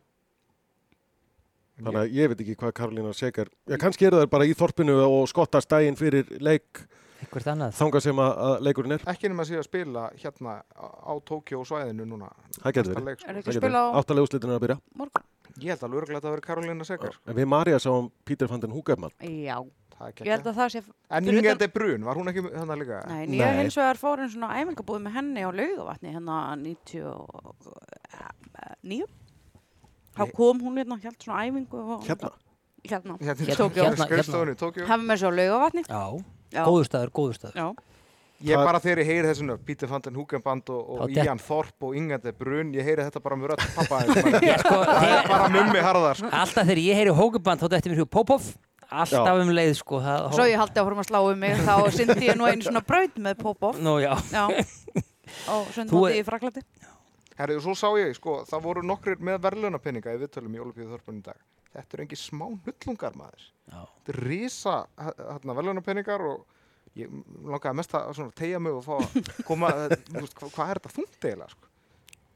Þannig 1.75 1.97
að 1.99 2.13
ég 2.15 2.29
veit 2.31 2.41
ekki 2.45 2.53
hvað 2.61 2.71
Karolína 2.77 3.09
Segar, 3.13 3.49
já 3.67 3.75
kannski 3.81 4.05
eru 4.07 4.21
þær 4.21 4.29
bara 4.31 4.45
í 4.47 4.53
þorpinu 4.55 4.93
og 5.03 5.25
skottast 5.27 5.67
daginn 5.73 5.97
fyrir 5.99 6.29
leik 6.39 6.85
þanga 7.25 7.99
sem 8.03 8.19
að, 8.21 8.31
að 8.45 8.55
leikurinn 8.63 8.95
er. 8.95 9.03
ekki 9.11 9.27
nema 9.31 9.43
að 9.43 9.49
sé 9.49 9.57
að 9.59 9.65
spila 9.67 10.03
hérna 10.21 10.53
á, 10.71 11.13
Tókjó 11.27 11.63
svæðinu 11.67 12.05
núna 12.07 12.29
Það 12.61 12.75
getur 12.77 12.93
verið. 12.95 13.19
sko. 13.19 13.31
ekki 13.33 13.51
að 13.51 13.57
spila 13.59 13.81
á 13.81 13.87
Áttalega 13.99 14.27
úrslitin 14.27 14.51
er 14.53 14.55
að 14.59 14.63
byrja. 14.65 14.77
morgun? 14.95 15.25
Ég 15.55 15.71
held 15.73 15.83
alveg 15.87 15.99
örugglega 16.01 16.19
að 16.19 16.25
það 16.27 16.35
verið 16.35 16.45
Karolina 16.47 16.85
Seger. 16.87 17.17
En 17.27 17.35
við 17.39 17.47
Marja 17.47 17.79
sáum 17.79 18.09
Pítur 18.27 18.47
Fanden 18.51 18.71
Húgermann. 18.75 19.11
Já. 19.23 19.57
Ég 19.95 20.27
held 20.27 20.43
að 20.51 20.57
það 20.59 20.69
sé... 20.73 20.79
En 21.15 21.23
Inge 21.31 21.39
utan- 21.53 21.59
de 21.61 21.67
Brun, 21.71 22.01
var 22.03 22.17
hún 22.19 22.27
ekki 22.31 22.41
þannig 22.51 22.79
líka? 22.81 22.97
Nei, 23.07 23.21
Nei. 23.31 23.37
ég 23.39 23.59
hins 23.61 23.77
vegar 23.79 23.95
fór 24.01 24.19
einn 24.25 24.31
svona 24.33 24.49
æfingabúð 24.59 24.99
með 25.05 25.13
henni 25.15 25.45
á 25.47 25.49
laugavatni 25.55 26.09
hérna 26.11 26.35
99. 26.59 29.07
Þá 30.15 30.23
Ég- 30.25 30.33
kom 30.35 30.59
hún 30.63 30.77
hérna, 30.79 30.95
held 31.03 31.19
svona 31.23 31.43
æfingu 31.47 31.79
og... 31.95 32.03
Hérna. 32.07 32.29
Hérna. 32.85 33.13
Hérna, 33.17 33.41
Hérna, 33.41 33.55
Tókjó, 33.57 33.81
hérna, 33.87 34.05
skrifstofunni, 34.05 34.53
Tókjó. 34.59 34.83
Hefum 34.87 35.07
við 35.09 35.17
svo 35.23 35.29
laugavatni. 35.33 35.81
Já, 35.89 36.03
góður 36.67 36.85
staður, 36.91 37.09
góður 37.17 37.35
staður 37.39 37.57
Já. 37.59 37.67
Ég 38.45 38.55
bara 38.67 38.79
þegar 38.83 38.99
ég 38.99 39.07
heyri 39.09 39.27
þessu 39.31 39.45
nöfn, 39.47 39.63
Peter 39.65 39.87
van 39.89 40.01
den 40.03 40.15
Húgenband 40.19 40.67
og, 40.75 41.07
Ian 41.15 41.39
Thorpe 41.39 41.81
og 41.87 41.91
Inge 41.95 42.17
de 42.19 42.31
Brun, 42.35 42.73
ég 42.75 42.83
heyri 42.83 42.99
þetta 43.07 43.21
bara 43.23 43.35
með 43.39 43.47
rödd 43.53 43.63
pappa 43.77 43.95
sko, 44.59 44.75
Það 44.91 45.07
er 45.07 45.23
bara 45.31 45.47
mummi 45.55 45.79
harðar, 45.85 46.15
sko. 46.19 46.27
alltaf 46.35 46.63
þegar 46.67 46.81
ég 46.83 46.95
heyri 46.99 47.13
hókuband 47.15 47.59
þá 47.63 47.67
dætti 47.71 47.87
mér 47.93 48.01
hug 48.03 48.11
Popov 48.11 48.43
alltaf 48.89 49.25
Já. 49.29 49.35
um 49.41 49.51
leið 49.55 49.73
sko 49.79 49.99
það, 50.03 50.27
Svo 50.35 50.45
ég 50.49 50.59
haldi 50.61 50.81
áfram 50.81 51.01
að 51.03 51.07
slá 51.09 51.19
um 51.31 51.39
mig, 51.39 51.55
þá 51.65 51.73
syndi 51.95 52.27
ég 52.29 52.37
nú 52.39 52.47
einu 52.49 52.65
svona 52.67 52.81
braut 52.85 53.15
með 53.21 53.37
Popov. 53.41 53.79
Nú 53.81 53.95
já, 54.03 54.13
Já. 54.31 54.45
Og 55.49 56.09
er- 56.09 56.19
í 56.19 56.23
Fraklandi. 56.25 56.61
Herri, 57.35 57.57
og 57.59 57.63
svo 57.65 57.73
sá 57.75 57.89
ég, 57.99 58.13
sko, 58.15 58.37
það 58.47 58.61
voru 58.63 58.81
nokkrir 58.87 59.19
með 59.19 59.41
verðlunarpenninga 59.43 60.13
í 60.15 60.19
viðtölum 60.21 60.53
í 60.55 60.61
Olupíu 60.63 60.85
Þorpunni 60.87 61.19
í 61.19 61.25
dag. 61.25 61.39
Þetta 61.75 61.97
eru 61.97 62.03
engi 62.05 62.15
smá 62.21 62.45
nullungar 62.47 63.17
maður. 63.19 63.47
já. 63.67 63.81
Þetta 63.83 64.13
er 64.13 64.19
risa 64.29 64.75
hérna, 64.95 65.55
verðlunarpenningar 65.57 66.23
og 66.29 66.45
ég 66.95 67.11
langaði 67.43 67.75
mest 67.81 67.95
að 67.99 68.13
svona, 68.15 68.31
tegja 68.39 68.61
mig 68.63 68.77
og 68.77 68.85
fá 68.85 68.93
að 69.01 69.31
koma, 69.49 69.73
hvað, 70.15 70.51
hvað 70.55 70.69
er 70.71 70.79
þetta 70.79 70.93
þungt 70.95 71.27
eiginlega, 71.27 71.49
sko? 71.57 71.71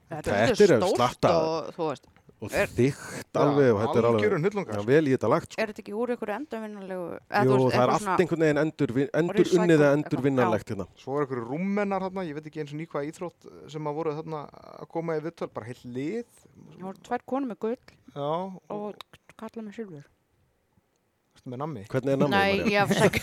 Þetta 0.09 0.39
svolítið 0.49 0.73
er 0.75 0.83
stórt 0.97 1.29
og 1.29 1.71
þú 1.77 1.87
veist, 1.93 2.09
Og 2.39 2.53
Er- 2.55 2.69
þygt 2.71 3.35
alveg 3.35 3.73
og 3.73 3.79
þetta 3.81 3.99
er 3.99 4.05
alveg 4.07 4.45
sko. 4.53 4.83
vel 4.87 5.07
í 5.09 5.11
þetta 5.11 5.29
lagt. 5.29 5.51
Sko. 5.51 5.61
er 5.61 5.71
þetta 5.73 5.81
ekki 5.83 5.95
úr 5.99 6.11
einhverju 6.13 6.35
endurvinnanlegu? 6.39 7.07
Jú, 7.19 7.57
það 7.73 7.81
er 7.83 7.91
allt 7.95 8.21
einhvern 8.23 8.43
veginn 8.45 8.61
endur, 8.63 8.93
unnið 8.95 9.73
eða 9.75 9.89
eitthvað. 9.89 9.97
endur 9.97 10.21
vinnanlegt 10.23 10.69
hérna. 10.71 10.85
Svo 10.95 11.17
er 11.19 11.25
einhverju 11.25 11.43
rúmmennar 11.49 12.05
hérna, 12.07 12.23
ég 12.29 12.37
veit 12.39 12.47
ekki 12.47 12.61
eins 12.63 12.71
og 12.71 12.79
nýkvað 12.79 13.09
íþrótt 13.11 13.49
sem 13.75 13.83
að 13.91 13.97
voru 13.99 14.15
þarna 14.21 14.39
að 14.79 14.87
koma 14.95 15.17
í 15.19 15.23
viðtöl, 15.27 15.49
bara 15.51 15.65
heilt 15.67 15.83
lið. 15.83 16.23
Það 16.79 16.87
voru 16.87 17.03
tvær 17.09 17.25
konur 17.27 17.51
með 17.51 17.59
gull 17.59 17.77
Já, 18.15 18.23
og 18.23 18.63
og 18.71 18.95
kalla 19.35 19.61
með 19.67 19.75
silfur. 19.75 20.07
með 21.49 21.57
nammi. 21.59 21.83
Hvernig 21.91 22.11
er 22.13 22.17
Nei, 22.17 22.27
María? 22.29 22.65
ég 22.71 22.79
afsæk. 22.87 23.15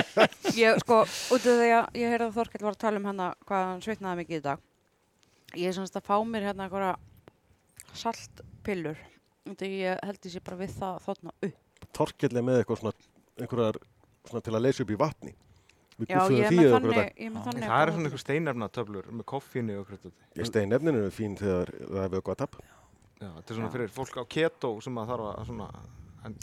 ég, 0.60 0.78
sko, 0.84 1.00
út 1.04 1.44
af 1.44 1.60
því 1.60 1.68
að 1.76 2.00
ég 2.00 2.08
heyrði 2.12 2.26
að 2.28 2.36
Þorkell 2.36 2.64
var 2.66 2.74
að 2.76 2.82
tala 2.84 2.96
um 3.00 3.04
hérna 3.08 3.26
hvað 3.46 3.64
hann 3.68 3.82
svitnaði 3.84 4.20
mikið 4.20 4.36
í 4.36 4.44
dag. 4.46 4.58
Ég 5.56 5.68
er 5.68 5.76
semst 5.76 5.96
að 5.96 6.06
fá 6.08 6.16
mér 6.24 6.46
hérna 6.50 6.66
einhverja 6.68 6.96
saltpillur. 7.98 8.98
Þegar 9.50 9.76
ég 9.76 10.02
held 10.06 10.30
sé 10.30 10.42
bara 10.44 10.58
við 10.60 10.74
það 10.76 10.98
þóttna 11.06 11.36
upp. 11.48 11.86
Torkell 11.96 12.34
er 12.36 12.44
með 12.46 12.60
eitthvað 12.60 12.82
svona, 12.82 13.08
einhverjar 13.40 13.78
svona 14.28 14.42
til 14.46 14.54
að 14.54 14.64
leysa 14.66 14.84
upp 14.84 14.92
í 14.92 14.98
vatni. 15.00 15.32
Við 16.00 16.12
Já, 16.14 16.20
ég 16.32 16.46
er 16.46 16.54
með 16.56 16.70
þannig, 16.74 16.98
ég 17.20 17.26
er 17.26 17.32
með 17.34 17.46
þannig. 17.48 17.64
Það 17.68 17.82
eru 17.82 17.94
svona 17.94 18.08
einhver 18.08 18.22
steinefnatöflur 18.22 19.08
með 19.12 19.26
koffínu 19.32 19.74
og 19.76 19.82
okkur 19.84 19.98
þetta. 19.98 20.28
Ég 20.40 20.48
stein 20.48 20.76
efninu 20.76 21.02
er 21.04 21.12
fín 21.12 21.34
þegar 21.40 21.72
það 21.80 22.04
er 22.04 22.14
vöku 22.14 22.32
að 22.32 22.38
tap. 22.40 22.60
Já, 23.20 23.26
þetta 23.26 23.52
er 23.52 23.58
svona 23.58 23.72
fyrir 23.74 23.90
fólk 23.92 24.16
á 24.16 24.24
keto 24.32 24.70
sem 24.84 25.00
að 25.00 25.10
þarf 25.12 25.26
að 25.28 25.50
svona, 25.50 25.66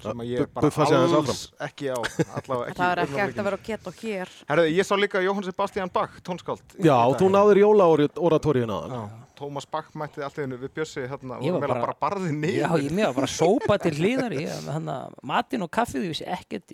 sem 0.01 0.23
að 0.23 0.29
ég 0.31 0.41
er 0.43 0.49
bara 0.53 0.69
alls 0.69 1.41
ekki 1.67 1.89
á, 1.93 1.97
allavega 1.97 2.71
ekki. 2.71 2.77
Það 2.81 2.91
er 2.91 3.01
ekki 3.03 3.13
augnablikinu. 3.13 3.21
hægt 3.21 3.37
að 3.41 3.47
vera 3.47 3.57
á 3.57 3.65
keto 3.67 3.93
hér. 4.01 4.33
Herðu, 4.49 4.65
ég 4.73 4.87
sá 4.89 4.93
líka 4.97 5.21
Jóhann 5.25 5.45
Sebastian 5.47 5.91
Bach, 5.93 6.17
tónskáld. 6.25 6.75
Já, 6.81 6.95
í 6.97 7.15
þú 7.21 7.29
náður 7.33 7.61
jólaoratóriðin 7.63 8.73
á 8.73 8.79
Já, 8.89 9.01
Tómas 9.37 9.67
Bach 9.69 9.91
mætti 9.93 10.23
allt 10.25 10.39
í 10.39 10.41
hennu 10.47 10.57
við 10.57 10.71
Bjössi 10.79 11.03
hérna, 11.05 11.37
Ég 11.45 11.53
og 11.53 11.59
var 11.61 11.67
meðal 11.67 11.73
bara- 11.75 11.93
bara 11.93 11.97
barði 12.01 12.31
niður. 12.33 12.63
Já, 12.63 12.69
ég 12.87 12.91
með 12.97 13.05
að 13.11 13.17
bara 13.19 13.29
sópa 13.29 13.77
til 13.83 13.93
hlýðar 13.99 14.33
að 14.73 15.17
matinn 15.21 15.61
og 15.67 15.69
kaffið, 15.77 16.07
ég 16.07 16.13
vissi 16.15 16.25
ekkert 16.25 16.73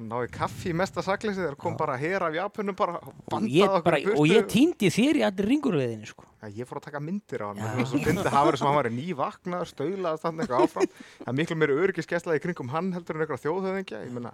Náði 0.00 0.30
kaffi 0.32 0.70
í 0.72 0.76
mesta 0.80 1.02
sakleysi 1.04 1.42
þegar 1.42 1.56
kom 1.60 1.74
bara 1.76 1.96
hér 2.00 2.24
af 2.24 2.32
Japunum 2.36 2.76
bara 2.78 3.00
og 3.04 3.44
ég, 3.52 3.74
bara, 3.84 3.98
og 4.16 4.24
ég 4.30 4.46
týndi 4.48 4.88
þér 4.94 5.18
í 5.20 5.24
allir 5.26 5.48
ringurleðinni 5.50 6.08
sko. 6.08 6.24
Já, 6.40 6.48
ég 6.56 6.68
fór 6.70 6.80
að 6.80 6.86
taka 6.88 7.02
myndir 7.04 7.44
á 7.44 7.46
hann 7.50 7.60
Já. 7.60 7.84
það 8.24 8.46
verið 8.48 8.60
sem 8.62 8.68
hann 8.70 8.78
var 8.78 8.88
eitthvað 10.40 10.64
áfram. 10.64 10.88
Það 11.20 11.30
er 11.34 11.38
miklu 11.42 11.58
meiri 11.60 11.78
öryggiskesla 11.84 12.38
í 12.38 12.42
kringum 12.46 12.72
hann 12.72 12.92
heldur 12.96 13.18
en 13.20 13.26
ég 14.08 14.16
meina, 14.16 14.32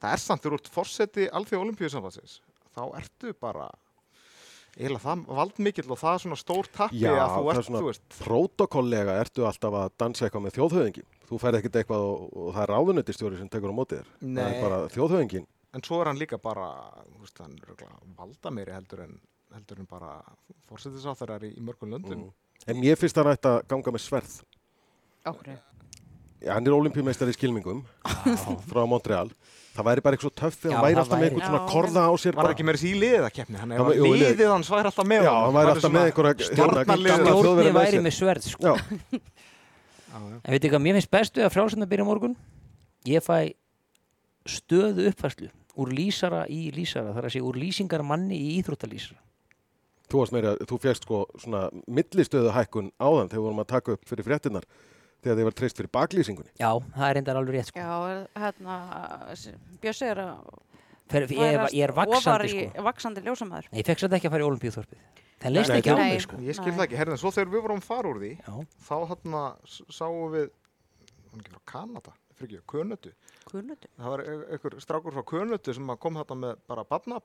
það 0.00 0.16
er 0.16 0.24
samt 0.24 0.46
þú 0.48 0.56
ert 0.56 0.72
fórseti 0.72 1.28
alþjóð 1.28 1.66
olimpíusamfansins 1.66 2.40
þá 2.72 2.82
ertu 3.02 3.34
bara 3.36 3.68
eiginlega 4.72 5.04
það 5.04 5.26
valdmikill 5.36 5.90
og 5.92 5.98
það 6.00 6.14
er 6.16 6.22
svona 6.24 6.38
stór 6.40 6.68
tappi 6.72 7.02
Já, 7.02 7.10
að 7.12 7.34
þú 7.34 7.42
það 7.42 7.50
er 7.52 7.58
ert, 7.60 7.66
svona- 7.68 7.82
þú 7.82 7.88
veist. 7.90 8.04
Protokollega 8.22 9.16
ertu 9.20 9.44
alltaf 9.44 9.76
að 9.82 9.90
dansa 10.00 10.24
eitthvað 10.26 10.44
með 10.46 10.56
þjóðhöfðingi. 10.56 11.04
Þú 11.32 11.38
færð 11.40 11.58
ekkert 11.62 11.78
eitthvað 11.80 12.02
og, 12.04 12.22
og 12.36 12.48
það 12.52 12.62
er 12.66 12.72
ráðunöndistjóri 12.74 13.38
sem 13.40 13.48
tekur 13.48 13.72
á 13.72 13.78
mótið 13.78 14.02
þér. 14.02 14.08
Það 14.20 14.32
Nei. 14.36 14.44
er 14.52 14.62
bara 14.66 14.80
þjóðhöfðingin. 14.92 15.46
en 15.72 15.82
svo 15.86 16.00
er 16.02 16.10
hann 16.10 16.18
líka 16.20 16.36
bara 16.44 16.66
þú 17.08 17.20
veist, 17.24 17.38
hann 17.40 17.54
örugglega 17.64 17.96
valda 18.18 18.50
meiri 18.52 18.74
heldur 18.76 19.00
en 19.06 19.14
heldur 19.56 19.78
en 19.80 19.86
bara 19.88 20.10
fórsetisátþarar 20.68 21.46
í, 21.48 21.54
í 21.56 21.62
mörgum 21.64 21.94
löndum 21.96 22.26
En 22.68 22.76
mér 22.78 22.94
finnst 23.00 23.16
hann 23.18 23.26
ætti 23.32 23.48
að 23.50 23.62
ganga 23.72 23.90
með 23.96 24.02
sverð. 24.04 24.34
Okkur. 25.26 25.56
Já, 26.42 26.52
hann 26.54 26.66
er 26.66 26.74
olimpíumeistari 26.76 27.32
í 27.32 27.36
skilmingum 27.36 27.80
frá 28.68 28.84
Montreal. 28.90 29.30
Það 29.72 29.86
væri 29.88 30.02
bara 30.04 30.16
eitthvað 30.18 30.28
svo 30.28 30.34
töff 30.36 30.56
þegar 30.60 30.72
Já, 30.72 30.76
hann 30.76 30.84
væri 30.84 30.94
það 30.94 31.02
alltaf 31.02 31.18
með 31.18 31.26
eitthvað 31.30 31.48
svona 31.48 31.72
korða 31.72 32.02
á 32.04 32.12
sér. 32.22 32.34
var 32.36 32.44
bara. 32.44 32.52
ekki 32.54 32.66
meira 32.68 32.80
í 32.82 32.92
liðið 33.02 33.26
að 33.28 33.34
keppni 33.38 33.60
hann 33.62 33.72
er 33.72 33.78
jú, 33.96 34.08
liðið. 34.12 34.42
hans 34.52 34.70
væri 34.74 34.90
alltaf 34.92 35.06
með 35.08 35.22
Já, 35.26 35.32
hann 35.38 35.56
væri 35.56 35.72
alltaf 35.72 35.94
með 35.96 36.08
einhverja 36.10 36.32
hérna, 36.32 36.48
stjórnarliðið. 36.50 36.90
gamla 36.92 37.14
Stjórni 37.16 37.42
Þjóðverja 37.42 37.72
með 37.72 37.86
væri 37.86 38.02
með 38.06 38.16
sverð 38.18 38.48
sko. 38.52 38.74
Já, 38.76 39.22
En 40.12 40.52
veitu 40.52 40.68
hvað, 40.72 40.82
mér 40.84 40.98
finnst 40.98 41.10
best 41.12 41.36
við 41.38 41.46
að 41.48 41.54
frjálsönda 41.56 41.88
byrja 41.88 42.04
morgun 42.08 42.36
Ég 43.08 43.24
fæ 43.24 43.54
stöðu 44.46 45.08
uppfærslu 45.10 45.48
úr 45.80 45.92
lýsara 45.96 46.44
í 46.52 46.66
lýsara 46.74 47.14
þar 47.16 47.28
að 47.28 47.32
segja 47.36 47.46
úr 47.48 47.56
lýsingar 47.62 48.02
manni 48.04 48.36
í 48.36 48.48
íþróttalýsara 48.60 49.20
þú 50.12 50.18
varst 50.20 50.34
meira, 50.36 50.50
þú 50.68 50.76
fjast 50.82 51.06
sko 51.06 51.22
svona 51.40 51.62
millistöðu 51.88 52.50
hækkun 52.52 52.90
áðan 53.00 53.30
þegar 53.32 53.38
við 53.40 53.46
vorum 53.46 53.62
að 53.62 53.70
taka 53.70 53.94
upp 53.96 54.02
fyrir 54.10 54.26
fréttinnar 54.26 54.66
þegar 55.22 55.38
þið 55.38 55.46
var 55.48 55.54
treyst 55.56 55.78
fyrir 55.78 55.90
baklýsingunni. 55.94 56.50
Já, 56.60 56.68
það 56.98 57.06
er 57.08 57.14
reyndar 57.16 57.38
alveg 57.40 57.54
rétt 57.56 57.70
sko. 57.70 57.78
Já, 57.80 57.94
er- 58.10 58.42
hérna, 58.42 58.76
s- 59.32 59.54
Bjössi 59.80 60.08
er 60.10 60.20
að 60.20 60.34
Fer, 61.12 61.26
ég, 61.30 61.40
er, 61.46 61.64
er 61.86 61.92
vaksandi 61.96 62.50
í 62.50 62.66
sko. 62.66 62.82
vaksandi 62.84 63.22
ljósamæður. 63.24 63.66
Nei, 63.72 63.78
Ég 63.80 63.86
fekk 63.88 64.02
svolítið 64.02 64.18
ekki 64.18 64.28
að 64.28 64.34
fara 64.34 64.44
í 64.44 64.48
olimpíuþorpið 64.50 64.98
Það 65.42 65.52
leist 65.56 65.70
ekki 65.76 65.90
á 65.92 65.96
mig 65.98 66.20
sko. 66.22 66.36
Ég 66.38 66.54
skil 66.58 66.70
Nei. 66.72 66.76
það 66.78 66.86
ekki, 66.86 66.98
herðin, 67.02 67.18
svo 67.22 67.30
þegar 67.34 67.52
við 67.56 67.62
vorum 67.66 67.80
fara 67.84 68.08
úr 68.12 68.20
því 68.22 68.32
Já, 68.38 68.54
þá 68.88 68.94
hérna 69.12 69.44
s- 69.66 69.82
sáum 69.90 70.30
við 70.34 70.50
hann 71.32 71.40
ekki 71.42 71.52
frá 71.56 71.62
Kanada, 71.72 72.12
fyrir 72.38 72.58
ekki, 72.60 72.66
Könötu 72.72 73.12
Kunnut. 73.52 73.84
það 73.98 74.08
var 74.12 74.20
e- 74.22 74.46
einhver 74.54 74.76
strákur 74.80 75.12
frá 75.16 75.22
Könötu 75.26 75.74
sem 75.74 75.88
að 75.92 75.98
kom 75.98 76.14
hérna 76.20 76.36
með 76.38 76.56
bara 76.68 76.84
badna 76.84 77.18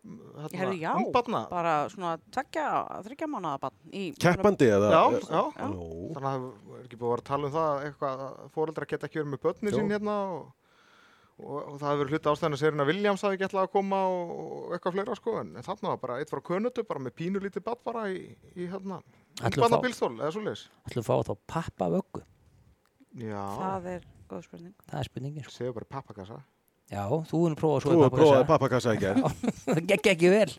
Ég 0.50 0.58
hefði 0.60 0.80
já, 0.82 0.92
umbadna 0.98 1.42
bara 1.52 1.76
svona 1.94 2.18
tveggja, 2.32 2.66
þryggja 3.06 3.28
mánuða 3.30 3.60
bann. 3.62 3.74
í- 3.94 4.16
Keppandi 4.18 4.66
eða? 4.72 4.90
Já, 4.92 5.04
já. 5.30 5.68
Nú, 5.70 6.12
þannig 6.16 6.32
að 6.32 6.48
það 6.48 6.80
er 6.80 6.84
ekki 6.88 6.98
búið 6.98 7.08
að 7.08 7.14
vera 7.14 7.22
að 7.22 7.30
tala 7.32 7.48
um 7.48 7.54
það 7.54 7.86
eitthvað 7.88 8.26
að 8.28 8.50
fóreldrar 8.58 8.88
geta 8.88 9.08
ekki 9.08 9.20
verið 9.22 9.34
með 9.36 9.44
börnin 9.46 9.72
Jú. 9.72 9.78
sín 9.78 9.92
hérna 9.94 10.16
og, 10.34 10.52
og, 11.38 11.58
og 11.58 11.76
það 11.78 11.88
hefur 11.90 12.02
verið 12.04 12.16
hluti 12.16 12.32
ástæðan 12.32 12.58
að 12.58 12.64
Serena 12.64 12.88
Williams 12.88 13.26
hafi 13.28 13.38
ætlað 13.38 13.68
að 13.68 13.74
koma 13.76 14.02
og, 14.12 14.32
og 14.38 14.78
eitthvað 14.78 14.98
fleira 14.98 15.18
sko. 15.20 15.36
En 15.44 15.54
þarna 15.66 15.94
var 15.94 16.02
bara 16.04 16.18
eitt 16.22 16.34
frá 16.34 16.42
Könötu 16.50 16.86
bara 16.88 17.04
með 17.04 17.18
pínu 17.22 17.44
lítið 17.44 17.66
bad 17.68 17.84
bara 17.86 18.08
í, 18.14 18.24
í 18.58 18.70
hérna 18.72 19.02
bílstól 19.84 20.16
eða 20.18 20.34
svo 20.34 20.42
leis 20.48 20.66
ætlum 20.90 21.04
að 21.04 21.10
fá 21.12 21.30
þá 21.30 21.34
pappa 21.54 21.92
vöggu 21.94 22.24
Já, 23.18 23.42
Það 23.58 23.90
er 23.96 24.06
góð 24.30 24.44
spurning. 24.46 24.74
Það 24.86 25.00
er 25.00 25.08
spurningin 25.10 25.46
sko. 25.48 25.54
séu 25.56 25.74
bara 25.74 25.88
pappakassa. 25.90 26.38
Já, 26.88 27.02
þú 27.28 27.40
erum 27.48 27.58
prófað 27.60 27.82
svo 27.84 27.94
þú 27.94 28.04
hefur 28.04 28.20
prófaði 28.22 28.48
pappakassa 28.48 28.94
ekki. 28.94 29.14
Það 29.66 29.80
gekk 29.90 30.10
ekki 30.14 30.30
vel. 30.32 30.52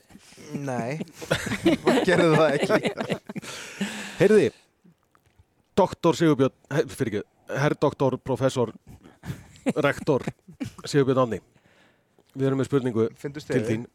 Nei, 0.67 0.99
hvað 1.85 2.01
gerði 2.09 2.29
það 2.35 2.57
ekki. 2.57 3.19
Heyrði, 4.19 4.49
doktor 5.79 6.19
Sigurbjörn, 6.19 6.57
fyrir 6.91 7.13
ekki, 7.13 7.23
herr 7.63 7.77
doktor, 7.81 8.19
professor, 8.21 8.75
rektor 9.89 10.25
Sigurbjörn 10.85 11.25
Ánni. 11.25 11.41
Við 12.39 12.49
erum 12.51 12.61
með 12.61 12.69
spurningu 12.71 13.09
til 13.19 13.63
þín. 13.67 13.87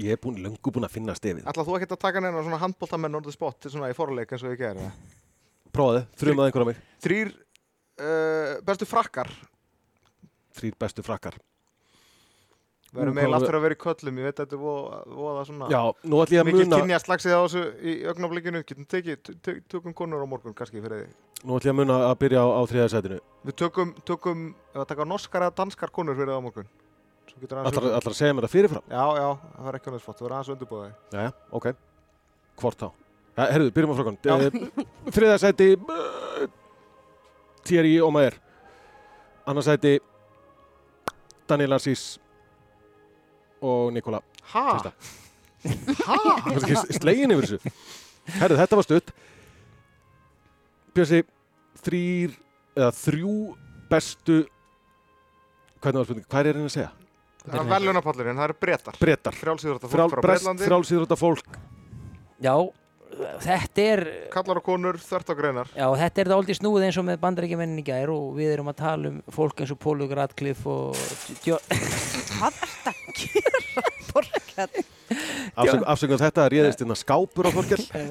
Ég 0.00 0.16
er 0.16 0.20
búin, 0.20 0.38
löngu 0.40 0.72
búin 0.72 0.86
að 0.86 0.94
finna 0.94 1.14
stefið. 1.16 1.44
Ætlað 1.44 1.68
þú 1.68 1.74
ekkert 1.76 1.96
að 1.98 2.04
taka 2.06 2.22
neina 2.24 2.40
svona 2.40 2.60
handbóltamenn 2.62 3.18
on 3.18 3.24
the 3.26 3.34
spot 3.34 3.68
svona 3.68 3.90
í 3.92 3.96
forleik 3.96 4.32
eins 4.32 4.44
og 4.46 4.54
ég 4.54 4.62
gerði 4.62 4.86
Prófaði, 5.72 6.04
þrjumaði 6.20 6.48
einhverja 6.48 6.68
mig. 6.68 6.80
Þrýr 7.04 7.32
uh, 7.32 8.54
bestu 8.64 8.88
frakkar 8.88 9.28
Þrýr 10.56 10.76
bestu 10.80 11.04
frakkar. 11.04 11.36
Við 12.92 13.02
erum 13.06 13.16
eiginlega 13.18 13.38
aftur 13.40 13.56
að 13.56 13.62
vera 13.64 13.74
í 13.74 13.78
köllum, 13.80 14.18
ég 14.20 14.26
veit 14.28 14.34
að 14.36 14.42
þetta 14.42 14.56
er 14.56 14.62
voða, 15.16 15.42
svona 15.48 15.68
Já, 15.72 15.80
nú 16.04 16.18
ætlum 16.20 16.36
ég 16.36 16.42
að 16.42 16.48
mikið 16.50 16.66
muna, 16.66 16.80
kynja 16.82 16.98
slagsið 17.00 17.32
á 17.32 17.40
þessu 17.40 17.62
í 17.80 17.92
augnablikinu, 18.10 18.60
getum 18.68 18.84
tekið, 18.92 19.16
tö- 19.24 19.36
tö- 19.46 19.62
tökum 19.72 19.94
konur 19.96 20.20
á 20.20 20.26
morgun 20.28 20.52
kannski 20.58 20.82
fyrir 20.84 20.98
því. 21.00 21.06
nú 21.48 21.56
ætlum 21.56 21.70
ég 21.70 21.72
að 21.72 21.78
muna 21.80 21.96
að 22.10 22.16
byrja 22.20 22.40
á, 22.44 22.46
á 22.52 22.60
þriðarsætinu. 22.68 23.18
Við 23.48 23.54
tökum, 23.62 23.94
tökum, 24.04 24.42
ef 24.74 24.80
að 24.84 24.88
taka 24.92 25.04
norskar 25.08 25.42
eða 25.46 25.56
danskar 25.62 25.88
konur 25.90 26.14
fyrir 26.20 26.34
það 26.34 26.36
á 26.36 26.44
morgun. 26.44 26.68
Ætlar 27.32 27.96
að 27.96 28.12
segja 28.12 28.34
mér 28.36 28.44
það 28.44 28.52
fyrirfram? 28.52 28.84
Já, 28.92 29.04
já, 29.16 29.28
það 29.56 29.64
var 29.64 29.74
ekki 29.78 29.88
annars 29.88 30.04
flott, 30.04 30.18
þú 30.20 30.24
verður 30.26 30.36
aðeins 30.36 30.52
undirbúðið. 30.52 30.92
Jæja, 31.16 31.30
ok. 31.56 31.66
Hvort 32.60 32.76
þá? 32.82 32.88
Herðu, 33.40 33.70
byrjum 33.72 33.92
á 33.92 33.96
frökun. 33.96 34.18
Já. 34.20 34.34
Þriðarsæti, 35.16 35.68
og 43.62 43.92
Nikola. 43.94 44.20
Var 44.52 44.90
ekki 46.58 46.96
slegin 46.98 47.32
yfir 47.34 47.46
þessu. 47.46 47.74
Herðu, 48.38 48.56
þetta 48.58 48.78
var 48.78 48.86
stutt. 48.86 49.12
Björsi, 50.92 51.22
þrýr, 51.82 52.34
eða 52.76 52.90
þrjú 52.98 53.36
bestu, 53.92 54.40
hvernig 55.82 56.02
var 56.02 56.08
spurning, 56.08 56.26
hvað 56.28 56.50
er 56.50 56.58
henni 56.58 56.68
að 56.70 56.74
segja? 56.76 56.90
Það 57.42 57.58
er 57.58 57.70
velunapallurinn, 57.72 58.38
það 58.38 58.48
eru 58.48 58.56
brettar. 58.62 58.98
Brettar. 59.00 59.38
Frjálsýðurata 59.38 59.90
Frál, 59.90 60.04
fólk 60.06 60.14
frá 60.14 60.22
brest, 60.26 60.44
Bretlandi. 60.44 60.68
frálsýðrota 60.68 61.18
fólk. 61.18 61.56
Já, 62.42 62.54
þetta 63.42 63.84
er 63.84 64.02
Kallar 64.32 64.60
og 64.62 64.66
konur, 64.66 64.98
þvert 65.02 65.32
á 65.32 65.34
greinar. 65.38 65.72
Já, 65.76 65.86
þetta 66.02 66.24
er 66.24 66.30
dálítið 66.32 66.58
snúið 66.60 66.86
eins 66.88 67.00
og 67.02 67.06
með 67.08 67.20
bandaríkjamennin 67.24 67.82
í 67.82 67.86
gær 67.86 68.12
og 68.14 68.32
við 68.38 68.54
erum 68.56 68.72
að 68.72 68.80
tala 68.82 69.12
um 69.12 69.20
fólk 69.32 69.62
eins 69.64 69.74
og 69.74 69.80
Pólu 69.82 70.08
Radcliffe 70.12 70.66
og 70.72 70.96
Hvað 71.42 72.48
er 72.48 72.72
þetta 72.72 72.94
að 72.94 73.20
gera, 73.20 73.84
Borgett? 74.12 74.80
Afsökun, 75.52 75.84
afsökun 75.92 76.20
þetta 76.22 76.48
réðist 76.52 76.82
inn 76.84 76.94
að 76.94 77.02
skápur 77.02 77.48
á 77.48 77.50
Þorkell. 77.52 78.08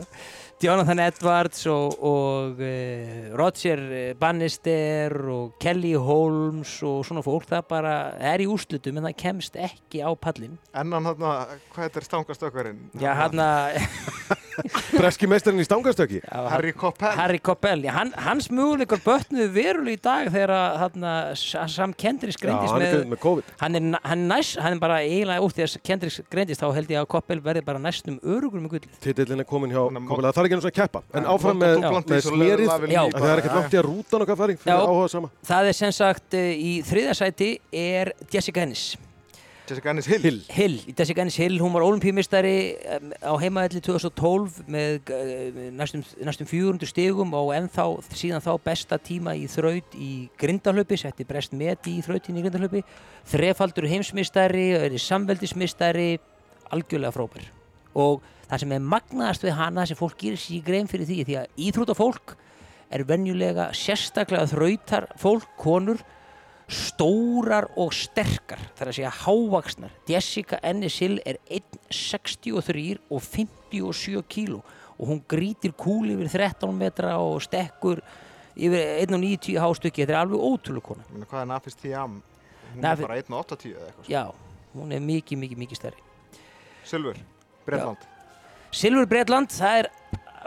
Jonathan 0.61 0.99
Edwards 1.01 1.63
og, 1.71 1.95
og 2.05 2.59
uh, 2.61 3.31
Roger 3.33 4.13
Bannister 4.19 5.15
og 5.33 5.55
Kelly 5.61 5.95
Holmes 5.97 6.75
og 6.85 7.01
svona 7.07 7.23
fólk, 7.25 7.47
það 7.49 7.65
bara 7.71 7.95
er 8.31 8.43
í 8.43 8.47
úrslutum 8.51 8.99
en 9.01 9.07
það 9.09 9.17
kemst 9.23 9.57
ekki 9.57 10.03
á 10.05 10.13
pallin. 10.13 10.59
Ennan 10.77 11.09
hann, 11.09 11.25
hvað 11.73 11.87
þetta 11.87 12.01
er 12.03 12.07
stangastökkarinn? 12.11 12.83
Já, 13.01 13.09
hann 13.23 13.41
að 13.41 13.81
Breski 14.95 15.27
meistarinn 15.29 15.61
í 15.61 15.65
stangastöki. 15.67 16.19
Harry 16.31 16.71
Coppell. 16.75 17.13
Harry 17.17 17.39
Coppell, 17.43 17.83
já, 17.85 17.91
hann, 17.95 18.11
hans 18.25 18.49
möguleikar 18.51 19.01
bötnuðu 19.05 19.47
verulega 19.55 19.95
í 19.97 20.01
dag 20.03 20.29
þegar 20.33 20.53
að 20.55 20.77
þarna, 20.83 21.13
Sam 21.71 21.93
Kendricks 21.97 22.37
Já, 22.39 22.43
greindist 22.45 22.73
hann 22.75 22.85
er 22.85 22.95
með 23.01 23.05
með 23.13 23.21
COVID. 23.23 23.51
hann 23.61 23.79
er, 23.79 23.87
hann, 24.05 24.25
næst, 24.31 24.57
hann 24.61 24.75
er 24.77 24.81
bara 24.83 24.99
eiginlega 25.05 25.45
úr 25.45 25.55
því 25.55 25.65
að 25.67 25.77
Kendricks 25.87 26.19
greindist 26.31 26.63
þá 26.63 26.67
held 26.77 26.91
ég 26.95 27.01
að 27.03 27.09
Koppel 27.15 27.39
verði 27.45 27.63
bara 27.67 27.81
næstum 27.83 28.19
örugur 28.23 28.63
með 28.63 28.75
gullið. 28.77 28.97
Titillin 29.03 29.43
er 29.43 29.49
komin 29.49 29.73
hjá 29.73 29.83
Hann 29.87 30.07
Koppel. 30.09 30.27
Það 30.29 30.39
þarf 30.39 30.49
ekki 30.51 30.59
og 30.61 30.67
að 30.71 30.75
keppa. 30.81 31.03
En 31.13 31.23
Já, 31.27 31.31
áfram 31.35 31.61
með, 31.61 31.85
með 32.11 32.25
smérið. 32.27 32.73
Já. 32.91 33.03
Það 33.15 33.29
er 33.31 33.43
ekkert 33.43 33.51
já, 33.51 33.59
langt 33.59 33.77
í 33.77 33.81
að 33.81 33.87
rútan 33.89 34.25
okkar 34.27 34.41
fari 34.41 34.57
fyrir 34.61 34.75
Já. 34.75 34.89
áhuga 34.89 35.07
sama. 35.15 35.31
Það 35.51 35.71
er 35.71 35.79
sem 35.81 35.95
sagt 35.95 36.37
uh, 36.37 36.51
í 36.51 36.73
þriðasæti 36.87 37.49
er 37.83 38.13
Jessica 38.31 38.63
Ennis. 38.65 38.91
Jessica 39.71 39.89
Ennis 39.89 40.07
Hill. 40.07 40.21
Hill. 40.21 40.39
Hill, 40.51 40.95
Jessica 40.97 41.21
Ennis 41.21 41.37
Hill, 41.39 41.61
hún 41.61 41.71
var 41.71 41.85
olimpíumistari 41.87 42.75
um, 42.97 43.13
á 43.23 43.31
heimaðalli 43.39 43.79
2012 43.85 44.65
með 44.67 45.11
uh, 45.15 45.61
næstum, 45.77 46.03
næstum 46.27 46.49
400 46.49 46.89
stigum 46.91 47.31
og 47.39 47.53
ennþá 47.55 47.85
síðan 48.11 48.43
þá 48.43 48.51
besta 48.65 48.99
tíma 48.99 49.37
í 49.39 49.47
þraut 49.51 49.95
í 49.95 50.11
grindahlaupi, 50.41 50.99
setti 50.99 51.27
brest 51.29 51.55
met 51.55 51.87
í 51.87 52.01
þrautin 52.03 52.41
í 52.41 52.43
grindahlaupi, 52.43 52.83
þrefaldur 53.31 53.87
heimsmistari, 53.93 54.67
samveldismistari, 54.99 56.11
algjörlega 56.75 57.15
frábær. 57.15 57.47
Og 57.95 58.19
það 58.49 58.65
sem 58.65 58.75
er 58.75 58.87
magnaðast 58.93 59.47
við 59.47 59.55
hana 59.55 59.87
sem 59.87 59.99
fólk 59.99 60.19
gerir 60.19 60.39
sér 60.41 60.59
í 60.59 60.63
grein 60.67 60.91
fyrir 60.91 61.07
því, 61.07 61.21
því 61.29 61.43
að 61.45 61.67
íþrótafólk 61.69 62.35
er 62.91 63.07
venjulega 63.07 63.71
sérstaklega 63.71 64.51
þrautar 64.51 65.07
fólk, 65.19 65.47
konur, 65.59 66.03
stórar 66.71 67.67
og 67.79 67.91
sterkar 67.93 68.59
það 68.77 68.81
er 68.85 68.91
að 68.91 68.97
segja 68.97 69.13
hávaksnar 69.25 69.91
Jessica 70.09 70.59
Ennis 70.63 70.97
Hill 71.01 71.17
er 71.27 71.37
1,63 71.51 72.97
og 73.11 73.21
57 73.25 74.21
kíló 74.31 74.61
og 75.01 75.07
hún 75.09 75.21
grítir 75.27 75.73
kúli 75.73 76.13
yfir 76.15 76.29
13 76.31 76.71
metra 76.77 77.15
og 77.19 77.41
stekkur 77.43 78.01
yfir 78.55 78.83
1,90 79.07 79.57
hástökki 79.61 80.03
þetta 80.03 80.15
er 80.15 80.21
alveg 80.23 80.39
ótrúlega 80.47 80.85
kona 80.91 81.03
Ég 81.07 81.13
meina, 81.15 81.27
Hvað 81.31 81.41
er 81.45 81.49
Nafis 81.51 81.75
Tiam? 81.79 82.19
Hún 82.71 82.81
Nafi- 82.85 83.03
er 83.03 83.07
bara 83.07 83.19
1.80 83.19 83.75
eða 83.75 83.87
eitthvað. 83.89 84.09
já, 84.11 84.23
hún 84.75 84.91
er 84.95 84.99
mikið, 85.03 85.37
mikið, 85.43 85.57
mikið 85.65 85.81
stærri 85.81 86.07
Silfur, 86.87 87.17
Bretland. 87.65 87.97
Silfur 88.71 89.05
Bretland, 89.11 89.49
það 89.53 89.79
er 89.83 89.89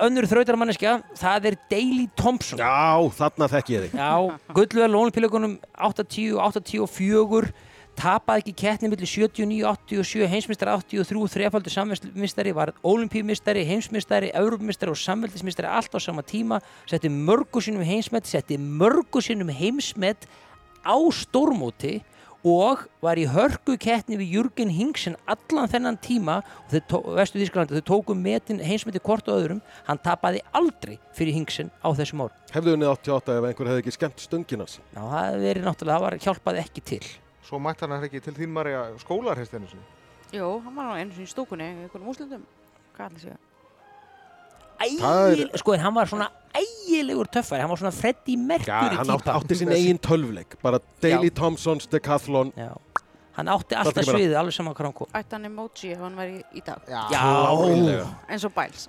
önnur 0.02 0.26
þrautarmanneskja, 0.30 0.96
það 1.18 1.50
er 1.50 1.58
Daley 1.70 2.08
Thompson 2.18 2.58
Já, 2.58 2.98
þarna 3.18 3.48
þekk 3.52 3.70
ég 3.74 3.84
þig. 3.84 3.94
Já, 4.00 4.54
gullvel 4.56 4.98
olimpíuleikunum 5.02 5.56
80, 5.90 6.34
84 6.40 7.54
tapaði 7.94 8.42
ekki 8.42 8.54
kettni 8.58 8.90
millir 8.90 9.08
79, 9.08 9.60
87 9.94 10.28
heimsmystari 10.30 10.72
83, 10.74 11.28
þrefaldur 11.34 11.74
samveldismistari 11.74 12.54
var 12.56 12.72
olimpíumistari, 12.86 13.62
heimsmistari 13.68 14.32
europamistari 14.34 14.90
og 14.90 14.98
samveldismistari 14.98 15.70
allt 15.70 15.94
á 15.94 15.98
sama 16.02 16.24
tíma 16.26 16.58
setti 16.90 17.10
mörgu 17.12 17.62
sinnum 17.62 17.86
heimsmet 17.86 18.26
setti 18.26 18.58
mörgu 18.58 19.22
sinnum 19.22 19.52
heimsmet 19.54 20.26
á 20.82 20.96
stórmóti 21.14 22.00
og 22.44 22.84
var 23.04 23.18
í 23.20 23.24
hörku 23.30 23.78
kettni 23.80 24.18
við 24.20 24.36
Jürgen 24.36 24.70
Hingsen 24.74 25.16
allan 25.24 25.70
þennan 25.72 25.98
tíma 26.04 26.38
og 26.44 26.70
þeir 26.74 26.86
tó, 26.90 27.00
vestu 27.16 27.40
Þísklandi, 27.40 27.80
þau 27.80 27.88
tóku 27.88 28.16
metin 28.18 28.60
heimsmyndi 28.60 29.02
hvort 29.04 29.28
og 29.32 29.40
öðrum, 29.40 29.64
hann 29.88 30.02
tapaði 30.04 30.44
aldrei 30.52 30.98
fyrir 31.16 31.38
Hingsen 31.40 31.72
á 31.80 31.88
þessum 31.96 32.26
ár 32.26 32.36
Hefðu 32.54 32.76
unnið 32.76 32.92
88 32.92 33.38
ef 33.40 33.48
einhver 33.48 33.72
hefði 33.72 33.82
ekki 33.82 33.94
skemmt 33.96 34.22
stunginans. 34.22 34.78
Ná, 34.92 35.02
það 35.02 35.24
hefði 35.24 35.46
verið 35.48 35.68
náttúrulega, 35.68 35.96
það 35.96 36.04
var, 36.06 36.18
hjálpaði 36.28 36.64
ekki 36.64 36.84
til 36.92 37.04
Svo 37.44 37.58
mætti 37.60 37.84
hann 37.84 38.04
ekki 38.06 38.22
til 38.24 38.32
þín 38.38 38.52
Marja 38.54 38.84
skólarhestinu 39.02 39.68
sinni. 39.68 39.84
Jú, 40.32 40.46
hann 40.64 40.76
var 40.76 40.86
nú 40.88 40.94
einu 40.96 41.12
sinni 41.12 41.28
í 41.28 41.32
stúkunni, 41.32 41.66
einhvern 41.84 42.06
úslutum. 42.08 42.46
Hvað 42.96 43.10
ætli 43.10 43.24
sé? 43.26 43.34
Það 45.00 45.26
er- 45.32 45.36
Ægil, 45.36 45.50
sko 45.62 45.74
en 45.74 45.80
hann 45.80 45.94
var 45.94 46.06
svona 46.10 46.28
ægilegur 46.54 47.28
töffari, 47.34 47.60
hann 47.60 47.70
var 47.70 47.80
svona 47.82 47.92
Freddie 47.92 48.36
Já, 48.36 48.46
Mercury 48.46 48.96
hann 48.96 49.10
átti, 49.10 49.22
típa 49.24 49.36
átti 49.40 49.58
sín 49.60 49.72
eigin 49.74 49.98
tölvleik. 49.98 50.56
Bara 50.62 50.80
Daily 51.02 51.30
Thompsons 51.30 51.86
Decathlon. 51.86 52.52
Já. 52.56 52.72
hann 53.34 53.48
átti 53.50 53.74
alltaf 53.74 54.06
sviðið 54.06 54.36
alveg 54.38 54.54
saman 54.54 54.74
hvað 54.74 54.86
hann 54.86 54.92
kom 54.94 55.08
Ætti 55.18 55.34
hann 55.34 55.44
emoji 55.48 55.92
ef 55.92 55.98
hann 56.04 56.16
væri 56.16 56.42
í 56.54 56.62
dag. 56.64 56.80
Já. 56.86 57.02
Já, 57.10 58.04
Eins 58.30 58.44
og 58.44 58.52
Biles. 58.54 58.88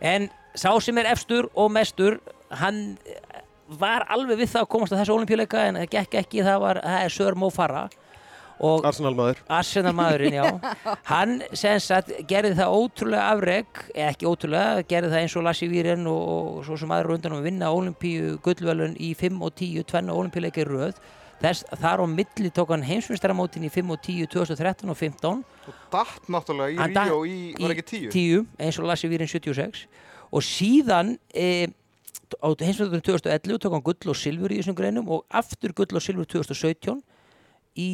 en 0.00 0.30
sá 0.54 0.72
sem 0.82 0.98
er 0.98 1.04
efstur 1.12 1.48
og 1.54 1.70
mestur 1.70 2.18
hann 2.50 2.98
eh, 3.06 3.40
var 3.68 4.04
alveg 4.10 4.42
við 4.42 4.50
það 4.52 4.64
að 4.66 4.68
komast 4.74 4.92
á 4.92 4.98
þessu 4.98 5.14
olimpíuleika 5.14 5.68
en 5.68 5.76
það 5.76 5.90
gekk 5.94 6.18
ekki, 6.24 6.42
það 6.44 6.58
var, 6.60 6.80
það 6.82 7.04
er 7.06 7.14
Sör 7.14 7.38
og 7.38 7.88
Arsenal 8.60 9.14
maður. 9.18 9.40
Arsenal 9.52 9.94
maðurinn, 9.96 10.36
já 10.36 10.44
hann 11.12 11.40
sagt 11.58 12.12
gerði 12.28 12.54
það 12.58 12.76
ótrúlega 12.76 13.24
afreg 13.32 13.82
eða 13.94 14.10
ekki 14.12 14.28
ótrúlega, 14.28 14.84
gerði 14.90 15.14
það 15.14 15.24
eins 15.24 15.38
og 15.38 15.46
Lassi 15.48 15.70
Víren 15.70 16.06
og, 16.10 16.22
og 16.58 16.62
svo 16.68 16.78
sem 16.80 16.94
aðra 16.94 17.16
undan 17.16 17.38
að 17.38 17.48
vinna 17.48 17.72
olimpíu 17.74 18.36
gullvelun 18.44 18.94
í 19.00 19.14
5 19.18 19.42
og 19.42 19.56
10 19.58 19.90
tvenna 19.90 20.16
olimpíuleika 20.16 20.64
í 20.64 20.68
röð 20.68 21.02
Þess, 21.42 21.64
þar 21.74 22.04
á 22.04 22.06
milli 22.06 22.50
tók 22.54 22.70
hann 22.70 22.84
heimsmyndstarmótin 22.86 23.66
í 23.66 23.70
5 23.72 23.88
og 23.90 24.02
10 24.04 24.28
2013 24.30 24.92
og 24.92 24.98
15 24.98 25.40
Og 25.42 25.78
datt 25.90 26.28
náttúrulega 26.30 26.70
í 26.70 26.92
Ríó 26.92 27.16
í, 27.26 27.38
var 27.58 27.74
ekki 27.74 27.86
tíu? 27.88 28.10
10 28.14 28.62
eins 28.62 28.78
og 28.78 28.86
Lassi 28.86 29.10
Vírin 29.10 29.30
76 29.30 29.88
og 30.32 30.44
síðan 30.46 31.16
e, 31.34 31.66
á 32.38 32.48
heimsmyndarinn 32.48 33.02
2011 33.04 33.58
tók 33.58 33.74
hann 33.74 33.84
gull 33.84 34.12
og 34.14 34.18
silfur 34.18 34.54
í 34.54 34.60
þessum 34.60 34.78
greinum 34.78 35.10
og 35.10 35.26
aftur 35.34 35.74
gull 35.76 35.98
og 35.98 36.04
silfur 36.04 36.30
2017 36.30 37.02
í 37.74 37.90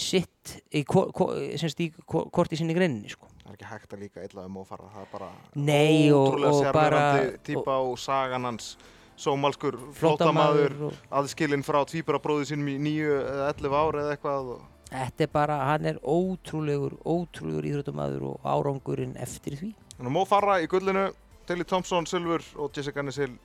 sitt 0.00 0.56
í, 0.72 0.80
í 0.80 0.84
ko, 0.84 2.24
kort 2.32 2.52
í 2.52 2.58
sinni 2.58 2.74
greininni 2.76 3.12
sko. 3.12 3.28
Það 3.42 3.52
er 3.52 3.58
ekki 3.58 3.68
hægt 3.68 3.94
að 3.94 4.02
líka 4.06 4.24
illa 4.24 4.46
um 4.48 4.58
ófara. 4.62 4.88
Það 4.94 5.04
er 5.04 5.12
bara 5.12 5.30
Nei, 5.54 6.10
og- 6.10 6.32
ótrúlega 6.32 6.52
og 6.52 6.64
sérverandi 6.64 7.38
típa 7.44 7.78
og 7.78 7.98
sagan 7.98 8.44
hans. 8.44 8.76
Sómalskur, 9.22 9.76
flóttamaður, 9.92 10.72
og- 10.88 10.94
aðskilinn 11.12 11.62
frá 11.62 11.84
tvíburabróði 11.84 12.48
sínum 12.48 12.70
í 12.72 12.78
nýju 12.80 13.18
eða 13.20 13.50
11 13.52 13.76
ár 13.76 13.98
eða 14.00 14.16
eitthvað. 14.16 14.48
Og... 14.56 14.62
þetta 14.90 15.20
er 15.26 15.32
bara, 15.32 15.58
hann 15.68 15.86
er 15.86 16.00
ótrúlegur 16.00 16.96
ótrúlegur 17.04 17.68
íþróttumæður 17.68 18.22
og 18.32 18.40
árangurinn 18.44 19.16
eftir 19.16 19.56
því 19.60 19.74
Mo 20.02 20.24
Farah 20.24 20.58
í 20.62 20.66
gullinu, 20.66 21.12
Daley 21.46 21.64
Thompson 21.64 22.06
silfur 22.06 22.42
og 22.58 22.72
Jessica 22.74 23.02
Nisil 23.02 23.36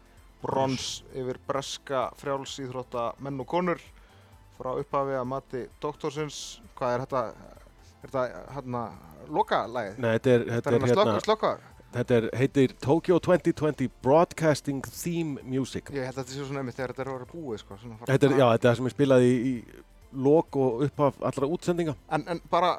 brons 0.41 1.03
yfir 1.13 1.37
breska 1.47 2.07
frjáls 2.17 2.55
íþrótta 2.63 3.11
menn 3.19 3.39
og 3.39 3.47
konur 3.47 3.81
frá 4.57 4.73
upphafi 4.81 5.15
að 5.19 5.27
mati 5.31 5.63
doktorsins. 5.83 6.41
Hvað 6.77 6.93
er 6.97 7.05
þetta? 7.05 7.23
Er 8.03 8.11
þetta 8.11 8.27
hérna 8.57 8.83
loka 9.33 9.63
lagið? 9.71 9.97
Nei, 10.03 10.11
þetta 10.17 10.29
er, 10.35 10.45
Þetta 10.45 10.55
þetta 10.55 10.69
er 10.69 10.77
er, 10.77 10.87
hérna 10.91 11.07
hérna, 11.07 11.25
slökka. 11.25 11.51
þetta 11.97 12.17
er, 12.21 12.29
heitir 12.41 12.75
Tokyo 12.83 13.17
2020 13.25 13.89
Broadcasting 14.05 14.85
Theme 14.91 15.41
Music. 15.43 15.89
Ég 15.95 16.05
held 16.07 16.15
að 16.17 16.23
þetta 16.25 16.37
sé 16.37 16.45
svona 16.47 16.61
einmitt 16.63 16.77
þegar 16.77 16.93
þetta 16.93 17.05
er 17.07 17.11
að 17.11 17.19
vera 17.19 17.29
búið 17.33 17.63
sko. 17.63 17.79
Þetta 18.05 18.29
er, 18.29 18.37
já, 18.37 18.45
þetta 18.53 18.67
er 18.67 18.71
það 18.71 18.79
sem 18.81 18.89
er 18.91 18.95
spilað 18.95 19.25
í, 19.27 19.33
í 19.51 19.83
lok 20.27 20.55
og 20.55 20.85
upphaf 20.85 21.17
allra 21.27 21.49
útsendinga. 21.51 21.93
En, 22.15 22.23
en 22.31 22.39
bara, 22.49 22.69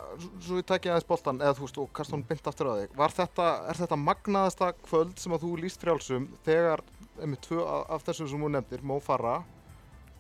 svo 0.41 0.57
við 0.57 0.65
takja 0.71 0.95
aðeins 0.95 1.07
boltan, 1.11 1.43
eða 1.45 1.59
þú 1.59 1.67
veist, 1.67 1.81
og 1.83 1.91
kasta 1.99 2.17
hún 2.17 2.25
bynd 2.31 2.49
aftur 2.51 2.71
á 2.73 2.75
þig. 2.81 2.95
Var 3.03 3.15
þetta, 3.19 3.49
er 3.69 3.81
þetta 3.83 3.99
magnaðasta 4.07 4.71
kvöld 4.89 5.21
sem 5.21 5.35
að 5.37 5.45
þú 5.45 5.51
líst 5.61 5.85
frjálsum 5.85 6.31
þegar, 6.47 6.83
einmitt 7.21 7.45
tvö 7.45 7.61
af, 7.69 8.07
þessum 8.09 8.31
sem 8.33 8.43
þú 8.47 8.51
nefndir, 8.57 8.87
Mo 8.89 8.97
Farah, 9.05 9.45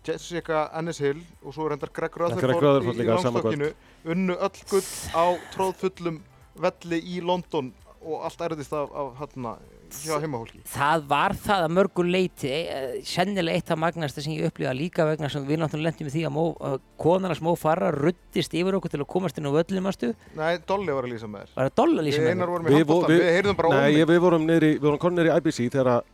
Jessica 0.06 0.70
Ennis 0.78 1.00
Hill 1.02 1.20
og 1.42 1.54
svo 1.56 1.68
reyndar 1.68 1.90
Greg 1.94 2.12
Greg 2.14 2.36
Rutherford 2.36 2.94
í, 2.94 3.02
í 3.02 3.08
langstokkinu, 3.08 3.72
unnu 4.14 4.36
öll 4.38 4.62
gull 4.70 4.92
á 5.14 5.24
tróðfullum 5.54 6.20
velli 6.58 7.02
í 7.16 7.20
London 7.24 7.72
og 7.98 8.22
allt 8.28 8.40
erðist 8.46 8.72
af, 8.76 8.90
af 8.94 9.16
hérna 9.18 9.56
hjá 9.88 10.18
heimahólki. 10.20 10.60
það 10.68 11.04
var 11.08 11.34
það 11.40 11.62
að 11.64 11.72
mörgur 11.78 12.08
leiti 12.12 12.50
eh, 12.52 12.98
sennilega 13.08 13.56
eitt 13.58 13.70
af 13.72 13.80
magnasta 13.80 14.22
sem 14.24 14.34
ég 14.36 14.48
upplifa 14.50 14.74
líka 14.76 15.06
vegna 15.08 15.30
sem 15.32 15.46
við 15.48 15.62
náttúrulega 15.62 15.88
lendum 15.90 16.10
í 16.10 16.12
því 16.12 16.24
að 16.28 16.34
mó, 16.34 16.44
uh, 16.60 16.76
konarnas 17.00 17.40
Mó 17.44 17.54
Farah 17.58 17.94
ruttist 17.94 18.54
yfir 18.58 18.76
okkur 18.78 18.92
til 18.92 19.00
að 19.02 19.08
komast 19.14 19.40
inn 19.40 19.48
á 19.48 19.52
völlumastu 19.56 20.12
Nei, 20.36 20.58
Dolly 20.68 20.92
var 20.94 21.08
að 21.08 21.14
lýsa 21.14 21.30
með 21.30 21.46
þér. 21.48 21.56
var 21.56 21.70
það 21.70 21.76
dolla 21.82 22.04
lýsa 22.06 22.20
Við 22.20 22.28
með 22.28 22.34
einar 22.34 22.44
mér? 22.44 22.52
vorum 22.54 22.68
í 22.68 22.76
handbóltan, 22.76 23.10
við- 23.14 23.24
við 23.24 23.34
heyrðum 23.38 23.58
bara 23.62 23.68
Nei, 23.74 23.80
ómið. 23.80 23.98
ég, 23.98 24.08
við 24.12 24.22
vorum 24.26 24.46
vorum 24.86 25.02
konir 25.06 25.30
í 25.30 25.34
IBC 25.38 25.58
þegar 25.72 25.92
að- 25.96 26.04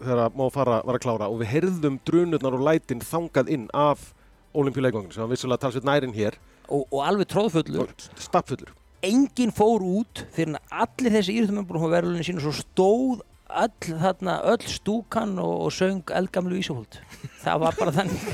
þegar 0.00 0.34
Mó 0.36 0.48
Farah 0.52 0.82
var 0.86 0.98
að 0.98 1.04
klára 1.04 1.28
og 1.30 1.40
við 1.42 1.52
heyrðum 1.54 2.00
drunurnar 2.08 2.56
og 2.56 2.66
lætin 2.66 3.04
þangað 3.04 3.52
inn 3.56 3.66
af 3.76 4.10
olimpíuleikvanginu 4.56 5.14
sem 5.14 5.24
var 5.24 5.32
vissulega 5.32 5.64
talsveit 5.64 5.86
nærinn 5.86 6.14
hér 6.16 6.36
og, 6.68 6.86
og 6.88 7.00
alveg 7.06 7.30
tróðfullur 7.30 7.92
stappfullur. 8.18 8.72
enginn 9.06 9.52
fór 9.54 9.84
út 9.84 10.24
fyrir 10.34 10.58
að 10.58 10.84
allir 10.86 11.16
þessi 11.18 11.36
íþjóttum 11.36 11.68
búin 11.68 11.80
að 11.80 11.84
hafa 11.84 11.96
verðlunin 11.96 12.26
sín 12.26 12.40
og 12.40 12.46
svo 12.46 12.54
stóð 12.58 13.22
öll, 13.50 13.94
þarna, 14.02 14.36
öll 14.52 14.66
stúkan 14.70 15.38
og, 15.42 15.54
og 15.66 15.72
söng 15.74 16.12
eldgamlu 16.16 16.58
Ísafóld 16.60 17.00
það 17.44 17.64
var 17.64 17.78
bara 17.78 17.94
þannig 18.00 18.28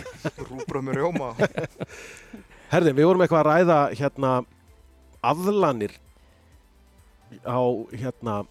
Rúbröð 0.49 0.87
með 0.89 1.01
rjóma. 1.01 1.31
Herði, 2.73 2.93
við 2.99 3.09
vorum 3.09 3.25
eitthvað 3.25 3.43
að 3.43 3.49
ræða 3.51 3.79
hérna 4.01 4.33
aðlanir 5.27 5.95
á 7.47 7.61
hérna 7.95 8.43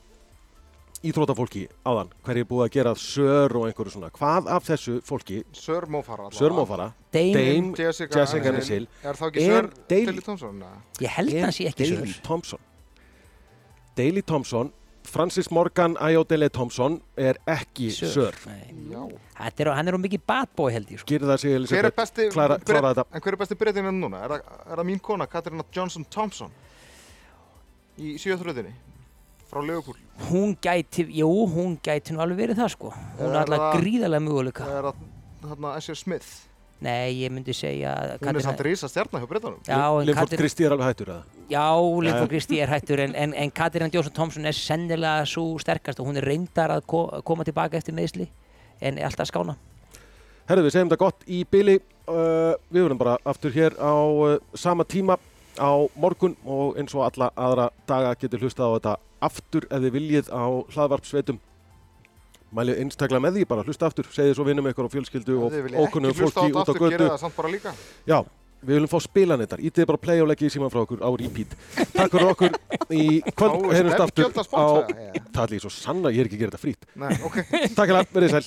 íþrótafólki 1.09 1.67
áðan, 1.85 2.09
hverju 2.25 2.43
er 2.43 2.47
búið 2.49 2.63
að 2.65 2.71
gera 2.75 2.93
sör 2.99 3.55
og 3.59 3.65
einhverju 3.69 3.93
svona. 3.95 4.09
Hvað 4.15 4.47
af 4.55 4.63
þessu 4.67 4.95
fólki, 5.05 5.43
Sör 5.53 5.87
Mo 5.87 6.01
Farah. 6.01 6.25
allavega. 6.27 6.39
sör 6.39 6.51
Mófara, 6.57 6.87
Dame, 7.11 7.33
Dame, 7.33 7.73
Jessica, 7.77 8.19
Jessica. 8.19 8.51
Nisil, 8.51 8.87
Er 9.03 9.13
þá 9.13 9.27
ekki 9.29 9.41
Er 9.41 9.49
Sör 9.63 9.69
Daley- 9.89 10.23
Thompson? 10.23 10.63
ég 10.99 11.07
held 11.09 11.29
að 11.29 11.41
hann 11.41 11.51
sé 11.51 11.67
ekki 11.69 11.83
Daley 11.83 12.11
sör 12.13 12.21
Thompson. 12.23 12.59
Daley 13.95 14.21
Thompson, 14.21 14.71
Francis 15.05 15.51
Morgan 15.51 15.95
Ayodele 16.01 16.49
Thompson 16.49 16.99
er 17.15 17.37
ekki 17.47 17.91
sör. 17.93 18.33
Nei. 18.47 18.73
Já. 18.91 19.03
Þetta 19.37 19.59
er, 19.61 19.69
hann 19.75 19.87
er 19.87 19.93
á 19.93 19.99
mikið 20.01 20.21
bad 20.25 20.49
boy 20.55 20.71
held 20.73 20.87
ég 20.89 20.99
sko. 20.99 21.07
Það 21.19 21.37
sig 21.39 21.69
Hver 21.69 21.85
er 21.85 21.91
besti, 21.91 22.29
Brit- 22.29 22.65
klára 22.65 22.93
þetta. 22.95 23.05
en 23.13 23.21
hver 23.21 23.33
er 23.33 23.37
besti 23.37 23.55
breytinn 23.55 23.85
en 23.87 24.01
núna? 24.01 24.23
Er 24.25 24.29
það, 24.29 24.41
er 24.71 24.75
það 24.77 24.85
mín 24.89 25.01
kona, 25.01 25.27
Katarina 25.27 25.63
Johnson 25.71 26.05
Thompson? 26.09 26.49
Í 27.99 28.15
sjöþröðinni? 28.19 28.73
Frá 29.51 29.61
Liverpool? 29.61 29.95
hún 30.31 30.55
gæti, 30.61 31.05
jú, 31.19 31.29
hún 31.51 31.77
gæti 31.83 32.13
nú 32.15 32.21
alveg 32.23 32.37
verið 32.45 32.59
það 32.63 32.69
sko 32.73 32.91
hún 32.95 33.29
Er 33.29 33.35
er 33.35 33.39
alltaf 33.43 33.77
gríðarlega 33.79 34.23
möguleika 34.25 34.65
Er 34.67 34.89
það 34.89 34.99
þarna 35.49 35.73
Asher 35.77 35.95
Smith? 35.99 36.29
nei, 36.85 37.13
ég 37.23 37.31
myndi 37.31 37.53
segja 37.55 37.93
að 37.95 38.25
Hún 38.25 38.35
er 38.35 38.43
samt 38.43 38.59
rísa 38.65 38.87
stjarnar 38.91 39.21
hjá 39.23 39.27
breytanum. 39.29 39.59
já, 39.65 39.79
en 40.01 40.05
Linford 40.07 40.27
Katrín- 40.29 40.41
Kristi 40.41 40.65
er 40.65 40.71
alveg 40.75 40.87
hættur 40.89 41.07
eða? 41.13 41.23
Já, 41.49 41.67
Jæja. 42.03 42.27
Kristi 42.27 42.59
er 42.59 42.67
hættur 42.73 42.99
en, 42.99 43.15
en, 43.15 43.33
en 43.33 43.51
Katrín 43.51 43.91
Jónsson 43.93 44.13
Thompson 44.13 44.45
er 44.45 44.51
sennilega 44.53 45.25
svo 45.25 45.57
sterkast 45.59 45.99
og 45.99 46.07
hún 46.09 46.17
er 46.17 46.25
reyndar 46.27 46.69
að 46.75 46.85
ko 46.85 47.05
koma 47.23 47.43
tilbaka 47.47 47.77
eftir 47.77 47.95
meðsli 47.95 48.27
en 48.81 48.97
er 48.99 49.05
alltaf 49.07 49.27
skána. 49.31 49.55
Herðu, 50.49 50.65
við 50.67 50.73
segjum 50.75 50.89
þetta 50.91 50.99
gott 51.05 51.23
í 51.31 51.43
byli. 51.49 51.79
Uh, 52.05 52.53
við 52.69 52.83
verðum 52.85 52.99
bara 52.99 53.15
aftur 53.25 53.49
hér 53.55 53.73
á 53.81 53.93
uh, 53.95 54.37
sama 54.53 54.83
tíma 54.85 55.15
á 55.59 55.71
morgun 55.95 56.35
og 56.45 56.77
eins 56.79 56.95
og 56.95 57.05
alla 57.07 57.31
aðra 57.35 57.69
daga 57.89 58.13
getur 58.19 58.45
hlustað 58.45 58.71
á 58.71 58.75
þetta 58.75 58.95
aftur 59.25 59.67
ef 59.69 59.83
þið 59.83 59.93
viljið 59.97 60.31
á 60.31 60.43
hlaðvarpsveitum. 60.75 61.41
Mælið 62.55 62.81
einstaklega 62.85 63.23
með 63.23 63.39
því, 63.39 63.45
bara 63.51 63.65
hlusta 63.67 63.89
aftur, 63.89 64.07
segið 64.13 64.37
svo 64.37 64.45
vinnum 64.47 64.67
ykkur 64.69 64.87
á 64.87 64.93
fjölskyldu 64.93 65.37
og 65.43 65.55
ókunnum 65.75 66.15
fólki 66.15 66.47
þetta 66.47 66.61
út 66.61 66.71
á 66.71 66.75
götu. 66.75 66.89
gera 66.93 67.13
það 67.15 67.23
samt 67.25 67.35
bara 67.35 67.51
líka. 67.51 67.73
Já, 68.07 68.19
við 68.61 68.77
viljum 68.77 68.91
fá 68.91 68.99
spilanettar. 69.03 69.63
Ítið 69.65 69.89
bara 69.89 70.01
play 70.05 70.21
og 70.23 70.29
leggið 70.31 70.53
síman 70.55 70.71
frá 70.73 70.81
okkur 70.85 71.03
á 71.03 71.09
repeat. 71.19 71.55
Takk 71.95 72.15
fyrir 72.15 72.29
okkur 72.31 72.55
í 72.95 73.03
kvöld, 73.31 73.67
heyrjumst 73.73 74.05
aftur 74.05 74.31
á... 74.55 74.65
Það 75.35 75.43
er 75.43 75.51
líka 75.51 75.65
svo 75.65 75.73
sanna, 75.73 76.13
ég 76.15 76.23
er 76.23 76.29
ekki 76.29 76.39
að 76.39 76.45
gera 76.45 76.55
þetta 76.55 76.63
ok. 77.27 77.39
Takk 77.75 77.83
fyrir 77.83 77.99
að 77.99 78.15
verið 78.15 78.35
sæl. 78.37 78.45